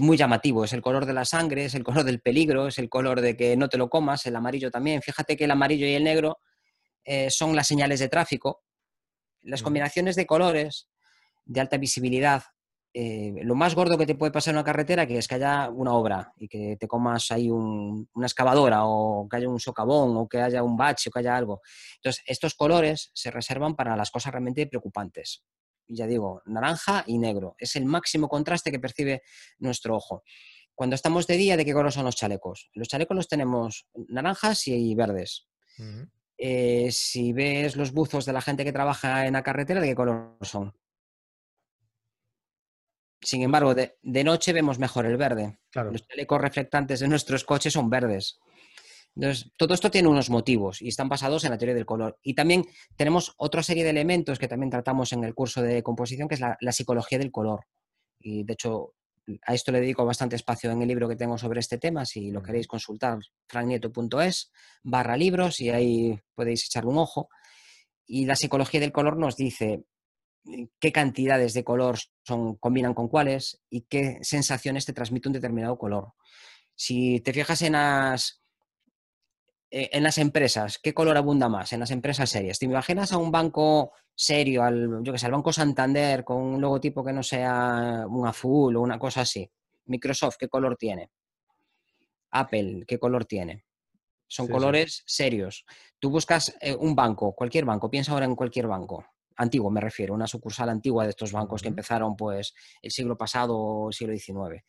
muy 0.00 0.16
llamativo, 0.16 0.64
es 0.64 0.72
el 0.72 0.82
color 0.82 1.06
de 1.06 1.12
la 1.12 1.24
sangre, 1.24 1.64
es 1.66 1.74
el 1.74 1.84
color 1.84 2.04
del 2.04 2.20
peligro, 2.20 2.66
es 2.68 2.78
el 2.78 2.88
color 2.88 3.20
de 3.20 3.36
que 3.36 3.56
no 3.56 3.68
te 3.68 3.78
lo 3.78 3.88
comas, 3.88 4.26
el 4.26 4.36
amarillo 4.36 4.70
también. 4.70 5.02
Fíjate 5.02 5.36
que 5.36 5.44
el 5.44 5.50
amarillo 5.50 5.86
y 5.86 5.94
el 5.94 6.04
negro 6.04 6.38
eh, 7.04 7.30
son 7.30 7.56
las 7.56 7.66
señales 7.68 8.00
de 8.00 8.08
tráfico. 8.08 8.62
Las 9.42 9.62
combinaciones 9.62 10.16
de 10.16 10.26
colores 10.26 10.88
de 11.44 11.60
alta 11.60 11.78
visibilidad, 11.78 12.42
eh, 12.94 13.34
lo 13.42 13.54
más 13.54 13.74
gordo 13.74 13.96
que 13.98 14.06
te 14.06 14.14
puede 14.16 14.32
pasar 14.32 14.52
en 14.52 14.56
una 14.58 14.64
carretera 14.64 15.06
que 15.06 15.18
es 15.18 15.28
que 15.28 15.36
haya 15.36 15.68
una 15.70 15.92
obra 15.92 16.32
y 16.36 16.48
que 16.48 16.76
te 16.80 16.88
comas 16.88 17.30
ahí 17.30 17.50
un- 17.50 18.08
una 18.14 18.26
excavadora 18.26 18.86
o 18.86 19.28
que 19.28 19.36
haya 19.36 19.48
un 19.48 19.60
socavón 19.60 20.16
o 20.16 20.28
que 20.28 20.40
haya 20.40 20.62
un 20.62 20.76
bache 20.76 21.10
o 21.10 21.12
que 21.12 21.20
haya 21.20 21.36
algo. 21.36 21.60
Entonces, 21.96 22.24
estos 22.26 22.54
colores 22.54 23.10
se 23.14 23.30
reservan 23.30 23.76
para 23.76 23.96
las 23.96 24.10
cosas 24.10 24.32
realmente 24.32 24.66
preocupantes. 24.66 25.44
Y 25.86 25.96
ya 25.96 26.06
digo, 26.06 26.42
naranja 26.46 27.04
y 27.06 27.18
negro. 27.18 27.54
Es 27.58 27.76
el 27.76 27.84
máximo 27.84 28.28
contraste 28.28 28.70
que 28.70 28.80
percibe 28.80 29.22
nuestro 29.58 29.96
ojo. 29.96 30.22
Cuando 30.74 30.94
estamos 30.94 31.26
de 31.26 31.36
día, 31.36 31.56
¿de 31.56 31.64
qué 31.64 31.72
color 31.72 31.92
son 31.92 32.04
los 32.04 32.16
chalecos? 32.16 32.70
Los 32.74 32.88
chalecos 32.88 33.16
los 33.16 33.28
tenemos 33.28 33.86
naranjas 34.08 34.66
y 34.68 34.94
verdes. 34.94 35.48
Eh, 36.38 36.90
si 36.92 37.32
ves 37.32 37.76
los 37.76 37.92
buzos 37.92 38.26
de 38.26 38.32
la 38.32 38.42
gente 38.42 38.64
que 38.64 38.72
trabaja 38.72 39.26
en 39.26 39.32
la 39.32 39.42
carretera, 39.42 39.80
¿de 39.80 39.88
qué 39.88 39.94
color 39.94 40.36
son? 40.42 40.74
Sin 43.22 43.42
embargo, 43.42 43.74
de, 43.74 43.96
de 44.02 44.24
noche 44.24 44.52
vemos 44.52 44.78
mejor 44.78 45.06
el 45.06 45.16
verde. 45.16 45.58
Claro. 45.70 45.92
Los 45.92 46.06
chalecos 46.06 46.40
reflectantes 46.40 47.00
de 47.00 47.08
nuestros 47.08 47.44
coches 47.44 47.72
son 47.72 47.88
verdes. 47.88 48.38
Entonces, 49.16 49.50
todo 49.56 49.74
esto 49.74 49.90
tiene 49.90 50.08
unos 50.08 50.28
motivos 50.28 50.82
y 50.82 50.88
están 50.88 51.08
basados 51.08 51.44
en 51.44 51.50
la 51.50 51.58
teoría 51.58 51.74
del 51.74 51.86
color. 51.86 52.18
Y 52.22 52.34
también 52.34 52.66
tenemos 52.96 53.32
otra 53.38 53.62
serie 53.62 53.82
de 53.82 53.90
elementos 53.90 54.38
que 54.38 54.46
también 54.46 54.70
tratamos 54.70 55.12
en 55.12 55.24
el 55.24 55.34
curso 55.34 55.62
de 55.62 55.82
composición, 55.82 56.28
que 56.28 56.34
es 56.34 56.40
la, 56.40 56.56
la 56.60 56.72
psicología 56.72 57.18
del 57.18 57.32
color. 57.32 57.66
Y 58.20 58.44
de 58.44 58.52
hecho, 58.52 58.92
a 59.42 59.54
esto 59.54 59.72
le 59.72 59.80
dedico 59.80 60.04
bastante 60.04 60.36
espacio 60.36 60.70
en 60.70 60.82
el 60.82 60.88
libro 60.88 61.08
que 61.08 61.16
tengo 61.16 61.38
sobre 61.38 61.60
este 61.60 61.78
tema. 61.78 62.04
Si 62.04 62.30
lo 62.30 62.42
queréis 62.42 62.66
consultar, 62.66 63.18
frannieto.es 63.48 64.52
barra 64.82 65.16
libros 65.16 65.60
y 65.60 65.70
ahí 65.70 66.20
podéis 66.34 66.66
echarle 66.66 66.90
un 66.90 66.98
ojo. 66.98 67.28
Y 68.06 68.26
la 68.26 68.36
psicología 68.36 68.80
del 68.80 68.92
color 68.92 69.16
nos 69.16 69.36
dice 69.36 69.84
eh, 70.44 70.68
qué 70.78 70.92
cantidades 70.92 71.54
de 71.54 71.64
color 71.64 71.98
son, 72.22 72.56
combinan 72.56 72.94
con 72.94 73.08
cuáles 73.08 73.60
y 73.68 73.82
qué 73.82 74.18
sensaciones 74.22 74.86
te 74.86 74.92
transmite 74.92 75.28
un 75.28 75.34
determinado 75.34 75.76
color. 75.76 76.12
Si 76.74 77.20
te 77.20 77.32
fijas 77.32 77.62
en 77.62 77.72
las, 77.72 78.42
en 79.70 80.02
las 80.02 80.18
empresas, 80.18 80.78
¿qué 80.78 80.94
color 80.94 81.16
abunda 81.16 81.48
más? 81.48 81.72
En 81.72 81.80
las 81.80 81.90
empresas 81.90 82.30
serias. 82.30 82.58
¿Te 82.58 82.66
imaginas 82.66 83.12
a 83.12 83.18
un 83.18 83.30
banco 83.32 83.92
serio, 84.14 84.62
al, 84.62 85.02
yo 85.02 85.12
que 85.12 85.18
sé, 85.18 85.26
al 85.26 85.32
Banco 85.32 85.52
Santander, 85.52 86.24
con 86.24 86.38
un 86.38 86.60
logotipo 86.60 87.04
que 87.04 87.12
no 87.12 87.22
sea 87.22 88.06
un 88.08 88.26
azul 88.26 88.76
o 88.76 88.80
una 88.80 88.98
cosa 88.98 89.22
así? 89.22 89.50
Microsoft, 89.86 90.36
¿qué 90.38 90.48
color 90.48 90.76
tiene? 90.76 91.10
Apple, 92.30 92.84
¿qué 92.86 92.98
color 92.98 93.24
tiene? 93.24 93.64
Son 94.28 94.46
Sí, 94.46 94.52
sí. 94.52 94.52
colores 94.52 95.02
serios. 95.06 95.64
Tú 95.98 96.10
buscas 96.10 96.56
eh, 96.60 96.74
un 96.74 96.94
banco, 96.94 97.32
cualquier 97.34 97.64
banco, 97.64 97.90
piensa 97.90 98.12
ahora 98.12 98.24
en 98.26 98.34
cualquier 98.34 98.66
banco, 98.66 99.04
antiguo 99.36 99.70
me 99.70 99.80
refiero, 99.80 100.14
una 100.14 100.26
sucursal 100.26 100.68
antigua 100.68 101.04
de 101.04 101.10
estos 101.10 101.32
bancos 101.32 101.62
que 101.62 101.68
empezaron 101.68 102.16
pues 102.16 102.54
el 102.82 102.90
siglo 102.90 103.16
pasado 103.16 103.56
o 103.56 103.88
el 103.88 103.94
siglo 103.94 104.14
XIX. 104.16 104.64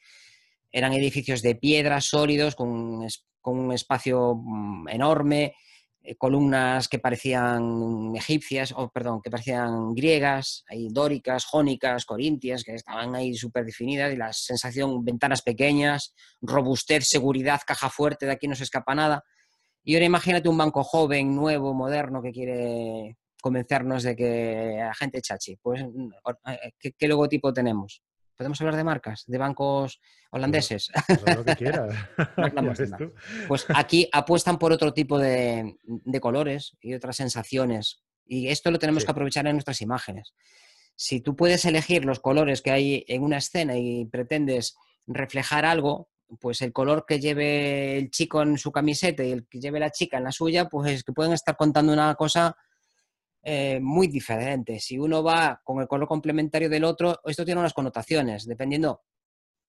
Eran 0.77 0.93
edificios 0.93 1.41
de 1.41 1.55
piedra 1.55 1.99
sólidos 2.01 2.53
con, 2.53 3.03
con 3.41 3.57
un 3.57 3.73
espacio 3.73 4.35
mm, 4.35 4.89
enorme, 4.89 5.55
eh, 6.03 6.15
columnas 6.15 6.87
que 6.87 6.99
parecían 6.99 8.13
egipcias, 8.15 8.75
o 8.77 8.87
perdón, 8.89 9.19
que 9.23 9.31
parecían 9.31 9.95
griegas, 9.95 10.63
ahí 10.69 10.89
dóricas, 10.91 11.45
jónicas, 11.45 12.05
corintias, 12.05 12.63
que 12.63 12.75
estaban 12.75 13.15
ahí 13.15 13.33
súper 13.33 13.65
definidas, 13.65 14.13
y 14.13 14.17
la 14.17 14.31
sensación, 14.31 15.03
ventanas 15.03 15.41
pequeñas, 15.41 16.13
robustez, 16.41 17.07
seguridad, 17.07 17.59
caja 17.65 17.89
fuerte, 17.89 18.27
de 18.27 18.33
aquí 18.33 18.47
no 18.47 18.53
se 18.53 18.65
escapa 18.65 18.93
nada. 18.93 19.23
Y 19.83 19.95
ahora 19.95 20.05
imagínate 20.05 20.47
un 20.47 20.59
banco 20.59 20.83
joven, 20.83 21.35
nuevo, 21.35 21.73
moderno, 21.73 22.21
que 22.21 22.31
quiere 22.31 23.17
convencernos 23.41 24.03
de 24.03 24.15
que 24.15 24.79
a 24.79 24.93
gente 24.93 25.23
chachi. 25.23 25.55
Pues, 25.55 25.83
mm, 25.83 26.09
eh, 26.51 26.73
¿qué, 26.79 26.91
qué 26.91 27.07
logotipo 27.07 27.51
tenemos? 27.51 28.03
¿Podemos 28.37 28.61
hablar 28.61 28.75
de 28.75 28.83
marcas? 28.83 29.23
¿De 29.25 29.37
bancos 29.37 29.99
holandeses? 30.31 30.91
Pues 31.07 31.35
lo 31.35 31.43
que 31.43 31.55
quieras. 31.55 31.95
No. 32.53 33.11
Pues 33.47 33.65
aquí 33.73 34.07
apuestan 34.11 34.59
por 34.59 34.71
otro 34.71 34.93
tipo 34.93 35.17
de, 35.17 35.75
de 35.83 36.19
colores 36.19 36.77
y 36.81 36.93
otras 36.93 37.15
sensaciones. 37.15 38.03
Y 38.25 38.49
esto 38.49 38.69
lo 38.71 38.77
tenemos 38.79 39.01
Sí. 39.03 39.07
que 39.07 39.11
aprovechar 39.11 39.47
en 39.47 39.53
nuestras 39.53 39.81
imágenes. 39.81 40.33
Si 40.95 41.21
tú 41.21 41.35
puedes 41.35 41.65
elegir 41.65 42.05
los 42.05 42.19
colores 42.19 42.61
que 42.61 42.71
hay 42.71 43.05
en 43.07 43.23
una 43.23 43.37
escena 43.37 43.77
y 43.77 44.05
pretendes 44.05 44.75
reflejar 45.07 45.65
algo, 45.65 46.09
pues 46.39 46.61
el 46.61 46.73
color 46.73 47.05
que 47.07 47.19
lleve 47.19 47.97
el 47.97 48.11
chico 48.11 48.41
en 48.41 48.57
su 48.57 48.71
camiseta 48.71 49.23
y 49.23 49.31
el 49.31 49.47
que 49.47 49.59
lleve 49.59 49.79
la 49.79 49.91
chica 49.91 50.17
en 50.17 50.25
la 50.25 50.31
suya, 50.31 50.67
pues 50.67 51.03
que 51.03 51.13
pueden 51.13 51.33
estar 51.33 51.55
contando 51.55 51.93
una 51.93 52.13
cosa 52.15 52.55
eh, 53.49 53.79
muy 53.79 54.07
diferente. 54.07 54.77
Si 54.77 54.99
uno 54.99 55.23
va 55.23 55.61
con 55.63 55.79
el 55.79 55.87
color 55.87 56.05
complementario 56.05 56.67
del 56.67 56.83
otro, 56.83 57.21
esto 57.23 57.45
tiene 57.45 57.61
unas 57.61 57.71
connotaciones. 57.71 58.45
Dependiendo 58.45 59.03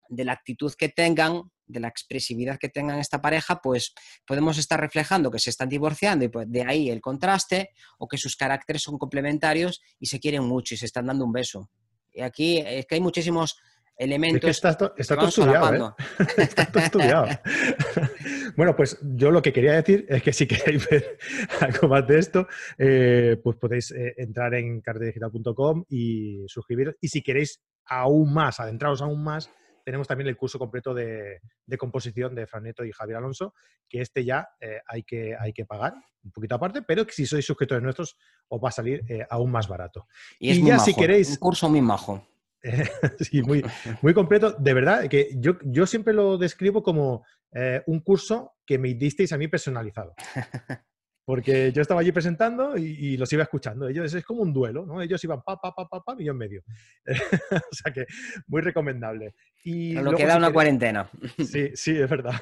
de 0.09 0.25
la 0.25 0.33
actitud 0.33 0.75
que 0.77 0.89
tengan, 0.89 1.43
de 1.65 1.79
la 1.79 1.87
expresividad 1.87 2.59
que 2.59 2.71
tengan 2.71 2.99
esta 2.99 3.21
pareja, 3.21 3.61
pues 3.63 3.95
podemos 4.27 4.59
estar 4.59 4.81
reflejando 4.81 5.31
que 5.31 5.39
se 5.39 5.51
están 5.51 5.69
divorciando 5.69 6.25
y 6.25 6.29
pues 6.29 6.51
de 6.51 6.65
ahí 6.65 6.91
el 6.91 7.01
contraste, 7.01 7.71
o 7.99 8.09
que 8.09 8.19
sus 8.19 8.35
caracteres 8.35 8.83
son 8.83 8.99
complementarios 8.99 9.81
y 10.01 10.07
se 10.07 10.19
quieren 10.19 10.43
mucho 10.43 10.75
y 10.75 10.77
se 10.77 10.87
están 10.87 11.07
dando 11.07 11.25
un 11.25 11.31
beso. 11.31 11.71
Y 12.13 12.23
aquí 12.23 12.59
es 12.59 12.85
que 12.85 12.97
hay 12.97 13.01
muchísimos 13.01 13.61
Es 13.99 14.05
elementos. 14.07 14.41
que 14.41 14.51
está, 14.51 14.77
to- 14.77 14.95
está 14.97 15.15
que 15.17 15.19
todo 15.19 15.29
estudiado, 15.29 15.97
¿eh? 16.19 16.23
Está 16.39 16.67
todo 16.67 16.83
estudiado. 16.85 17.27
bueno, 18.57 18.77
pues 18.77 18.99
yo 19.03 19.31
lo 19.31 19.43
que 19.43 19.53
quería 19.53 19.73
decir 19.73 20.07
es 20.09 20.23
que 20.23 20.33
si 20.33 20.47
queréis 20.47 20.89
ver 20.89 21.19
algo 21.61 21.89
más 21.89 22.07
de 22.07 22.19
esto, 22.19 22.47
eh, 22.79 23.41
pues 23.43 23.57
podéis 23.57 23.91
eh, 23.91 24.15
entrar 24.19 24.55
en 24.55 24.81
cartedigital.com 24.81 25.85
y 25.89 26.45
suscribiros. 26.47 26.95
Y 27.01 27.09
si 27.09 27.23
queréis 27.23 27.61
aún 27.87 28.33
más, 28.33 28.61
adentraros 28.61 29.03
aún 29.03 29.23
más, 29.25 29.51
tenemos 29.85 30.07
también 30.07 30.29
el 30.29 30.37
curso 30.37 30.59
completo 30.59 30.93
de, 30.95 31.41
de 31.67 31.79
composición 31.79 32.35
de 32.35 32.47
Fran 32.47 32.63
Nieto 32.65 32.85
y 32.85 32.93
Javier 32.93 33.17
Alonso, 33.19 33.55
que 33.89 34.01
este 34.03 34.25
ya 34.25 34.49
eh, 34.61 34.81
hay, 34.87 35.03
que, 35.03 35.35
hay 35.39 35.53
que 35.53 35.65
pagar 35.65 35.95
un 36.23 36.31
poquito 36.31 36.55
aparte, 36.57 36.83
pero 36.83 37.07
que 37.07 37.13
si 37.13 37.25
sois 37.27 37.45
suscriptores 37.47 37.83
nuestros 37.83 38.17
os 38.49 38.61
va 38.63 38.69
a 38.69 38.73
salir 38.73 39.03
aún 39.31 39.51
más 39.51 39.67
barato. 39.67 40.07
Y 40.39 40.51
es 40.51 40.59
Y 40.59 40.61
muy 40.61 40.69
ya 40.69 40.75
majo, 40.77 40.85
si 40.85 40.95
queréis- 40.95 41.31
un 41.31 41.37
curso 41.37 41.69
muy 41.71 41.81
majo. 41.81 42.27
sí, 43.21 43.43
muy, 43.43 43.65
muy 44.03 44.15
completo. 44.15 44.53
De 44.59 44.75
verdad, 44.75 45.09
que 45.09 45.31
yo, 45.37 45.59
yo 45.65 45.87
siempre 45.87 46.13
lo 46.15 46.39
describo 46.39 46.83
como 46.83 47.25
eh, 47.53 47.83
un 47.87 48.01
curso 48.01 48.55
que 48.67 48.79
me 48.79 48.95
disteis 48.95 49.33
a 49.33 49.39
mí 49.39 49.49
personalizado. 49.49 50.15
Porque 51.25 51.73
yo 51.73 51.83
estaba 51.83 52.01
allí 52.01 52.11
presentando 52.11 52.79
y, 52.79 52.85
y 52.85 53.17
los 53.19 53.31
iba 53.35 53.43
escuchando. 53.43 53.87
Ellos 53.87 54.15
es 54.15 54.25
como 54.25 54.41
un 54.41 54.51
duelo, 54.55 54.87
¿no? 54.87 55.03
Ellos 55.03 55.23
iban 55.25 55.43
pa, 55.43 55.61
pa, 55.61 55.75
pa, 55.75 55.87
pa, 55.87 56.03
pa, 56.03 56.17
y 56.19 56.25
yo 56.25 56.33
en 56.33 56.39
medio. 56.39 56.63
o 57.51 57.75
sea 57.75 57.93
que 57.93 58.07
muy 58.47 58.63
recomendable. 58.63 59.35
Y 59.63 59.93
Lo 59.93 60.17
si 60.17 60.23
una 60.25 60.39
queréis- 60.39 60.53
cuarentena. 60.55 61.11
Sí, 61.37 61.71
sí, 61.75 61.99
es 62.01 62.09
verdad. 62.09 62.33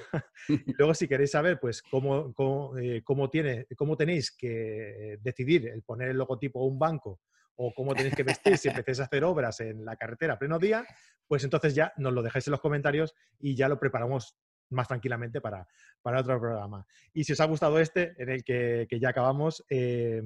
Y 0.49 0.73
luego, 0.79 0.95
si 0.95 1.09
queréis 1.09 1.33
saber, 1.33 1.59
pues, 1.59 1.83
cómo, 1.83 2.33
cómo, 2.33 2.79
eh, 2.79 3.03
cómo 3.03 3.29
tiene, 3.29 3.67
cómo 3.77 3.97
tenéis 3.97 4.31
que 4.31 5.19
decidir 5.21 5.67
el 5.67 5.83
poner 5.83 6.11
el 6.11 6.19
logotipo 6.19 6.61
a 6.61 6.67
un 6.67 6.79
banco 6.79 7.19
o 7.57 7.73
cómo 7.75 7.95
tenéis 7.95 8.15
que 8.15 8.23
vestir 8.23 8.59
si 8.59 8.69
empecéis 8.85 9.01
a 9.01 9.05
hacer 9.05 9.25
obras 9.25 9.61
en 9.61 9.85
la 9.85 9.97
carretera 9.97 10.35
a 10.35 10.39
pleno 10.39 10.59
día, 10.59 10.87
pues 11.27 11.45
entonces 11.45 11.75
ya 11.75 11.93
nos 11.97 12.13
lo 12.13 12.23
dejáis 12.23 12.47
en 12.47 12.53
los 12.53 12.61
comentarios 12.61 13.15
y 13.39 13.55
ya 13.55 13.69
lo 13.69 13.79
preparamos 13.79 14.37
más 14.71 14.89
tranquilamente 14.89 15.41
para, 15.41 15.67
para 16.03 16.21
otro 16.21 16.41
programa. 16.41 16.87
Y 17.13 17.25
si 17.25 17.33
os 17.33 17.41
ha 17.41 17.45
gustado 17.45 17.79
este, 17.79 18.15
en 18.19 18.29
el 18.31 18.45
que, 18.45 18.87
que 18.89 18.99
ya 18.99 19.11
acabamos, 19.11 19.65
eh, 19.71 20.23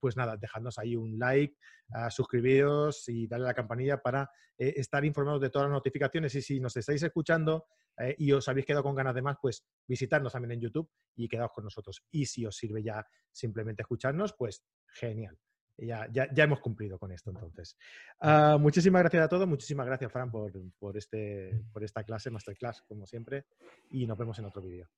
pues 0.00 0.16
nada, 0.16 0.36
dejadnos 0.36 0.78
ahí 0.78 0.96
un 0.96 1.18
like, 1.18 1.56
ah, 1.92 2.10
suscribiros 2.10 3.08
y 3.08 3.26
darle 3.26 3.46
a 3.46 3.48
la 3.48 3.54
campanilla 3.54 4.02
para 4.02 4.30
eh, 4.58 4.74
estar 4.76 5.04
informados 5.04 5.40
de 5.40 5.50
todas 5.50 5.68
las 5.68 5.74
notificaciones. 5.74 6.34
Y 6.34 6.42
si 6.42 6.60
nos 6.60 6.76
estáis 6.76 7.02
escuchando 7.02 7.66
eh, 7.98 8.14
y 8.18 8.32
os 8.32 8.48
habéis 8.48 8.66
quedado 8.66 8.82
con 8.82 8.94
ganas 8.94 9.14
de 9.14 9.22
más, 9.22 9.36
pues 9.40 9.64
visitarnos 9.86 10.32
también 10.32 10.52
en 10.52 10.60
YouTube 10.60 10.90
y 11.14 11.28
quedaos 11.28 11.52
con 11.52 11.64
nosotros. 11.64 12.02
Y 12.10 12.26
si 12.26 12.44
os 12.46 12.56
sirve 12.56 12.82
ya 12.82 13.06
simplemente 13.30 13.82
escucharnos, 13.82 14.34
pues 14.36 14.64
genial. 14.86 15.38
Ya, 15.78 16.06
ya, 16.12 16.28
ya, 16.32 16.44
hemos 16.44 16.60
cumplido 16.60 16.98
con 16.98 17.12
esto 17.12 17.30
entonces. 17.30 17.76
Uh, 18.20 18.58
muchísimas 18.58 19.02
gracias 19.02 19.24
a 19.24 19.28
todos, 19.28 19.48
muchísimas 19.48 19.86
gracias 19.86 20.10
Fran 20.12 20.30
por, 20.30 20.52
por, 20.78 20.96
este, 20.96 21.62
por 21.72 21.82
esta 21.84 22.04
clase, 22.04 22.30
masterclass, 22.30 22.82
como 22.82 23.06
siempre, 23.06 23.46
y 23.90 24.06
nos 24.06 24.16
vemos 24.16 24.38
en 24.38 24.44
otro 24.46 24.62
vídeo. 24.62 24.88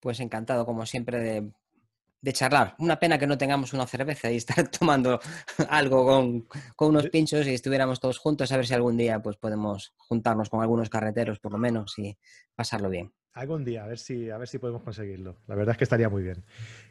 Pues 0.00 0.20
encantado, 0.20 0.66
como 0.66 0.84
siempre, 0.84 1.18
de, 1.20 1.52
de, 2.20 2.32
charlar. 2.32 2.74
Una 2.78 2.98
pena 2.98 3.18
que 3.18 3.26
no 3.26 3.38
tengamos 3.38 3.72
una 3.72 3.86
cerveza 3.86 4.30
y 4.30 4.36
estar 4.36 4.68
tomando 4.78 5.20
algo 5.68 6.04
con, 6.04 6.40
con, 6.76 6.88
unos 6.88 7.08
pinchos 7.08 7.46
y 7.46 7.54
estuviéramos 7.54 8.00
todos 8.00 8.18
juntos, 8.18 8.50
a 8.52 8.56
ver 8.56 8.66
si 8.66 8.74
algún 8.74 8.96
día 8.96 9.22
pues, 9.22 9.36
podemos 9.36 9.94
juntarnos 9.96 10.50
con 10.50 10.60
algunos 10.60 10.90
carreteros, 10.90 11.38
por 11.38 11.52
lo 11.52 11.58
menos, 11.58 11.98
y 11.98 12.16
pasarlo 12.54 12.90
bien. 12.90 13.12
Algún 13.34 13.64
día, 13.64 13.84
a 13.84 13.86
ver 13.86 13.98
si, 13.98 14.28
a 14.28 14.36
ver 14.36 14.46
si 14.46 14.58
podemos 14.58 14.82
conseguirlo. 14.82 15.38
La 15.46 15.54
verdad 15.54 15.72
es 15.72 15.78
que 15.78 15.84
estaría 15.84 16.10
muy 16.10 16.22
bien. 16.22 16.44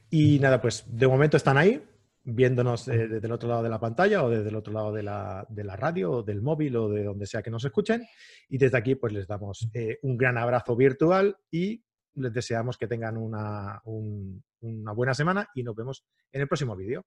Y 0.10 0.40
nada, 0.40 0.60
pues 0.60 0.84
de 0.88 1.08
momento 1.08 1.38
están 1.38 1.58
ahí, 1.58 1.84
viéndonos 2.24 2.88
eh, 2.88 3.08
desde 3.08 3.26
el 3.26 3.34
otro 3.34 3.50
lado 3.50 3.64
de 3.64 3.70
la 3.70 3.80
pantalla 3.80 4.24
o 4.24 4.30
desde 4.30 4.50
el 4.50 4.56
otro 4.56 4.74
lado 4.74 4.92
de 4.92 5.04
la, 5.04 5.46
de 5.50 5.64
la, 5.64 5.76
radio 5.76 6.12
o 6.12 6.24
del 6.24 6.42
móvil 6.42 6.76
o 6.76 6.90
de 6.90 7.04
donde 7.04 7.26
sea 7.26 7.42
que 7.42 7.52
nos 7.52 7.66
escuchen. 7.66 8.06
Y 8.50 8.58
desde 8.58 8.78
aquí 8.78 8.96
pues 8.96 9.14
les 9.14 9.28
damos 9.28 9.68
eh, 9.74 10.00
un 10.04 10.18
gran 10.18 10.38
abrazo 10.38 10.76
virtual 10.76 11.36
y 11.50 11.84
les 12.16 12.34
deseamos 12.34 12.78
que 12.78 12.88
tengan 12.88 13.18
una, 13.18 13.82
un, 13.86 14.44
una 14.62 14.92
buena 14.92 15.14
semana 15.14 15.50
y 15.56 15.64
nos 15.64 15.76
vemos 15.76 16.06
en 16.32 16.42
el 16.42 16.48
próximo 16.48 16.76
vídeo. 16.76 17.06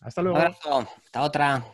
Hasta 0.00 0.22
luego. 0.22 0.38
Un 0.38 0.44
abrazo. 0.44 0.88
Hasta 1.04 1.22
otra. 1.22 1.64